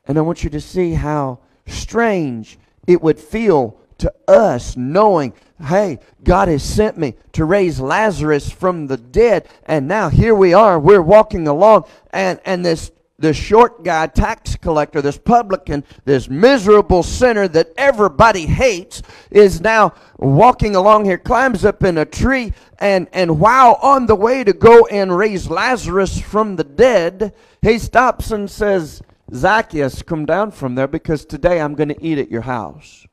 And 0.06 0.16
I 0.16 0.22
want 0.22 0.42
you 0.42 0.50
to 0.50 0.60
see 0.62 0.94
how 0.94 1.40
strange 1.66 2.58
it 2.86 3.02
would 3.02 3.20
feel 3.20 3.78
to 3.98 4.12
us 4.26 4.76
knowing, 4.76 5.32
hey, 5.60 5.98
God 6.24 6.48
has 6.48 6.62
sent 6.62 6.96
me 6.96 7.14
to 7.32 7.44
raise 7.44 7.80
Lazarus 7.80 8.50
from 8.50 8.86
the 8.86 8.96
dead. 8.96 9.48
And 9.66 9.88
now 9.88 10.08
here 10.08 10.34
we 10.34 10.54
are, 10.54 10.78
we're 10.78 11.02
walking 11.02 11.48
along, 11.48 11.84
and, 12.12 12.40
and 12.44 12.64
this 12.64 12.92
the 13.20 13.34
short 13.34 13.82
guy, 13.82 14.06
tax 14.06 14.54
collector, 14.54 15.02
this 15.02 15.18
publican, 15.18 15.82
this 16.04 16.28
miserable 16.28 17.02
sinner 17.02 17.48
that 17.48 17.72
everybody 17.76 18.46
hates, 18.46 19.02
is 19.32 19.60
now 19.60 19.92
walking 20.18 20.76
along 20.76 21.04
here, 21.04 21.18
climbs 21.18 21.64
up 21.64 21.82
in 21.82 21.98
a 21.98 22.04
tree, 22.04 22.52
and, 22.78 23.08
and 23.12 23.40
while 23.40 23.76
on 23.82 24.06
the 24.06 24.14
way 24.14 24.44
to 24.44 24.52
go 24.52 24.86
and 24.86 25.16
raise 25.16 25.50
Lazarus 25.50 26.20
from 26.20 26.54
the 26.54 26.62
dead, 26.62 27.34
he 27.60 27.80
stops 27.80 28.30
and 28.30 28.48
says, 28.48 29.02
Zacchaeus, 29.34 30.02
come 30.02 30.24
down 30.24 30.52
from 30.52 30.76
there 30.76 30.86
because 30.86 31.24
today 31.24 31.60
I'm 31.60 31.74
going 31.74 31.88
to 31.88 32.00
eat 32.00 32.18
at 32.18 32.30
your 32.30 32.42
house 32.42 33.07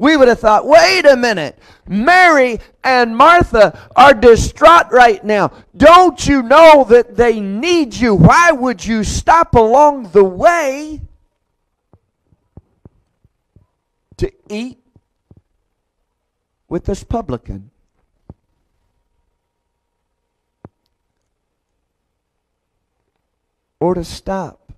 we 0.00 0.16
would 0.16 0.28
have 0.28 0.40
thought, 0.40 0.66
wait 0.66 1.04
a 1.04 1.14
minute, 1.14 1.58
Mary 1.86 2.58
and 2.82 3.14
Martha 3.14 3.78
are 3.94 4.14
distraught 4.14 4.90
right 4.90 5.22
now. 5.22 5.52
Don't 5.76 6.26
you 6.26 6.42
know 6.42 6.84
that 6.84 7.16
they 7.16 7.38
need 7.38 7.94
you? 7.94 8.14
Why 8.14 8.50
would 8.50 8.82
you 8.82 9.04
stop 9.04 9.54
along 9.54 10.12
the 10.12 10.24
way 10.24 11.02
to 14.16 14.32
eat 14.48 14.78
with 16.66 16.86
this 16.86 17.04
publican? 17.04 17.70
Or 23.78 23.92
to 23.92 24.04
stop 24.04 24.72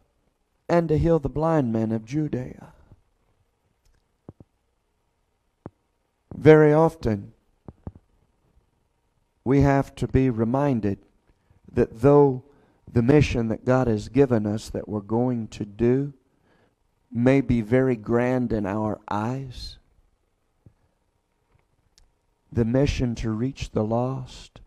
and 0.68 0.89
to 0.89 0.99
heal 0.99 1.20
the 1.20 1.29
blind 1.29 1.73
man 1.73 1.93
of 1.93 2.05
Judea? 2.05 2.72
Very 6.43 6.72
often, 6.72 7.34
we 9.45 9.61
have 9.61 9.95
to 9.95 10.09
be 10.09 10.28
reminded 10.28 10.99
that 11.70 12.01
though 12.01 12.43
the 12.93 13.01
mission 13.01 13.47
that 13.47 13.64
God 13.64 13.86
has 13.86 14.09
given 14.09 14.45
us 14.45 14.68
that 14.70 14.88
we're 14.88 15.03
going 15.03 15.47
to 15.49 15.64
do 15.64 16.14
may 17.12 17.43
be 17.43 17.61
very 17.61 17.95
grand 17.95 18.53
in 18.53 18.66
our 18.66 18.99
eyes, 19.09 19.78
the 22.51 22.64
mission 22.64 23.14
to 23.14 23.30
reach 23.30 23.70
the 23.70 23.84
lost 23.84 24.61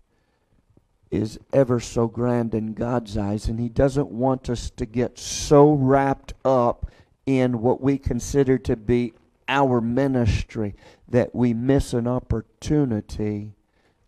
is 1.11 1.37
ever 1.51 1.81
so 1.81 2.07
grand 2.07 2.55
in 2.55 2.73
God's 2.73 3.17
eyes, 3.17 3.49
and 3.49 3.59
He 3.59 3.67
doesn't 3.67 4.11
want 4.11 4.49
us 4.49 4.69
to 4.77 4.85
get 4.85 5.19
so 5.19 5.73
wrapped 5.73 6.35
up 6.45 6.89
in 7.25 7.61
what 7.61 7.81
we 7.81 7.97
consider 7.97 8.57
to 8.59 8.77
be 8.77 9.11
our 9.47 9.81
ministry 9.81 10.75
that 11.07 11.35
we 11.35 11.53
miss 11.53 11.93
an 11.93 12.07
opportunity 12.07 13.55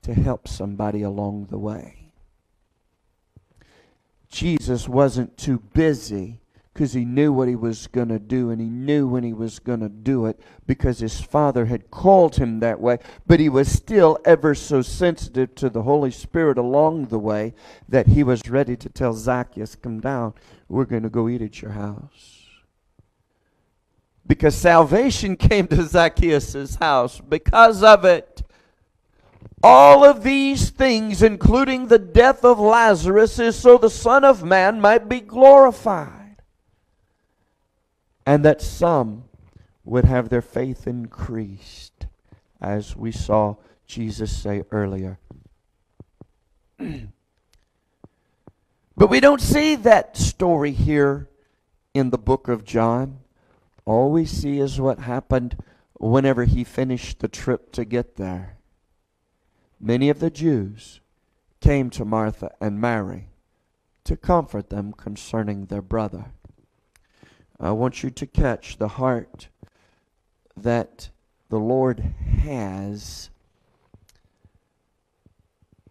to 0.02 0.14
help 0.14 0.48
somebody 0.48 1.02
along 1.02 1.48
the 1.50 1.58
way. 1.58 2.12
Jesus 4.30 4.88
wasn't 4.88 5.38
too 5.38 5.60
busy 5.60 6.40
because 6.74 6.94
he 6.94 7.06
knew 7.06 7.34
what 7.34 7.48
he 7.48 7.56
was 7.56 7.88
going 7.88 8.10
to 8.10 8.20
do 8.20 8.52
and 8.52 8.62
he 8.62 8.68
knew 8.70 9.08
when 9.08 9.24
he 9.24 9.34
was 9.34 9.58
going 9.58 9.80
to 9.80 9.90
do 9.90 10.28
it 10.28 10.40
because 10.68 11.00
his 11.00 11.20
father 11.20 11.66
had 11.66 11.90
called 11.90 12.36
him 12.36 12.60
that 12.60 12.80
way. 12.80 13.00
But 13.26 13.40
he 13.40 13.50
was 13.50 13.68
still 13.68 14.20
ever 14.26 14.54
so 14.54 14.84
sensitive 14.84 15.56
to 15.56 15.70
the 15.70 15.82
Holy 15.82 16.12
Spirit 16.12 16.58
along 16.58 17.06
the 17.06 17.18
way 17.18 17.56
that 17.90 18.08
he 18.08 18.22
was 18.24 18.48
ready 18.48 18.76
to 18.76 18.90
tell 18.90 19.14
Zacchaeus, 19.14 19.76
Come 19.76 20.02
down, 20.02 20.36
we're 20.68 20.86
going 20.86 21.04
to 21.04 21.10
go 21.10 21.28
eat 21.28 21.42
at 21.42 21.62
your 21.62 21.72
house 21.72 22.37
because 24.28 24.56
salvation 24.56 25.36
came 25.38 25.68
to 25.68 25.84
Zacchaeus' 25.84 26.76
house 26.76 27.20
because 27.20 27.82
of 27.82 28.06
it. 28.06 28.44
All 29.64 30.04
of 30.04 30.24
these 30.24 30.70
things, 30.70 31.24
including 31.24 31.88
the 31.88 31.98
death 31.98 32.46
of 32.46 32.60
Lazarus, 32.60 33.40
is 33.40 33.56
so 33.56 33.78
the 33.78 33.90
Son 33.90 34.24
of 34.24 34.44
Man 34.44 34.80
might 34.80 35.10
be 35.10 35.20
glorified. 35.20 36.44
And 38.26 38.46
that 38.46 38.62
some 38.62 39.24
would 39.84 40.06
have 40.06 40.30
their 40.30 40.42
faith 40.42 40.86
increased, 40.86 42.06
as 42.62 42.96
we 42.96 43.12
saw 43.12 43.56
Jesus 43.88 44.36
say 44.36 44.64
earlier. 44.70 45.18
but 46.78 47.10
we 49.10 49.20
don't 49.20 49.42
see 49.42 49.76
that 49.76 50.18
story 50.18 50.72
here 50.72 51.30
in 51.94 52.12
the 52.12 52.18
book 52.18 52.48
of 52.48 52.64
John. 52.64 53.20
All 53.88 54.12
we 54.12 54.26
see 54.26 54.60
is 54.60 54.82
what 54.82 55.00
happened 55.00 55.64
whenever 55.94 56.44
he 56.44 56.66
finished 56.66 57.20
the 57.20 57.30
trip 57.30 57.72
to 57.72 57.86
get 57.86 58.18
there. 58.18 58.58
Many 59.80 60.10
of 60.10 60.20
the 60.20 60.30
Jews 60.30 61.00
came 61.62 61.90
to 61.92 62.04
Martha 62.04 62.52
and 62.60 62.82
Mary 62.82 63.30
to 64.04 64.18
comfort 64.18 64.70
them 64.70 64.92
concerning 64.92 65.68
their 65.68 65.82
brother. 65.82 66.34
I 67.62 67.72
want 67.72 68.04
you 68.04 68.10
to 68.10 68.28
catch 68.28 68.78
the 68.78 68.90
heart 68.90 69.48
that 70.58 71.10
the 71.48 71.60
Lord 71.60 72.02
has 72.42 73.30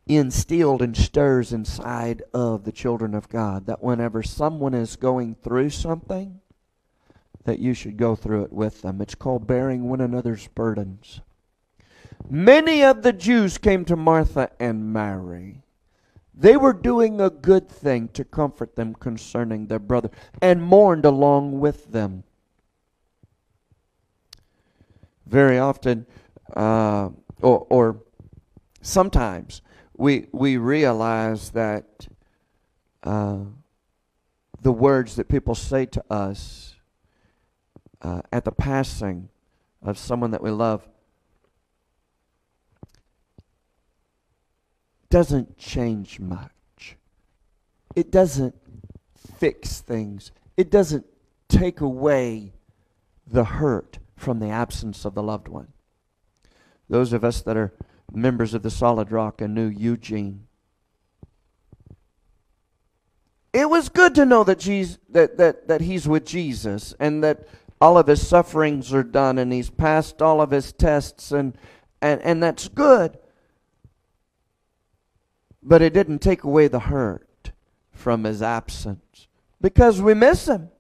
instilled 0.06 0.82
and 0.82 0.94
stirs 0.94 1.50
inside 1.50 2.22
of 2.34 2.64
the 2.64 2.72
children 2.72 3.14
of 3.14 3.30
God. 3.30 3.64
That 3.64 3.82
whenever 3.82 4.22
someone 4.22 4.74
is 4.74 4.96
going 4.96 5.36
through 5.36 5.70
something, 5.70 6.42
that 7.46 7.60
you 7.60 7.72
should 7.74 7.96
go 7.96 8.14
through 8.14 8.42
it 8.42 8.52
with 8.52 8.82
them. 8.82 9.00
It's 9.00 9.14
called 9.14 9.46
bearing 9.46 9.88
one 9.88 10.00
another's 10.00 10.46
burdens. 10.48 11.20
Many 12.28 12.82
of 12.82 13.02
the 13.02 13.12
Jews 13.12 13.56
came 13.56 13.84
to 13.86 13.96
Martha 13.96 14.50
and 14.60 14.92
Mary. 14.92 15.62
They 16.34 16.56
were 16.56 16.72
doing 16.72 17.20
a 17.20 17.30
good 17.30 17.68
thing 17.68 18.08
to 18.08 18.24
comfort 18.24 18.76
them 18.76 18.94
concerning 18.94 19.66
their 19.66 19.78
brother 19.78 20.10
and 20.42 20.62
mourned 20.62 21.04
along 21.04 21.60
with 21.60 21.92
them. 21.92 22.24
Very 25.24 25.58
often, 25.58 26.06
uh, 26.54 27.08
or, 27.40 27.66
or 27.70 28.02
sometimes, 28.82 29.62
we, 29.96 30.26
we 30.32 30.56
realize 30.56 31.50
that 31.50 32.06
uh, 33.02 33.38
the 34.60 34.72
words 34.72 35.16
that 35.16 35.28
people 35.28 35.54
say 35.54 35.86
to 35.86 36.04
us 36.10 36.75
uh, 38.06 38.22
at 38.32 38.44
the 38.44 38.52
passing 38.52 39.28
of 39.82 39.98
someone 39.98 40.30
that 40.30 40.42
we 40.42 40.50
love 40.50 40.86
doesn't 45.10 45.58
change 45.58 46.20
much. 46.20 46.96
It 47.96 48.12
doesn't 48.12 48.54
fix 49.38 49.80
things. 49.80 50.30
It 50.56 50.70
doesn't 50.70 51.04
take 51.48 51.80
away 51.80 52.52
the 53.26 53.44
hurt 53.44 53.98
from 54.16 54.38
the 54.38 54.50
absence 54.50 55.04
of 55.04 55.14
the 55.14 55.22
loved 55.22 55.48
one. 55.48 55.72
Those 56.88 57.12
of 57.12 57.24
us 57.24 57.42
that 57.42 57.56
are 57.56 57.72
members 58.12 58.54
of 58.54 58.62
the 58.62 58.70
Solid 58.70 59.10
Rock 59.10 59.40
and 59.40 59.52
knew 59.52 59.66
Eugene, 59.66 60.46
it 63.52 63.68
was 63.68 63.88
good 63.88 64.14
to 64.14 64.24
know 64.24 64.44
that, 64.44 64.60
Jesus, 64.60 64.98
that, 65.08 65.38
that, 65.38 65.66
that 65.66 65.80
he's 65.80 66.06
with 66.06 66.24
Jesus 66.24 66.94
and 67.00 67.24
that 67.24 67.48
all 67.80 67.98
of 67.98 68.06
his 68.06 68.26
sufferings 68.26 68.92
are 68.92 69.02
done 69.02 69.38
and 69.38 69.52
he's 69.52 69.70
passed 69.70 70.22
all 70.22 70.40
of 70.40 70.50
his 70.50 70.72
tests 70.72 71.32
and 71.32 71.56
and 72.00 72.20
and 72.22 72.42
that's 72.42 72.68
good. 72.68 73.18
But 75.62 75.82
it 75.82 75.92
didn't 75.92 76.20
take 76.20 76.44
away 76.44 76.68
the 76.68 76.78
hurt 76.78 77.50
from 77.90 78.24
his 78.24 78.40
absence 78.40 79.28
because 79.60 80.00
we 80.00 80.14
miss 80.14 80.46
him. 80.46 80.70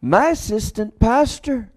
My 0.00 0.28
assistant 0.28 0.98
pastor 0.98 1.72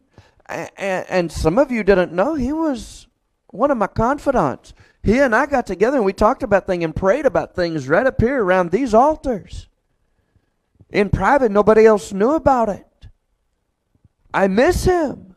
and, 0.45 1.05
and 1.09 1.31
some 1.31 1.57
of 1.57 1.71
you 1.71 1.83
didn't 1.83 2.13
know 2.13 2.35
he 2.35 2.53
was 2.53 3.07
one 3.47 3.71
of 3.71 3.77
my 3.77 3.87
confidants. 3.87 4.73
He 5.01 5.19
and 5.19 5.35
i 5.35 5.45
got 5.45 5.65
together 5.65 5.97
and 5.97 6.05
we 6.05 6.13
talked 6.13 6.43
about 6.43 6.67
things 6.67 6.83
and 6.83 6.95
prayed 6.95 7.25
about 7.25 7.55
things 7.55 7.87
right 7.87 8.05
up 8.05 8.21
here 8.21 8.43
around 8.43 8.71
these 8.71 8.93
altars. 8.93 9.67
In 10.89 11.09
private 11.09 11.51
nobody 11.51 11.85
else 11.85 12.13
knew 12.13 12.31
about 12.31 12.69
it 12.69 12.88
I 14.33 14.47
miss 14.47 14.85
him. 14.85 15.35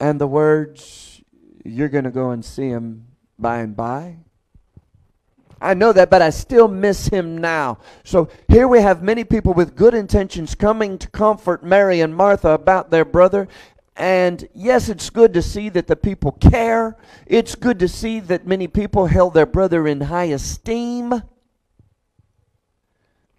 And 0.00 0.20
the 0.20 0.26
words, 0.26 1.22
you're 1.64 1.88
going 1.88 2.04
to 2.04 2.10
go 2.10 2.30
and 2.30 2.44
see 2.44 2.68
him 2.68 3.06
by 3.38 3.58
and 3.58 3.76
by. 3.76 4.16
I 5.60 5.74
know 5.74 5.92
that, 5.92 6.08
but 6.08 6.22
I 6.22 6.30
still 6.30 6.68
miss 6.68 7.08
him 7.08 7.36
now. 7.36 7.78
So 8.02 8.30
here 8.48 8.66
we 8.66 8.80
have 8.80 9.02
many 9.02 9.24
people 9.24 9.52
with 9.52 9.76
good 9.76 9.92
intentions 9.92 10.54
coming 10.54 10.96
to 10.98 11.08
comfort 11.10 11.62
Mary 11.62 12.00
and 12.00 12.14
Martha 12.16 12.50
about 12.50 12.90
their 12.90 13.04
brother. 13.04 13.46
And 13.94 14.48
yes, 14.54 14.88
it's 14.88 15.10
good 15.10 15.34
to 15.34 15.42
see 15.42 15.68
that 15.68 15.86
the 15.86 15.96
people 15.96 16.32
care. 16.32 16.96
It's 17.26 17.54
good 17.54 17.78
to 17.80 17.88
see 17.88 18.20
that 18.20 18.46
many 18.46 18.68
people 18.68 19.06
held 19.06 19.34
their 19.34 19.44
brother 19.44 19.86
in 19.86 20.00
high 20.00 20.24
esteem. 20.24 21.22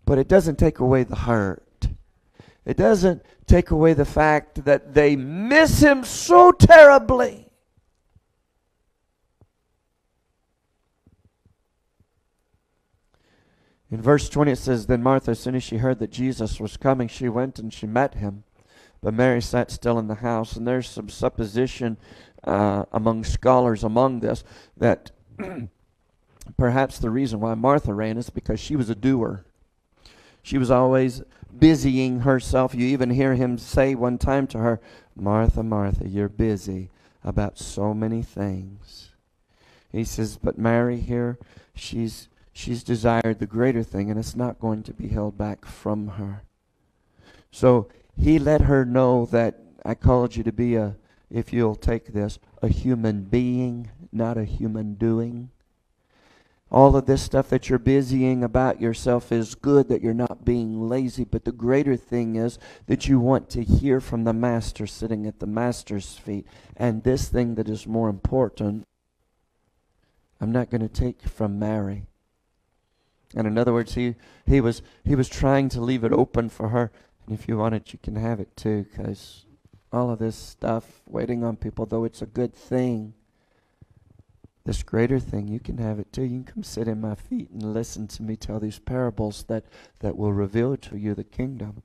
But 0.06 0.18
it 0.18 0.28
doesn't 0.28 0.58
take 0.58 0.80
away 0.80 1.04
the 1.04 1.16
hurt. 1.16 1.88
It 2.66 2.78
doesn't 2.78 3.24
take 3.47 3.72
away 3.72 3.93
the 3.93 4.06
fact 4.06 4.66
that 4.66 4.93
they 4.93 5.16
miss 5.16 5.82
him 5.82 6.04
so 6.04 6.52
terribly. 6.52 7.47
In 13.89 14.02
verse 14.02 14.30
20 14.30 14.52
it 14.52 14.58
says, 14.58 14.86
Then 14.86 15.04
Martha, 15.04 15.32
as 15.32 15.39
soon 15.39 15.56
as 15.56 15.64
she 15.64 15.78
heard 15.78 15.99
that 15.99 16.12
Jesus 16.12 16.60
was 16.60 16.78
coming, 16.78 17.08
she 17.08 17.28
went 17.28 17.60
and 17.60 17.74
she 17.74 17.86
met 17.86 18.16
him. 18.16 18.45
But 19.02 19.16
Mary 19.16 19.41
sat 19.41 19.70
still 19.70 19.99
in 19.99 20.08
the 20.08 20.16
house. 20.16 20.56
And 20.56 20.66
there's 20.66 20.89
some 20.89 21.10
supposition 21.10 21.97
uh, 22.43 22.86
among 22.91 23.24
scholars 23.24 23.84
among 23.84 24.22
this 24.22 24.43
that 24.78 25.12
perhaps 26.58 26.99
the 26.99 27.10
reason 27.10 27.39
why 27.39 27.54
Martha 27.56 27.93
ran 27.93 28.18
is 28.18 28.30
because 28.30 28.60
she 28.60 28.76
was 28.76 28.89
a 28.89 28.95
doer. 28.95 29.45
She 30.44 30.58
was 30.58 30.72
always 30.72 31.22
busying 31.58 32.22
herself. 32.22 32.74
You 32.74 32.86
even 32.88 33.12
hear 33.12 33.36
him 33.36 33.58
say 33.58 33.96
one 33.96 34.18
time 34.18 34.48
to 34.48 34.58
her, 34.60 34.80
Martha, 35.16 35.64
Martha, 35.64 36.08
you're 36.08 36.30
busy 36.30 36.89
about 37.24 37.60
so 37.60 37.94
many 37.94 38.22
things. 38.22 39.12
He 39.92 40.04
says, 40.04 40.38
but 40.42 40.58
Mary 40.58 41.00
here, 41.00 41.38
she's 41.76 42.30
she's 42.54 42.84
desired 42.84 43.39
the 43.39 43.46
greater 43.46 43.84
thing, 43.84 44.10
and 44.10 44.20
it's 44.20 44.36
not 44.36 44.60
going 44.60 44.84
to 44.84 44.94
be 44.94 45.10
held 45.10 45.38
back 45.38 45.66
from 45.66 46.08
her. 46.10 46.44
So 47.52 47.89
he 48.18 48.39
let 48.39 48.62
her 48.62 48.86
know 48.86 49.26
that 49.28 49.60
I 49.86 49.96
called 49.96 50.36
you 50.36 50.44
to 50.44 50.52
be 50.52 50.76
a, 50.76 50.96
if 51.30 51.52
you'll 51.52 51.76
take 51.76 52.14
this, 52.14 52.39
a 52.62 52.68
human 52.68 53.24
being, 53.24 53.89
not 54.12 54.38
a 54.38 54.46
human 54.46 54.96
doing. 54.96 55.50
All 56.72 56.95
of 56.95 57.05
this 57.05 57.22
stuff 57.22 57.49
that 57.49 57.67
you're 57.67 57.80
busying 57.80 58.45
about 58.45 58.80
yourself 58.80 59.32
is 59.34 59.55
good 59.55 59.89
that 59.89 60.01
you're 60.01 60.13
not 60.13 60.45
being 60.45 60.88
lazy, 60.88 61.26
but 61.26 61.43
the 61.43 61.51
greater 61.51 61.97
thing 61.97 62.38
is 62.38 62.57
that 62.88 63.09
you 63.09 63.19
want 63.19 63.49
to 63.49 63.63
hear 63.63 63.99
from 63.99 64.24
the 64.24 64.32
Master 64.32 64.88
sitting 64.88 65.28
at 65.28 65.39
the 65.39 65.45
Master's 65.47 66.17
feet. 66.17 66.47
And 66.78 67.03
this 67.03 67.28
thing 67.28 67.55
that 67.55 67.67
is 67.67 67.86
more 67.86 68.07
important, 68.07 68.88
I'm 70.39 70.53
not 70.53 70.69
going 70.69 70.82
to 70.82 70.88
take 70.88 71.22
from 71.24 71.59
Mary. 71.59 72.03
And 73.36 73.47
in 73.47 73.57
other 73.57 73.74
words, 73.74 73.95
he, 73.95 74.15
he, 74.45 74.61
was, 74.61 74.82
he 75.03 75.15
was 75.15 75.28
trying 75.28 75.67
to 75.69 75.82
leave 75.82 76.05
it 76.05 76.13
open 76.13 76.47
for 76.47 76.69
her. 76.69 76.89
And 77.26 77.38
if 77.38 77.49
you 77.49 77.57
want 77.57 77.76
it, 77.76 77.91
you 77.91 77.99
can 78.01 78.15
have 78.15 78.39
it 78.39 78.55
too, 78.55 78.86
because 78.89 79.45
all 79.91 80.09
of 80.09 80.19
this 80.19 80.38
stuff, 80.38 81.01
waiting 81.05 81.43
on 81.43 81.57
people, 81.57 81.86
though 81.86 82.05
it's 82.05 82.22
a 82.22 82.26
good 82.26 82.53
thing, 82.53 83.13
this 84.64 84.84
greater 84.84 85.20
thing, 85.20 85.47
you 85.47 85.59
can 85.59 85.78
have 85.78 85.99
it 85.99 86.14
too. 86.14 86.24
You 86.24 86.43
can 86.43 86.53
come 86.53 86.64
sit 86.64 86.88
in 86.88 87.01
my 87.01 87.16
feet 87.16 87.49
and 87.49 87.74
listen 87.74 88.07
to 88.09 88.24
me 88.24 88.36
tell 88.36 88.59
these 88.59 88.80
parables 88.80 89.43
that, 89.47 89.66
that 89.99 90.16
will 90.16 90.34
reveal 90.34 90.78
to 90.78 90.97
you 90.97 91.16
the 91.16 91.24
kingdom. 91.24 91.82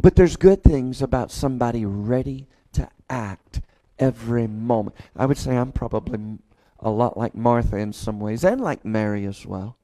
But 0.00 0.16
there's 0.16 0.36
good 0.36 0.62
things 0.62 1.02
about 1.02 1.30
somebody 1.30 1.84
ready 1.84 2.48
to 2.72 2.88
act 3.10 3.60
every 3.98 4.46
moment. 4.46 4.96
I 5.14 5.26
would 5.26 5.36
say 5.36 5.56
I'm 5.56 5.72
probably 5.72 6.38
a 6.78 6.90
lot 6.90 7.18
like 7.18 7.34
Martha 7.34 7.76
in 7.76 7.92
some 7.92 8.18
ways, 8.18 8.42
and 8.42 8.60
like 8.60 8.84
Mary 8.84 9.26
as 9.26 9.44
well. 9.44 9.76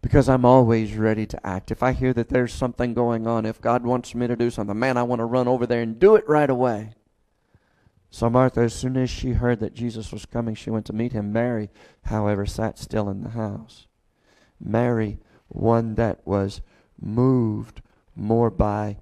Because 0.00 0.28
I'm 0.28 0.46
always 0.46 0.94
ready 0.94 1.26
to 1.26 1.46
act. 1.46 1.70
If 1.70 1.82
I 1.82 1.92
hear 1.92 2.14
that 2.14 2.30
there's 2.30 2.54
something 2.54 2.94
going 2.94 3.26
on, 3.26 3.44
if 3.44 3.60
God 3.60 3.84
wants 3.84 4.14
me 4.14 4.26
to 4.26 4.36
do 4.36 4.48
something, 4.48 4.78
man, 4.78 4.96
I 4.96 5.02
want 5.02 5.18
to 5.18 5.26
run 5.26 5.48
over 5.48 5.66
there 5.66 5.82
and 5.82 5.98
do 5.98 6.14
it 6.16 6.26
right 6.26 6.48
away. 6.48 6.92
So 8.10 8.30
Martha, 8.30 8.60
as 8.60 8.74
soon 8.74 8.96
as 8.96 9.10
she 9.10 9.32
heard 9.32 9.60
that 9.60 9.74
Jesus 9.74 10.12
was 10.12 10.26
coming, 10.26 10.54
she 10.54 10.70
went 10.70 10.86
to 10.86 10.92
meet 10.92 11.12
him. 11.12 11.32
Mary, 11.32 11.70
however, 12.04 12.46
sat 12.46 12.78
still 12.78 13.08
in 13.08 13.22
the 13.22 13.30
house. 13.30 13.86
Mary, 14.58 15.18
one 15.48 15.94
that 15.96 16.26
was 16.26 16.62
moved 17.00 17.82
more 18.14 18.50
by, 18.50 18.96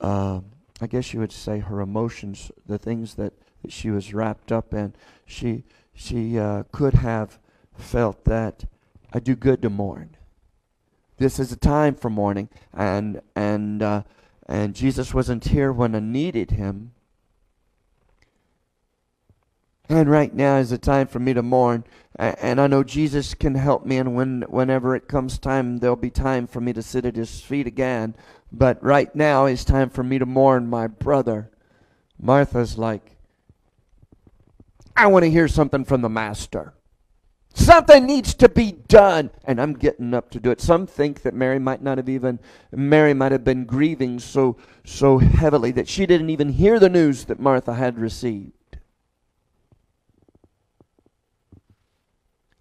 uh, 0.00 0.40
I 0.80 0.86
guess 0.86 1.12
you 1.12 1.20
would 1.20 1.32
say, 1.32 1.58
her 1.58 1.80
emotions, 1.80 2.52
the 2.66 2.78
things 2.78 3.14
that 3.14 3.32
that 3.62 3.72
she 3.72 3.90
was 3.90 4.14
wrapped 4.14 4.52
up 4.52 4.72
in. 4.74 4.94
She 5.26 5.64
she 5.92 6.38
uh, 6.38 6.64
could 6.72 6.94
have 6.94 7.38
felt 7.74 8.24
that 8.24 8.64
I 9.12 9.20
do 9.20 9.34
good 9.34 9.62
to 9.62 9.70
mourn. 9.70 10.16
This 11.18 11.38
is 11.38 11.52
a 11.52 11.56
time 11.56 11.94
for 11.94 12.10
mourning, 12.10 12.48
and 12.72 13.20
and 13.36 13.82
uh, 13.82 14.02
and 14.46 14.74
Jesus 14.74 15.12
wasn't 15.14 15.46
here 15.46 15.72
when 15.72 15.94
I 15.94 16.00
needed 16.00 16.52
him. 16.52 16.92
And 19.90 20.08
right 20.08 20.32
now 20.32 20.58
is 20.58 20.70
a 20.70 20.78
time 20.78 21.08
for 21.08 21.18
me 21.18 21.34
to 21.34 21.42
mourn. 21.42 21.82
And 22.16 22.60
I 22.60 22.68
know 22.68 22.84
Jesus 22.84 23.34
can 23.34 23.56
help 23.56 23.84
me, 23.84 23.96
and 23.96 24.14
when, 24.14 24.42
whenever 24.42 24.94
it 24.94 25.08
comes 25.08 25.36
time, 25.36 25.78
there'll 25.78 25.96
be 25.96 26.10
time 26.10 26.46
for 26.46 26.60
me 26.60 26.72
to 26.74 26.82
sit 26.82 27.04
at 27.04 27.16
his 27.16 27.40
feet 27.40 27.66
again. 27.66 28.14
But 28.52 28.80
right 28.84 29.12
now 29.16 29.46
is 29.46 29.64
time 29.64 29.90
for 29.90 30.04
me 30.04 30.20
to 30.20 30.26
mourn 30.26 30.70
my 30.70 30.86
brother. 30.86 31.50
Martha's 32.20 32.78
like, 32.78 33.16
I 34.94 35.08
want 35.08 35.24
to 35.24 35.30
hear 35.30 35.48
something 35.48 35.84
from 35.84 36.02
the 36.02 36.08
master. 36.08 36.72
Something 37.52 38.06
needs 38.06 38.34
to 38.34 38.48
be 38.48 38.70
done, 38.70 39.30
and 39.42 39.60
I'm 39.60 39.72
getting 39.72 40.14
up 40.14 40.30
to 40.30 40.40
do 40.40 40.52
it. 40.52 40.60
Some 40.60 40.86
think 40.86 41.22
that 41.22 41.34
Mary 41.34 41.58
might 41.58 41.82
not 41.82 41.98
have 41.98 42.08
even 42.08 42.38
Mary 42.70 43.12
might 43.12 43.32
have 43.32 43.42
been 43.42 43.64
grieving 43.64 44.20
so 44.20 44.56
so 44.84 45.18
heavily 45.18 45.72
that 45.72 45.88
she 45.88 46.06
didn't 46.06 46.30
even 46.30 46.50
hear 46.50 46.78
the 46.78 46.88
news 46.88 47.24
that 47.24 47.40
Martha 47.40 47.74
had 47.74 47.98
received. 47.98 48.52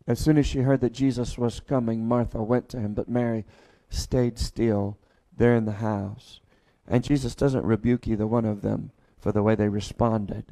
As 0.10 0.18
soon 0.18 0.40
as 0.40 0.48
she 0.48 0.62
heard 0.62 0.82
that 0.82 0.92
Jesus 0.92 1.38
was 1.38 1.60
coming, 1.60 2.08
Martha 2.08 2.42
went 2.42 2.68
to 2.70 2.80
him, 2.80 2.96
but 2.96 3.08
Mary 3.08 3.46
stayed 3.92 4.40
still 4.40 4.98
there 5.38 5.54
in 5.54 5.66
the 5.66 5.74
house. 5.74 6.40
And 6.88 7.04
Jesus 7.04 7.36
doesn't 7.36 7.64
rebuke 7.64 8.08
either 8.08 8.26
one 8.26 8.46
of 8.46 8.64
them 8.64 8.90
for 9.20 9.32
the 9.32 9.44
way 9.44 9.54
they 9.54 9.70
responded. 9.70 10.46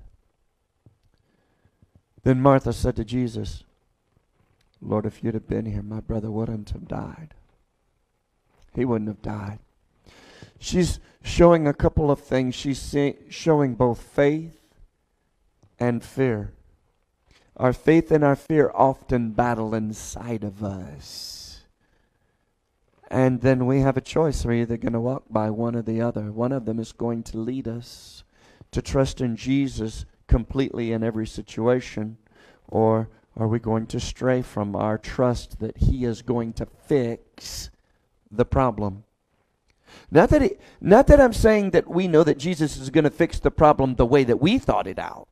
Then 2.21 2.39
Martha 2.39 2.71
said 2.71 2.95
to 2.97 3.03
Jesus, 3.03 3.63
Lord, 4.79 5.07
if 5.07 5.23
you'd 5.23 5.33
have 5.33 5.47
been 5.47 5.65
here, 5.65 5.81
my 5.81 6.01
brother 6.01 6.29
wouldn't 6.29 6.69
have 6.69 6.87
died. 6.87 7.33
He 8.75 8.85
wouldn't 8.85 9.07
have 9.07 9.23
died. 9.23 9.57
She's 10.59 10.99
showing 11.23 11.67
a 11.67 11.73
couple 11.73 12.11
of 12.11 12.19
things. 12.19 12.53
She's 12.53 12.95
showing 13.29 13.73
both 13.73 13.99
faith 13.99 14.59
and 15.79 16.03
fear. 16.03 16.53
Our 17.57 17.73
faith 17.73 18.11
and 18.11 18.23
our 18.23 18.35
fear 18.35 18.71
often 18.73 19.31
battle 19.31 19.73
inside 19.73 20.43
of 20.43 20.63
us. 20.63 21.61
And 23.09 23.41
then 23.41 23.65
we 23.65 23.79
have 23.79 23.97
a 23.97 24.01
choice. 24.01 24.45
We're 24.45 24.61
either 24.61 24.77
going 24.77 24.93
to 24.93 24.99
walk 24.99 25.23
by 25.29 25.49
one 25.49 25.75
or 25.75 25.81
the 25.81 26.01
other. 26.01 26.31
One 26.31 26.51
of 26.51 26.65
them 26.65 26.79
is 26.79 26.91
going 26.91 27.23
to 27.23 27.37
lead 27.37 27.67
us 27.67 28.23
to 28.71 28.81
trust 28.81 29.21
in 29.21 29.35
Jesus 29.35 30.05
completely 30.27 30.91
in 30.91 31.03
every 31.03 31.25
situation? 31.25 32.17
Or 32.67 33.09
are 33.35 33.47
we 33.47 33.59
going 33.59 33.87
to 33.87 33.99
stray 33.99 34.41
from 34.41 34.75
our 34.75 34.97
trust 34.97 35.59
that 35.59 35.77
He 35.77 36.05
is 36.05 36.21
going 36.21 36.53
to 36.53 36.65
fix 36.65 37.69
the 38.29 38.45
problem? 38.45 39.03
Not 40.11 40.29
that, 40.29 40.41
it, 40.43 40.61
not 40.81 41.07
that 41.07 41.19
I'm 41.19 41.33
saying 41.33 41.71
that 41.71 41.87
we 41.87 42.07
know 42.07 42.23
that 42.23 42.37
Jesus 42.37 42.77
is 42.77 42.89
going 42.89 43.05
to 43.05 43.09
fix 43.09 43.39
the 43.39 43.51
problem 43.51 43.95
the 43.95 44.05
way 44.05 44.23
that 44.25 44.41
we 44.41 44.59
thought 44.59 44.85
it 44.85 44.99
out. 44.99 45.27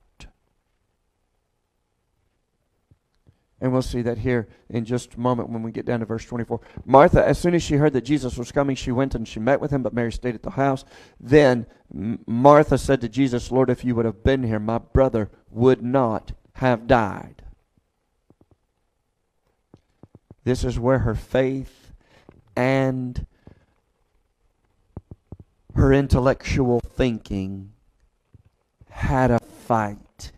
And 3.65 3.73
we'll 3.73 3.81
see 3.81 4.03
that 4.03 4.19
here 4.19 4.47
in 4.69 4.85
just 4.85 5.15
a 5.15 5.19
moment 5.19 5.49
when 5.49 5.63
we 5.63 5.71
get 5.71 5.87
down 5.87 6.01
to 6.01 6.05
verse 6.05 6.23
24. 6.23 6.61
Martha, 6.85 7.27
as 7.27 7.39
soon 7.39 7.55
as 7.55 7.63
she 7.63 7.77
heard 7.77 7.93
that 7.93 8.03
Jesus 8.05 8.37
was 8.37 8.51
coming, 8.51 8.75
she 8.75 8.91
went 8.91 9.15
and 9.15 9.27
she 9.27 9.39
met 9.39 9.59
with 9.59 9.71
him, 9.71 9.81
but 9.81 9.91
Mary 9.91 10.11
stayed 10.11 10.35
at 10.35 10.43
the 10.43 10.51
house. 10.51 10.85
Then 11.19 11.65
Martha 11.91 12.77
said 12.77 13.01
to 13.01 13.09
Jesus, 13.09 13.51
Lord, 13.51 13.71
if 13.71 13.83
you 13.83 13.95
would 13.95 14.05
have 14.05 14.23
been 14.23 14.43
here, 14.43 14.59
my 14.59 14.77
brother 14.77 15.31
would 15.49 15.81
not 15.81 16.33
have 16.53 16.85
died. 16.85 17.41
This 20.43 20.63
is 20.63 20.77
where 20.77 20.99
her 20.99 21.15
faith 21.15 21.91
and 22.55 23.25
her 25.73 25.91
intellectual 25.91 26.81
thinking 26.81 27.71
had 28.91 29.31
a 29.31 29.39
fight 29.39 30.31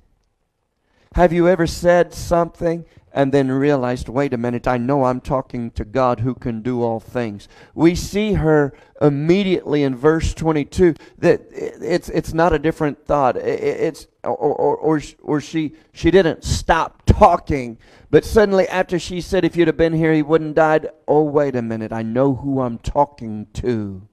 Have 1.16 1.34
you 1.34 1.50
ever 1.50 1.68
said 1.68 2.14
something 2.14 2.86
and 3.18 3.32
then 3.32 3.52
realized, 3.52 4.10
wait 4.10 4.32
a 4.32 4.38
minute, 4.38 4.68
I 4.68 4.78
know 4.78 5.06
I'm 5.06 5.22
talking 5.22 5.72
to 5.72 5.84
God 5.84 6.20
who 6.20 6.36
can 6.36 6.62
do 6.62 6.84
all 6.84 7.00
things? 7.00 7.50
We 7.74 7.96
see 7.96 8.34
her 8.34 8.78
immediately 9.02 9.82
in 9.82 9.96
verse 9.96 10.36
22 10.36 10.94
that 11.18 11.42
it's, 11.50 12.10
it's 12.10 12.32
not 12.32 12.54
a 12.54 12.60
different 12.60 13.08
thought. 13.08 13.36
It's, 13.36 14.06
or, 14.24 14.36
or, 14.38 14.78
or, 14.78 15.02
or 15.24 15.42
she, 15.42 15.74
she 15.94 16.12
didn't 16.12 16.44
stop 16.44 17.08
talking, 17.08 17.80
but 18.12 18.24
suddenly 18.24 18.68
after 18.68 19.00
she 19.00 19.20
said, 19.20 19.44
if 19.44 19.56
you'd 19.56 19.68
have 19.68 19.78
been 19.78 19.94
here, 19.94 20.14
he 20.14 20.22
wouldn't 20.22 20.54
died. 20.54 20.92
Oh, 21.08 21.24
wait 21.24 21.56
a 21.56 21.64
minute, 21.64 21.92
I 21.92 22.04
know 22.04 22.36
who 22.36 22.62
I'm 22.62 22.78
talking 22.78 23.48
to. 23.54 24.08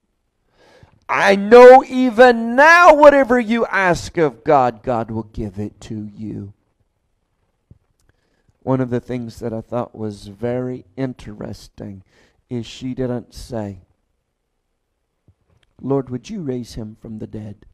I 1.10 1.36
know 1.36 1.84
even 1.86 2.56
now, 2.56 2.94
whatever 2.94 3.38
you 3.38 3.66
ask 3.66 4.16
of 4.16 4.44
God, 4.44 4.82
God 4.82 5.10
will 5.10 5.24
give 5.24 5.58
it 5.58 5.78
to 5.82 6.10
you. 6.16 6.54
One 8.64 8.80
of 8.80 8.88
the 8.88 8.98
things 8.98 9.40
that 9.40 9.52
I 9.52 9.60
thought 9.60 9.94
was 9.94 10.28
very 10.28 10.86
interesting 10.96 12.02
is 12.48 12.64
she 12.64 12.94
didn't 12.94 13.34
say, 13.34 13.82
Lord, 15.82 16.08
would 16.08 16.30
you 16.30 16.40
raise 16.40 16.72
him 16.72 16.96
from 16.98 17.18
the 17.18 17.26
dead? 17.26 17.66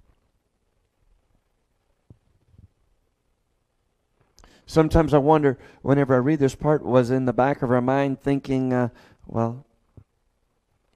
Sometimes 4.67 5.15
I 5.15 5.19
wonder, 5.19 5.59
whenever 5.83 6.15
I 6.17 6.19
read 6.19 6.41
this 6.41 6.57
part, 6.57 6.85
was 6.85 7.13
in 7.13 7.25
the 7.25 7.33
back 7.33 7.63
of 7.63 7.69
her 7.69 7.81
mind 7.81 8.21
thinking, 8.21 8.73
uh, 8.73 8.89
well, 9.29 9.65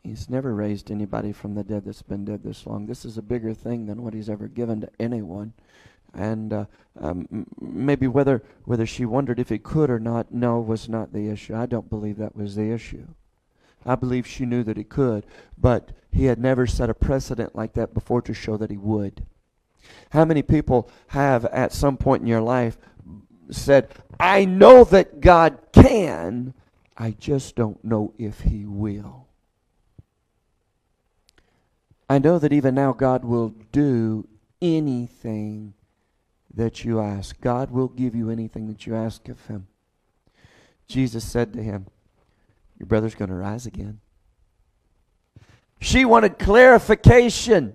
he's 0.02 0.28
never 0.28 0.56
raised 0.56 0.90
anybody 0.90 1.30
from 1.30 1.54
the 1.54 1.62
dead 1.62 1.84
that's 1.84 2.02
been 2.02 2.24
dead 2.24 2.42
this 2.42 2.66
long. 2.66 2.86
This 2.86 3.04
is 3.04 3.16
a 3.16 3.22
bigger 3.22 3.54
thing 3.54 3.86
than 3.86 4.02
what 4.02 4.12
he's 4.14 4.28
ever 4.28 4.48
given 4.48 4.80
to 4.80 4.90
anyone 4.98 5.52
and 6.14 6.52
uh, 6.52 6.64
um, 7.00 7.46
maybe 7.60 8.06
whether 8.06 8.42
whether 8.64 8.86
she 8.86 9.04
wondered 9.04 9.38
if 9.38 9.48
he 9.48 9.58
could 9.58 9.90
or 9.90 9.98
not, 9.98 10.32
no, 10.32 10.60
was 10.60 10.88
not 10.88 11.12
the 11.12 11.28
issue. 11.28 11.54
I 11.54 11.66
don't 11.66 11.90
believe 11.90 12.18
that 12.18 12.36
was 12.36 12.56
the 12.56 12.70
issue. 12.70 13.06
I 13.86 13.94
believe 13.96 14.26
she 14.26 14.46
knew 14.46 14.62
that 14.64 14.76
he 14.76 14.84
could, 14.84 15.26
but 15.58 15.90
he 16.10 16.24
had 16.24 16.38
never 16.38 16.66
set 16.66 16.88
a 16.88 16.94
precedent 16.94 17.54
like 17.54 17.74
that 17.74 17.92
before 17.92 18.22
to 18.22 18.32
show 18.32 18.56
that 18.56 18.70
he 18.70 18.76
would. 18.76 19.26
How 20.10 20.24
many 20.24 20.42
people 20.42 20.88
have 21.08 21.44
at 21.46 21.72
some 21.72 21.96
point 21.96 22.22
in 22.22 22.28
your 22.28 22.40
life 22.40 22.78
said, 23.50 23.90
I 24.18 24.44
know 24.44 24.84
that 24.84 25.20
God 25.20 25.58
can, 25.72 26.54
I 26.96 27.10
just 27.10 27.56
don't 27.56 27.84
know 27.84 28.14
if 28.16 28.40
he 28.40 28.64
will. 28.64 29.26
I 32.08 32.18
know 32.18 32.38
that 32.38 32.52
even 32.52 32.74
now 32.74 32.92
God 32.92 33.24
will 33.24 33.54
do 33.72 34.28
anything 34.62 35.74
that 36.56 36.84
you 36.84 37.00
ask. 37.00 37.40
God 37.40 37.70
will 37.70 37.88
give 37.88 38.14
you 38.14 38.30
anything 38.30 38.68
that 38.68 38.86
you 38.86 38.94
ask 38.94 39.28
of 39.28 39.44
him. 39.46 39.66
Jesus 40.86 41.24
said 41.24 41.52
to 41.54 41.62
him, 41.62 41.86
Your 42.78 42.86
brother's 42.86 43.14
going 43.14 43.30
to 43.30 43.34
rise 43.34 43.66
again. 43.66 44.00
She 45.80 46.04
wanted 46.04 46.38
clarification. 46.38 47.74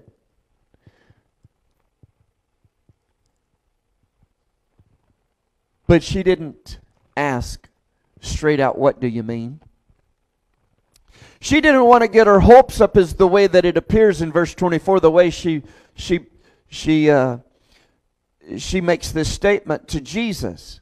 But 5.88 6.03
she 6.03 6.23
didn't 6.23 6.80
ask 7.17 7.67
straight 8.21 8.59
out, 8.59 8.77
What 8.77 9.01
do 9.01 9.07
you 9.07 9.23
mean? 9.23 9.59
She 11.41 11.61
didn't 11.61 11.86
want 11.86 12.01
to 12.03 12.07
get 12.07 12.27
her 12.27 12.41
hopes 12.41 12.82
up 12.82 12.97
as 12.97 13.13
the 13.13 13.27
way 13.27 13.47
that 13.47 13.65
it 13.65 13.77
appears 13.77 14.21
in 14.21 14.32
verse 14.32 14.53
24, 14.53 14.99
the 14.99 15.09
way 15.09 15.30
she, 15.30 15.63
she, 15.95 16.27
she, 16.67 17.09
uh, 17.09 17.38
she 18.58 18.82
makes 18.82 19.12
this 19.12 19.32
statement 19.32 19.88
to 19.89 20.02
Jesus. 20.02 20.82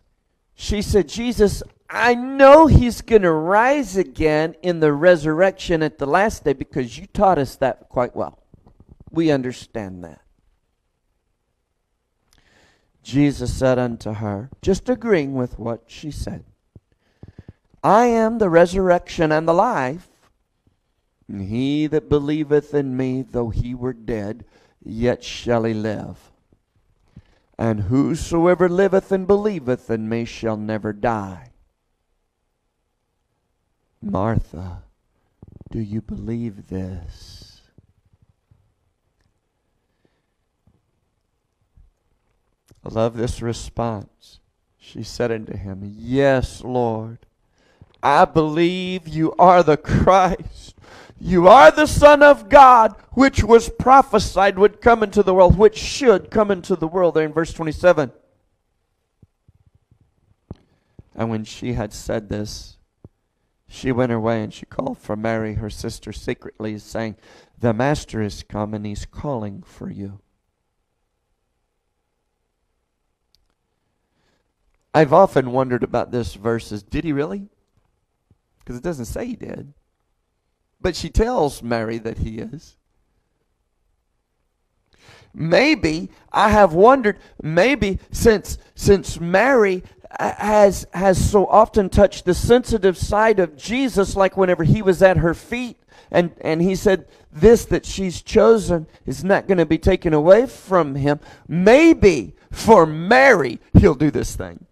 She 0.56 0.82
said, 0.82 1.08
Jesus, 1.08 1.64
I 1.90 2.16
know 2.16 2.68
he's 2.68 3.02
going 3.02 3.22
to 3.22 3.32
rise 3.32 3.96
again 3.96 4.56
in 4.62 4.80
the 4.80 4.94
resurrection 4.94 5.82
at 5.84 5.98
the 5.98 6.06
last 6.06 6.44
day 6.44 6.54
because 6.54 6.98
you 6.98 7.08
taught 7.08 7.38
us 7.38 7.56
that 7.58 7.90
quite 7.90 8.16
well. 8.16 8.40
We 9.12 9.32
understand 9.32 10.04
that. 10.04 10.22
Jesus 13.04 13.54
said 13.54 13.80
unto 13.80 14.14
her, 14.14 14.50
just 14.62 14.90
agreeing 14.90 15.34
with 15.34 15.58
what 15.58 15.84
she 15.88 16.12
said, 16.12 16.44
I 17.82 18.08
am 18.08 18.38
the 18.38 18.50
resurrection 18.50 19.32
and 19.32 19.48
the 19.48 19.54
life. 19.54 20.10
And 21.30 21.44
he 21.44 21.88
that 21.88 22.10
believeth 22.10 22.74
in 22.74 22.98
me, 22.98 23.22
though 23.22 23.50
he 23.50 23.74
were 23.74 23.94
dead, 23.94 24.44
yet 24.84 25.24
shall 25.24 25.64
he 25.64 25.74
live. 25.74 26.32
And 27.58 27.82
whosoever 27.82 28.70
liveth 28.70 29.12
and 29.12 29.26
believeth 29.26 29.90
in 29.90 30.08
me 30.08 30.26
shall 30.26 30.58
never 30.58 30.94
die. 30.94 31.52
Martha, 34.02 34.84
do 35.72 35.80
you 35.80 36.02
believe 36.02 36.70
this? 36.70 37.62
I 42.86 42.90
love 42.90 43.18
this 43.18 43.42
response. 43.42 44.40
She 44.78 45.04
said 45.04 45.32
unto 45.32 45.58
him, 45.58 45.82
Yes, 45.84 46.64
Lord, 46.64 47.18
I 48.02 48.24
believe 48.26 49.08
you 49.08 49.34
are 49.38 49.64
the 49.64 49.76
Christ 49.76 50.76
you 51.20 51.48
are 51.48 51.72
the 51.72 51.88
Son 51.88 52.22
of 52.22 52.50
God, 52.50 52.96
which 53.12 53.44
was 53.44 53.70
prophesied 53.70 54.60
would 54.60 54.82
come 54.82 55.02
into 55.02 55.24
the 55.24 55.34
world, 55.34 55.58
which 55.58 55.78
should 55.78 56.30
come 56.30 56.52
into 56.52 56.76
the 56.76 56.88
world. 56.88 57.16
There 57.16 57.26
in 57.26 57.34
verse 57.34 57.54
27. 57.54 58.12
And 61.16 61.30
when 61.30 61.44
she 61.44 61.74
had 61.74 61.94
said 61.94 62.30
this, 62.30 62.78
she 63.68 63.92
went 63.92 64.12
her 64.12 64.20
way 64.20 64.44
and 64.44 64.54
she 64.54 64.66
called 64.68 65.00
for 65.00 65.16
Mary, 65.16 65.56
her 65.56 65.70
sister, 65.70 66.14
secretly, 66.14 66.78
saying, 66.78 67.16
The 67.60 67.74
Master 67.74 68.22
is 68.22 68.44
come 68.48 68.74
and 68.74 68.86
he's 68.86 69.06
calling 69.06 69.64
for 69.64 69.90
you. 69.90 70.20
I've 74.94 75.14
often 75.14 75.52
wondered 75.52 75.84
about 75.84 76.12
this 76.12 76.36
verses. 76.36 76.82
Did 76.82 77.04
he 77.04 77.12
really? 77.12 77.50
Because 78.60 78.78
it 78.78 78.84
doesn't 78.84 79.06
say 79.06 79.26
he 79.26 79.36
did. 79.36 79.74
But 80.80 80.96
she 80.96 81.10
tells 81.10 81.64
Mary 81.64 81.98
that 81.98 82.20
he 82.20 82.40
is. 82.40 82.78
Maybe 85.34 86.10
I 86.32 86.50
have 86.50 86.74
wondered 86.74 87.20
maybe 87.42 88.00
since 88.12 88.58
since 88.74 89.20
Mary 89.20 89.84
has 90.20 90.88
has 90.94 91.30
so 91.30 91.46
often 91.46 91.90
touched 91.90 92.26
the 92.26 92.34
sensitive 92.34 92.98
side 92.98 93.40
of 93.40 93.56
Jesus 93.56 94.16
like 94.16 94.36
whenever 94.36 94.64
he 94.64 94.82
was 94.82 95.04
at 95.04 95.18
her 95.18 95.34
feet 95.34 95.78
and 96.10 96.34
and 96.42 96.62
he 96.62 96.76
said 96.76 97.08
this 97.32 97.66
that 97.66 97.86
she's 97.86 98.22
chosen 98.22 98.88
is 99.06 99.24
not 99.24 99.48
going 99.48 99.58
to 99.60 99.66
be 99.66 99.78
taken 99.78 100.14
away 100.14 100.48
from 100.48 100.96
him. 100.96 101.20
Maybe 101.48 102.36
for 102.52 102.86
Mary 102.86 103.60
he'll 103.74 103.96
do 103.96 104.10
this 104.10 104.36
thing. 104.36 104.66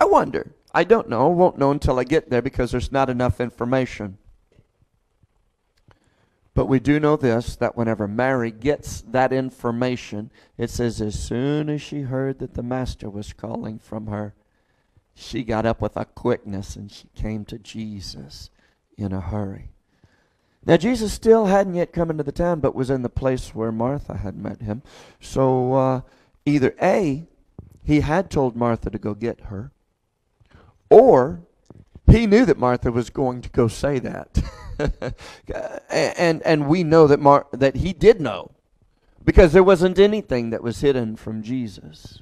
I 0.00 0.06
wonder 0.06 0.52
I 0.72 0.84
don't 0.84 1.08
know. 1.08 1.28
Won't 1.28 1.58
know 1.58 1.70
until 1.70 1.98
I 1.98 2.04
get 2.04 2.30
there 2.30 2.42
because 2.42 2.70
there's 2.70 2.92
not 2.92 3.10
enough 3.10 3.40
information. 3.40 4.18
But 6.54 6.66
we 6.66 6.80
do 6.80 7.00
know 7.00 7.16
this 7.16 7.56
that 7.56 7.76
whenever 7.76 8.06
Mary 8.08 8.50
gets 8.50 9.02
that 9.02 9.32
information, 9.32 10.30
it 10.58 10.70
says, 10.70 11.00
as 11.00 11.18
soon 11.18 11.68
as 11.68 11.80
she 11.80 12.02
heard 12.02 12.38
that 12.40 12.54
the 12.54 12.62
Master 12.62 13.08
was 13.08 13.32
calling 13.32 13.78
from 13.78 14.08
her, 14.08 14.34
she 15.14 15.44
got 15.44 15.66
up 15.66 15.80
with 15.80 15.96
a 15.96 16.04
quickness 16.04 16.76
and 16.76 16.90
she 16.90 17.08
came 17.14 17.44
to 17.46 17.58
Jesus 17.58 18.50
in 18.96 19.12
a 19.12 19.20
hurry. 19.20 19.70
Now, 20.66 20.76
Jesus 20.76 21.12
still 21.12 21.46
hadn't 21.46 21.74
yet 21.74 21.92
come 21.92 22.10
into 22.10 22.22
the 22.22 22.32
town, 22.32 22.60
but 22.60 22.74
was 22.74 22.90
in 22.90 23.02
the 23.02 23.08
place 23.08 23.54
where 23.54 23.72
Martha 23.72 24.18
had 24.18 24.36
met 24.36 24.60
him. 24.60 24.82
So, 25.18 25.72
uh, 25.72 26.00
either 26.44 26.74
A, 26.82 27.26
he 27.82 28.00
had 28.00 28.30
told 28.30 28.56
Martha 28.56 28.90
to 28.90 28.98
go 28.98 29.14
get 29.14 29.40
her, 29.42 29.72
or 30.90 31.40
he 32.10 32.26
knew 32.26 32.44
that 32.44 32.58
Martha 32.58 32.90
was 32.92 33.08
going 33.08 33.40
to 33.42 33.48
go 33.48 33.68
say 33.68 33.98
that. 34.00 34.42
and 35.90 36.42
and 36.42 36.68
we 36.68 36.84
know 36.84 37.06
that 37.06 37.20
Mar- 37.20 37.46
that 37.52 37.76
he 37.76 37.92
did 37.92 38.20
know 38.20 38.50
because 39.24 39.52
there 39.52 39.62
wasn't 39.62 39.98
anything 39.98 40.50
that 40.50 40.62
was 40.62 40.80
hidden 40.80 41.16
from 41.16 41.42
Jesus. 41.42 42.20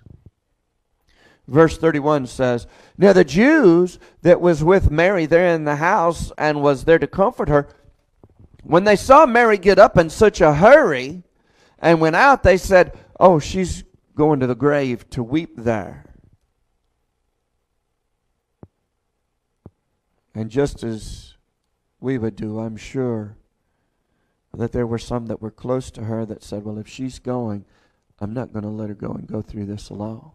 Verse 1.46 1.78
31 1.78 2.26
says, 2.26 2.66
Now 2.98 3.14
the 3.14 3.24
Jews 3.24 3.98
that 4.20 4.40
was 4.40 4.62
with 4.62 4.90
Mary 4.90 5.24
there 5.24 5.54
in 5.54 5.64
the 5.64 5.76
house 5.76 6.30
and 6.36 6.62
was 6.62 6.84
there 6.84 6.98
to 6.98 7.06
comfort 7.06 7.48
her, 7.48 7.68
when 8.62 8.84
they 8.84 8.96
saw 8.96 9.24
Mary 9.24 9.56
get 9.56 9.78
up 9.78 9.96
in 9.96 10.10
such 10.10 10.42
a 10.42 10.54
hurry 10.54 11.22
and 11.78 12.00
went 12.00 12.16
out, 12.16 12.42
they 12.42 12.58
said, 12.58 12.92
Oh, 13.18 13.38
she's 13.38 13.84
going 14.14 14.40
to 14.40 14.46
the 14.46 14.54
grave 14.54 15.08
to 15.10 15.22
weep 15.22 15.54
there. 15.56 16.04
And 20.38 20.52
just 20.52 20.84
as 20.84 21.34
we 21.98 22.16
would 22.16 22.36
do, 22.36 22.60
I'm 22.60 22.76
sure 22.76 23.36
that 24.54 24.70
there 24.70 24.86
were 24.86 24.96
some 24.96 25.26
that 25.26 25.42
were 25.42 25.50
close 25.50 25.90
to 25.90 26.04
her 26.04 26.24
that 26.26 26.44
said, 26.44 26.64
Well, 26.64 26.78
if 26.78 26.86
she's 26.86 27.18
going, 27.18 27.64
I'm 28.20 28.34
not 28.34 28.52
going 28.52 28.62
to 28.62 28.68
let 28.68 28.88
her 28.88 28.94
go 28.94 29.10
and 29.10 29.26
go 29.26 29.42
through 29.42 29.66
this 29.66 29.90
alone. 29.90 30.30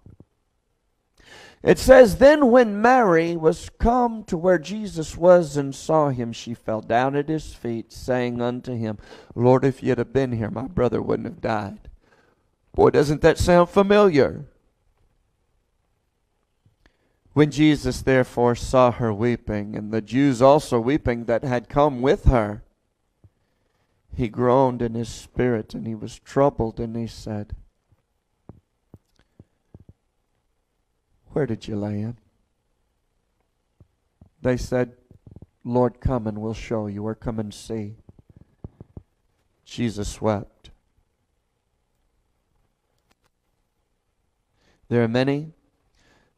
It 1.63 1.79
says, 1.79 2.17
Then 2.17 2.51
when 2.51 2.81
Mary 2.81 3.37
was 3.37 3.69
come 3.79 4.25
to 4.25 4.35
where 4.35 4.59
Jesus 4.59 5.15
was 5.15 5.55
and 5.55 5.73
saw 5.73 6.09
him, 6.09 6.33
she 6.33 6.53
fell 6.53 6.81
down 6.81 7.15
at 7.15 7.29
his 7.29 7.53
feet, 7.53 7.93
saying 7.93 8.41
unto 8.41 8.75
him, 8.75 8.97
Lord, 9.35 9.63
if 9.63 9.81
you'd 9.81 9.99
have 9.99 10.11
been 10.11 10.33
here, 10.33 10.51
my 10.51 10.67
brother 10.67 11.01
wouldn't 11.01 11.29
have 11.29 11.39
died. 11.39 11.87
Boy, 12.75 12.89
doesn't 12.89 13.21
that 13.21 13.37
sound 13.37 13.69
familiar? 13.69 14.47
When 17.33 17.49
Jesus 17.49 18.01
therefore 18.01 18.53
saw 18.53 18.91
her 18.91 19.11
weeping, 19.11 19.75
and 19.75 19.91
the 19.91 20.01
Jews 20.01 20.41
also 20.41 20.79
weeping 20.79 21.25
that 21.25 21.43
had 21.43 21.67
come 21.67 22.01
with 22.01 22.25
her, 22.25 22.63
he 24.15 24.27
groaned 24.27 24.83
in 24.83 24.93
his 24.93 25.09
spirit, 25.09 25.73
and 25.73 25.87
he 25.87 25.95
was 25.95 26.19
troubled, 26.19 26.79
and 26.79 26.95
he 26.95 27.07
said, 27.07 27.55
Where 31.31 31.47
did 31.47 31.67
you 31.67 31.75
lay 31.75 31.97
him? 31.97 32.17
They 34.39 34.57
said, 34.57 34.93
Lord, 35.63 35.99
come 35.99 36.27
and 36.27 36.39
we'll 36.39 36.53
show 36.53 36.85
you, 36.85 37.03
or 37.07 37.15
come 37.15 37.39
and 37.39 37.51
see. 37.51 37.95
Jesus 39.65 40.21
wept. 40.21 40.69
There 44.89 45.03
are 45.03 45.07
many 45.07 45.53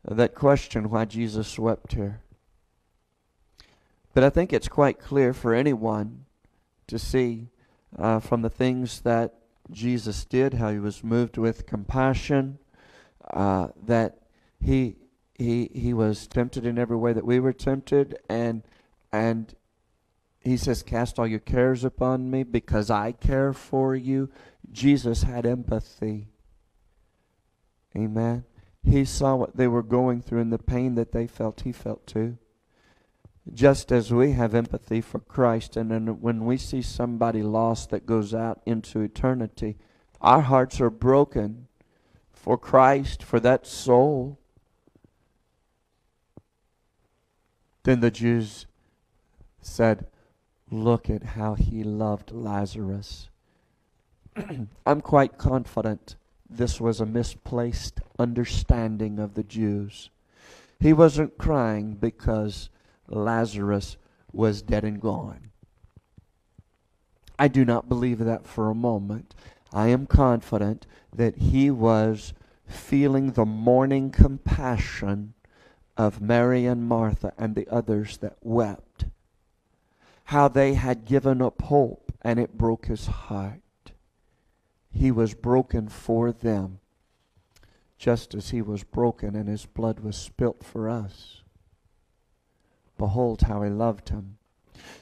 that 0.07 0.35
question 0.35 0.89
why 0.89 1.05
Jesus 1.05 1.57
wept 1.57 1.93
here. 1.93 2.21
But 4.13 4.23
I 4.23 4.29
think 4.29 4.53
it's 4.53 4.67
quite 4.67 4.99
clear 4.99 5.33
for 5.33 5.53
anyone 5.53 6.25
to 6.87 6.99
see 6.99 7.49
uh, 7.97 8.19
from 8.19 8.41
the 8.41 8.49
things 8.49 9.01
that 9.01 9.33
Jesus 9.71 10.25
did, 10.25 10.53
how 10.55 10.71
he 10.71 10.79
was 10.79 11.03
moved 11.03 11.37
with 11.37 11.65
compassion, 11.65 12.59
uh, 13.33 13.69
that 13.83 14.19
he 14.61 14.95
he 15.33 15.69
he 15.73 15.93
was 15.93 16.27
tempted 16.27 16.65
in 16.65 16.77
every 16.77 16.95
way 16.95 17.13
that 17.13 17.25
we 17.25 17.39
were 17.39 17.53
tempted, 17.53 18.17
and 18.29 18.63
and 19.11 19.55
he 20.39 20.55
says, 20.55 20.83
"Cast 20.83 21.17
all 21.17 21.27
your 21.27 21.39
cares 21.39 21.83
upon 21.83 22.29
me, 22.29 22.43
because 22.43 22.89
I 22.89 23.11
care 23.11 23.53
for 23.53 23.95
you." 23.95 24.29
Jesus 24.71 25.23
had 25.23 25.45
empathy. 25.45 26.27
Amen. 27.95 28.43
He 28.85 29.03
saw 29.03 29.35
what 29.35 29.57
they 29.57 29.67
were 29.67 29.83
going 29.83 30.21
through 30.21 30.41
and 30.41 30.53
the 30.53 30.59
pain 30.59 30.95
that 30.95 31.11
they 31.11 31.25
felt, 31.25 31.61
he 31.61 31.71
felt 31.71 32.05
too. 32.05 32.37
Just 33.51 33.91
as 33.91 34.13
we 34.13 34.31
have 34.33 34.53
empathy 34.53 35.01
for 35.01 35.19
Christ, 35.19 35.75
and 35.75 36.21
when 36.21 36.45
we 36.45 36.57
see 36.57 36.81
somebody 36.81 37.41
lost 37.41 37.89
that 37.89 38.05
goes 38.05 38.33
out 38.33 38.61
into 38.65 39.01
eternity, 39.01 39.77
our 40.21 40.41
hearts 40.41 40.79
are 40.81 40.89
broken 40.89 41.67
for 42.31 42.57
Christ, 42.57 43.23
for 43.23 43.39
that 43.39 43.65
soul. 43.65 44.39
Then 47.83 47.99
the 47.99 48.11
Jews 48.11 48.65
said, 49.61 50.07
Look 50.71 51.09
at 51.09 51.23
how 51.23 51.53
he 51.53 51.83
loved 51.83 52.31
Lazarus. 52.31 53.29
I'm 54.85 55.01
quite 55.01 55.37
confident 55.37 56.15
this 56.49 56.79
was 56.79 56.99
a 56.99 57.05
misplaced 57.05 57.99
understanding 58.19 59.19
of 59.19 59.33
the 59.33 59.43
Jews. 59.43 60.09
He 60.79 60.93
wasn't 60.93 61.37
crying 61.37 61.93
because 61.93 62.69
Lazarus 63.07 63.97
was 64.31 64.61
dead 64.61 64.83
and 64.83 65.01
gone. 65.01 65.51
I 67.37 67.47
do 67.47 67.65
not 67.65 67.89
believe 67.89 68.19
that 68.19 68.47
for 68.47 68.69
a 68.69 68.75
moment. 68.75 69.35
I 69.73 69.87
am 69.87 70.05
confident 70.05 70.85
that 71.13 71.37
he 71.37 71.69
was 71.69 72.33
feeling 72.65 73.31
the 73.31 73.45
mourning 73.45 74.09
compassion 74.09 75.33
of 75.97 76.21
Mary 76.21 76.65
and 76.65 76.87
Martha 76.87 77.33
and 77.37 77.55
the 77.55 77.67
others 77.69 78.17
that 78.17 78.37
wept. 78.41 79.05
How 80.25 80.47
they 80.47 80.73
had 80.73 81.05
given 81.05 81.41
up 81.41 81.61
hope 81.63 82.13
and 82.21 82.39
it 82.39 82.57
broke 82.57 82.87
his 82.87 83.05
heart. 83.05 83.61
He 84.95 85.11
was 85.11 85.33
broken 85.33 85.89
for 85.89 86.31
them, 86.31 86.79
just 87.97 88.33
as 88.33 88.51
he 88.51 88.61
was 88.61 88.83
broken 88.83 89.35
and 89.35 89.49
his 89.49 89.65
blood 89.65 89.99
was 89.99 90.15
spilt 90.15 90.63
for 90.63 90.89
us. 90.89 91.41
Behold 92.97 93.41
how 93.41 93.61
he 93.61 93.69
loved 93.69 94.07
him. 94.07 94.37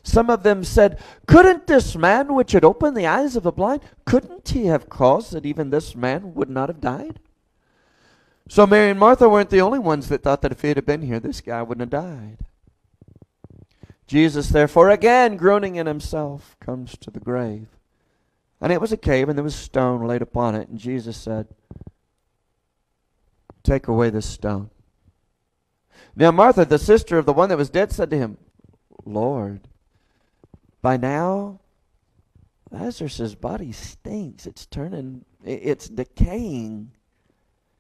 Some 0.02 0.32
of 0.32 0.42
them 0.42 0.64
said, 0.64 1.00
Couldn't 1.28 1.68
this 1.68 1.96
man 1.96 2.34
which 2.34 2.54
had 2.54 2.66
opened 2.66 2.98
the 2.98 3.06
eyes 3.06 3.36
of 3.36 3.44
the 3.44 3.52
blind, 3.52 3.82
couldn't 4.04 4.50
he 4.50 4.66
have 4.66 4.90
caused 4.90 5.32
that 5.34 5.46
even 5.46 5.70
this 5.70 5.96
man 5.96 6.34
would 6.34 6.50
not 6.50 6.70
have 6.70 6.82
died? 6.82 7.20
So 8.50 8.66
Mary 8.66 8.90
and 8.90 9.00
Martha 9.00 9.30
weren't 9.30 9.52
the 9.52 9.62
only 9.62 9.80
ones 9.80 10.10
that 10.10 10.24
thought 10.24 10.42
that 10.42 10.52
if 10.52 10.64
he 10.64 10.70
had 10.70 10.86
been 10.86 11.04
here, 11.04 11.20
this 11.20 11.40
guy 11.40 11.62
wouldn't 11.62 11.94
have 11.94 12.04
died. 12.04 12.40
Jesus, 14.08 14.50
therefore, 14.50 14.90
again 14.90 15.38
groaning 15.38 15.76
in 15.76 15.86
himself, 15.86 16.58
comes 16.60 16.98
to 16.98 17.12
the 17.12 17.20
grave. 17.20 17.68
And 18.64 18.72
it 18.72 18.80
was 18.80 18.94
a 18.94 18.98
cave, 18.98 19.28
and 19.28 19.38
there 19.38 19.44
was 19.44 19.56
stone 19.56 20.08
laid 20.08 20.22
upon 20.22 20.56
it. 20.56 20.70
And 20.70 20.80
Jesus 20.80 21.18
said, 21.18 21.50
Take 23.62 23.90
away 23.90 24.10
this 24.10 24.26
stone. 24.26 24.70
Now 26.16 26.32
Martha, 26.32 26.64
the 26.64 26.80
sister 26.80 27.18
of 27.18 27.26
the 27.26 27.34
one 27.34 27.50
that 27.50 27.58
was 27.58 27.70
dead, 27.70 27.92
said 27.92 28.10
to 28.12 28.18
him, 28.18 28.38
Lord, 29.04 29.68
by 30.82 30.96
now 30.96 31.60
Lazarus' 32.72 33.36
body 33.36 33.74
stinks. 33.74 34.48
It's 34.48 34.66
turning, 34.66 35.26
it's 35.44 35.90
decaying. 35.90 36.92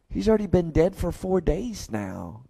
He's 0.10 0.28
already 0.28 0.48
been 0.48 0.72
dead 0.72 0.98
for 0.98 1.14
four 1.14 1.40
days 1.40 1.90
now. 1.90 2.44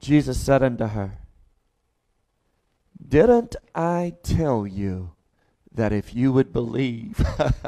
Jesus 0.00 0.40
said 0.40 0.62
unto 0.62 0.86
her, 0.86 1.18
Didn't 3.06 3.54
I 3.74 4.14
tell 4.22 4.66
you 4.66 5.15
that 5.76 5.92
if 5.92 6.14
you 6.14 6.32
would 6.32 6.52
believe, 6.52 7.24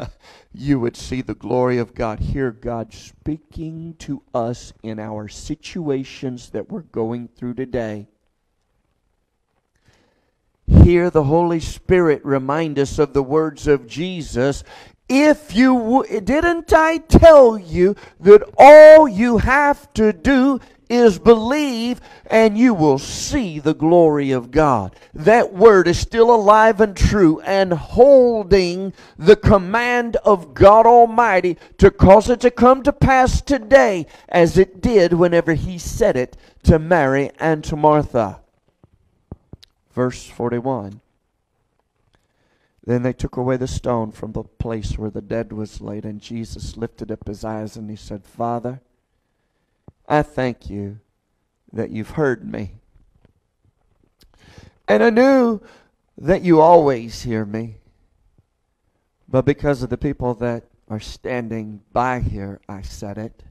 you 0.53 0.81
would 0.81 0.97
see 0.97 1.23
the 1.23 1.35
glory 1.35 1.79
of 1.79 1.95
God. 1.95 2.21
Hear 2.21 2.51
God 2.51 2.93
speaking 2.93 3.95
to 4.01 4.23
us 4.35 4.73
in 4.83 4.99
our 4.99 5.29
situations 5.29 6.51
that 6.51 6.71
we're 6.71 6.81
going 6.81 7.29
through 7.29 7.55
today. 7.55 8.09
Hear 10.67 11.11
the 11.11 11.25
Holy 11.25 11.61
Spirit 11.61 12.25
remind 12.25 12.79
us 12.79 12.99
of 12.99 13.13
the 13.13 13.23
words 13.23 13.67
of 13.67 13.87
Jesus. 13.87 14.65
If 15.09 15.55
you 15.55 15.79
w- 15.79 16.21
didn't 16.21 16.73
I 16.73 16.99
tell 16.99 17.59
you 17.59 17.95
that 18.21 18.43
all 18.59 19.09
you 19.09 19.39
have 19.39 19.93
to 19.95 20.13
do 20.13 20.61
is 20.89 21.19
believe 21.19 22.01
and 22.27 22.57
you 22.57 22.75
will 22.75 22.99
see 22.99 23.59
the 23.59 23.75
glory 23.75 24.31
of 24.31 24.51
God. 24.51 24.95
That 25.15 25.53
word 25.53 25.89
is 25.89 25.99
still 25.99 26.35
alive 26.35 26.81
and 26.81 26.97
true 26.97 27.41
and 27.41 27.73
holding 27.73 28.93
the 29.17 29.37
command 29.37 30.17
of 30.17 30.55
God 30.55 30.87
Almighty 30.87 31.57
to 31.79 31.91
cause 31.91 32.31
it 32.31 32.41
to 32.41 32.51
come 32.51 32.83
to 32.83 32.93
pass 32.93 33.41
today 33.41 34.07
as 34.29 34.59
it 34.59 34.81
did 34.81 35.13
whenever 35.13 35.55
He 35.55 35.79
said 35.79 36.17
it 36.17 36.37
to 36.65 36.79
Mary 36.79 37.31
and 37.39 37.65
to 37.65 37.77
Martha. 37.77 38.41
Verse 39.93 40.27
41. 40.27 41.01
Then 42.85 43.03
they 43.03 43.13
took 43.13 43.37
away 43.37 43.59
the 43.59 43.67
stone 43.67 44.13
from 44.13 44.33
the 44.33 44.45
place 44.45 44.97
where 44.97 45.11
the 45.11 45.21
dead 45.21 45.53
was 45.53 45.83
laid, 45.83 46.07
and 46.07 46.23
Jesus 46.23 46.75
lifted 46.79 47.11
up 47.11 47.27
his 47.27 47.45
eyes 47.45 47.77
and 47.77 47.91
he 47.91 47.97
said, 47.97 48.25
Father, 48.25 48.81
I 50.09 50.23
thank 50.23 50.71
you 50.71 51.01
that 51.73 51.91
you've 51.91 52.11
heard 52.11 52.51
me. 52.51 52.77
And 54.89 55.05
I 55.05 55.11
knew 55.11 55.61
that 56.17 56.43
you 56.43 56.61
always 56.61 57.23
hear 57.23 57.45
me. 57.45 57.77
But 59.29 59.45
because 59.45 59.83
of 59.83 59.91
the 59.91 59.99
people 59.99 60.35
that 60.37 60.65
are 60.89 60.99
standing 60.99 61.83
by 61.93 62.21
here, 62.21 62.61
I 62.69 62.81
said 62.81 63.19
it. 63.19 63.45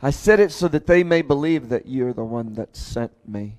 I 0.00 0.10
said 0.10 0.38
it 0.38 0.52
so 0.52 0.68
that 0.68 0.86
they 0.86 1.02
may 1.02 1.22
believe 1.22 1.68
that 1.68 1.86
you're 1.86 2.12
the 2.12 2.24
one 2.24 2.54
that 2.54 2.76
sent 2.76 3.12
me. 3.28 3.58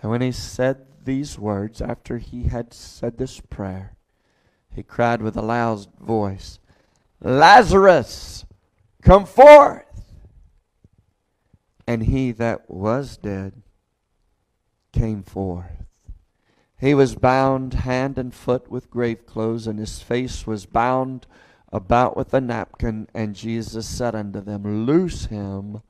And 0.00 0.10
when 0.10 0.20
he 0.20 0.32
said 0.32 0.86
these 1.04 1.38
words, 1.38 1.80
after 1.80 2.18
he 2.18 2.44
had 2.44 2.74
said 2.74 3.18
this 3.18 3.38
prayer, 3.38 3.94
he 4.74 4.82
cried 4.82 5.22
with 5.22 5.36
a 5.36 5.42
loud 5.42 5.86
voice, 6.00 6.58
Lazarus, 7.20 8.44
Come 9.02 9.26
forth! 9.26 9.84
And 11.86 12.04
he 12.04 12.30
that 12.32 12.70
was 12.70 13.16
dead 13.16 13.62
came 14.92 15.22
forth. 15.22 15.84
He 16.78 16.94
was 16.94 17.16
bound 17.16 17.74
hand 17.74 18.16
and 18.16 18.32
foot 18.32 18.70
with 18.70 18.90
grave 18.90 19.26
clothes, 19.26 19.66
and 19.66 19.78
his 19.78 20.00
face 20.00 20.46
was 20.46 20.66
bound 20.66 21.26
about 21.72 22.16
with 22.16 22.32
a 22.32 22.40
napkin. 22.40 23.08
And 23.12 23.34
Jesus 23.34 23.86
said 23.86 24.14
unto 24.14 24.40
them, 24.40 24.86
Loose 24.86 25.26
him 25.26 25.82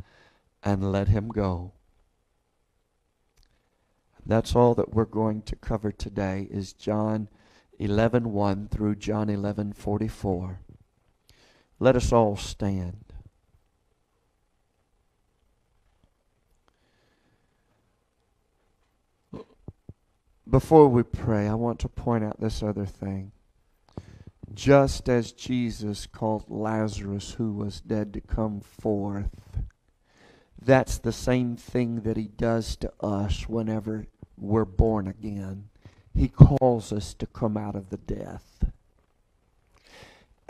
and 0.63 0.91
let 0.93 1.09
him 1.09 1.29
go. 1.29 1.73
That's 4.25 4.55
all 4.55 4.75
that 4.77 4.95
we're 4.95 5.05
going 5.05 5.43
to 5.43 5.57
cover 5.57 5.93
today 5.93 6.47
is 6.51 6.73
John 6.73 7.29
11:1 7.81 8.71
through 8.71 8.97
John 8.97 9.29
11:44. 9.29 10.59
Let 11.83 11.97
us 11.97 12.13
all 12.13 12.37
stand. 12.37 13.05
Before 20.49 20.87
we 20.87 21.03
pray, 21.03 21.49
I 21.49 21.55
want 21.55 21.81
to 21.81 21.89
point 21.89 22.23
out 22.23 22.39
this 22.39 22.63
other 22.63 22.87
thing. 22.87 23.33
Just 24.55 25.09
as 25.09 25.33
Jesus 25.33 26.07
called 26.07 26.45
Lazarus, 26.49 27.33
who 27.33 27.53
was 27.53 27.81
dead, 27.81 28.13
to 28.13 28.21
come 28.21 28.61
forth, 28.61 29.59
that's 30.65 30.99
the 30.99 31.11
same 31.11 31.57
thing 31.57 32.03
that 32.03 32.17
he 32.17 32.29
does 32.29 32.77
to 32.77 32.93
us 33.01 33.49
whenever 33.49 34.07
we're 34.37 34.65
born 34.65 35.09
again. 35.09 35.69
He 36.15 36.29
calls 36.29 36.93
us 36.93 37.13
to 37.15 37.27
come 37.27 37.57
out 37.57 37.75
of 37.75 37.91
the 37.91 37.97
death. 37.97 38.52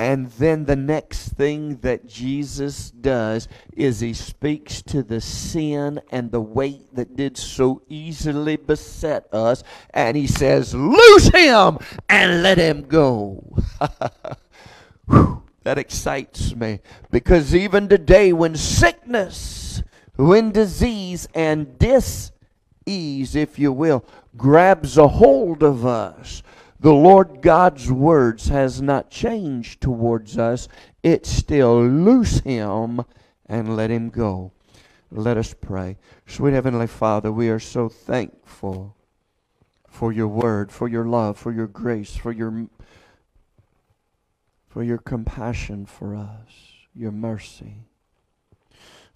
And 0.02 0.32
then 0.32 0.64
the 0.64 0.74
next 0.74 1.28
thing 1.28 1.76
that 1.82 2.08
Jesus 2.08 2.90
does 2.90 3.46
is 3.72 4.00
he 4.00 4.14
speaks 4.14 4.82
to 4.82 5.04
the 5.04 5.20
sin 5.20 6.00
and 6.10 6.32
the 6.32 6.40
weight 6.40 6.92
that 6.96 7.14
did 7.14 7.36
so 7.36 7.82
easily 7.88 8.56
beset 8.56 9.32
us. 9.32 9.62
And 9.94 10.16
he 10.16 10.26
says, 10.26 10.74
Loose 10.74 11.28
him 11.28 11.78
and 12.08 12.42
let 12.42 12.58
him 12.58 12.82
go. 12.88 13.56
that 15.62 15.78
excites 15.78 16.52
me 16.56 16.80
because 17.12 17.54
even 17.54 17.88
today, 17.88 18.32
when 18.32 18.56
sickness, 18.56 19.84
when 20.16 20.50
disease 20.50 21.28
and 21.32 21.78
dis-ease, 21.78 23.36
if 23.36 23.56
you 23.56 23.70
will, 23.70 24.04
grabs 24.36 24.98
a 24.98 25.06
hold 25.06 25.62
of 25.62 25.86
us, 25.86 26.42
the 26.82 26.92
Lord 26.92 27.42
God's 27.42 27.92
words 27.92 28.48
has 28.48 28.82
not 28.82 29.08
changed 29.08 29.80
towards 29.80 30.36
us. 30.36 30.66
It 31.04 31.24
still 31.26 31.80
loose 31.80 32.40
him 32.40 33.02
and 33.46 33.76
let 33.76 33.90
him 33.90 34.10
go. 34.10 34.50
Let 35.08 35.36
us 35.36 35.54
pray. 35.54 35.96
Sweet 36.26 36.54
Heavenly 36.54 36.88
Father, 36.88 37.30
we 37.30 37.48
are 37.50 37.60
so 37.60 37.88
thankful 37.88 38.96
for 39.86 40.12
your 40.12 40.26
word, 40.26 40.72
for 40.72 40.88
your 40.88 41.04
love, 41.04 41.38
for 41.38 41.52
your 41.52 41.68
grace, 41.68 42.16
for 42.16 42.32
your 42.32 42.66
for 44.66 44.82
your 44.82 44.98
compassion 44.98 45.86
for 45.86 46.16
us, 46.16 46.50
your 46.94 47.12
mercy. 47.12 47.84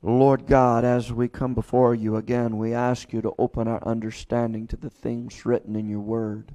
Lord 0.02 0.46
God, 0.46 0.84
as 0.84 1.12
we 1.12 1.26
come 1.28 1.54
before 1.54 1.94
you 1.94 2.14
again, 2.14 2.58
we 2.58 2.74
ask 2.74 3.12
you 3.12 3.22
to 3.22 3.34
open 3.38 3.66
our 3.66 3.82
understanding 3.82 4.68
to 4.68 4.76
the 4.76 4.90
things 4.90 5.44
written 5.44 5.74
in 5.74 5.88
your 5.88 6.00
word. 6.00 6.54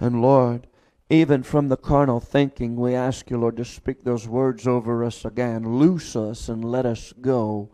And 0.00 0.22
Lord, 0.22 0.66
even 1.10 1.42
from 1.42 1.68
the 1.68 1.76
carnal 1.76 2.20
thinking, 2.20 2.76
we 2.76 2.94
ask 2.94 3.30
you, 3.30 3.38
Lord, 3.38 3.56
to 3.56 3.64
speak 3.64 4.04
those 4.04 4.28
words 4.28 4.66
over 4.66 5.04
us 5.04 5.24
again. 5.24 5.78
Loose 5.78 6.14
us 6.14 6.48
and 6.48 6.64
let 6.64 6.84
us 6.86 7.14
go 7.20 7.70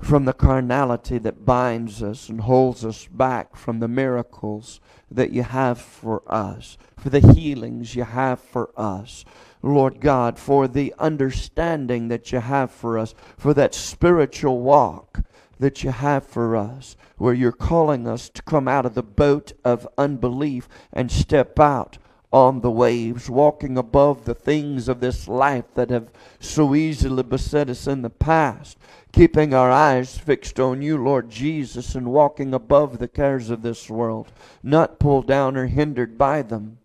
from 0.00 0.24
the 0.24 0.32
carnality 0.32 1.18
that 1.18 1.44
binds 1.44 2.02
us 2.02 2.28
and 2.28 2.40
holds 2.40 2.84
us 2.84 3.06
back 3.06 3.56
from 3.56 3.80
the 3.80 3.88
miracles 3.88 4.80
that 5.10 5.30
you 5.30 5.42
have 5.42 5.78
for 5.78 6.22
us, 6.26 6.78
for 6.96 7.10
the 7.10 7.32
healings 7.34 7.94
you 7.94 8.04
have 8.04 8.40
for 8.40 8.70
us. 8.76 9.24
Lord 9.62 10.00
God, 10.00 10.38
for 10.38 10.66
the 10.66 10.94
understanding 10.98 12.08
that 12.08 12.32
you 12.32 12.40
have 12.40 12.70
for 12.70 12.98
us, 12.98 13.14
for 13.36 13.52
that 13.54 13.74
spiritual 13.74 14.60
walk 14.60 15.20
that 15.60 15.84
you 15.84 15.90
have 15.90 16.26
for 16.26 16.56
us, 16.56 16.96
where 17.16 17.34
you're 17.34 17.52
calling 17.52 18.08
us 18.08 18.28
to 18.30 18.42
come 18.42 18.66
out 18.66 18.86
of 18.86 18.94
the 18.94 19.02
boat 19.02 19.52
of 19.64 19.86
unbelief 19.96 20.68
and 20.92 21.12
step 21.12 21.60
out 21.60 21.98
on 22.32 22.60
the 22.60 22.70
waves, 22.70 23.28
walking 23.28 23.76
above 23.76 24.24
the 24.24 24.34
things 24.34 24.88
of 24.88 25.00
this 25.00 25.28
life 25.28 25.64
that 25.74 25.90
have 25.90 26.10
so 26.38 26.74
easily 26.74 27.22
beset 27.22 27.68
us 27.68 27.86
in 27.86 28.02
the 28.02 28.10
past, 28.10 28.78
keeping 29.12 29.52
our 29.52 29.70
eyes 29.70 30.16
fixed 30.16 30.58
on 30.58 30.80
you, 30.80 30.96
Lord 30.96 31.28
Jesus, 31.28 31.94
and 31.94 32.12
walking 32.12 32.54
above 32.54 32.98
the 32.98 33.08
cares 33.08 33.50
of 33.50 33.62
this 33.62 33.90
world, 33.90 34.32
not 34.62 34.98
pulled 34.98 35.26
down 35.26 35.56
or 35.56 35.66
hindered 35.66 36.16
by 36.16 36.42
them. 36.42 36.78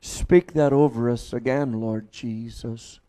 Speak 0.00 0.52
that 0.52 0.72
over 0.72 1.10
us 1.10 1.32
again, 1.32 1.80
Lord 1.80 2.12
Jesus 2.12 3.00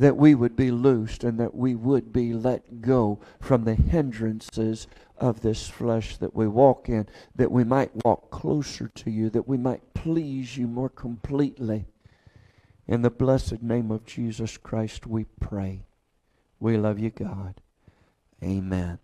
that 0.00 0.16
we 0.16 0.34
would 0.34 0.56
be 0.56 0.70
loosed 0.70 1.24
and 1.24 1.38
that 1.38 1.54
we 1.54 1.74
would 1.74 2.10
be 2.10 2.32
let 2.32 2.80
go 2.80 3.20
from 3.38 3.64
the 3.64 3.74
hindrances 3.74 4.86
of 5.18 5.42
this 5.42 5.68
flesh 5.68 6.16
that 6.16 6.34
we 6.34 6.48
walk 6.48 6.88
in, 6.88 7.06
that 7.36 7.52
we 7.52 7.62
might 7.62 7.90
walk 8.02 8.30
closer 8.30 8.88
to 8.88 9.10
you, 9.10 9.28
that 9.28 9.46
we 9.46 9.58
might 9.58 9.92
please 9.92 10.56
you 10.56 10.66
more 10.66 10.88
completely. 10.88 11.84
In 12.88 13.02
the 13.02 13.10
blessed 13.10 13.62
name 13.62 13.90
of 13.90 14.06
Jesus 14.06 14.56
Christ, 14.56 15.06
we 15.06 15.24
pray. 15.38 15.84
We 16.58 16.78
love 16.78 16.98
you, 16.98 17.10
God. 17.10 17.60
Amen. 18.42 18.98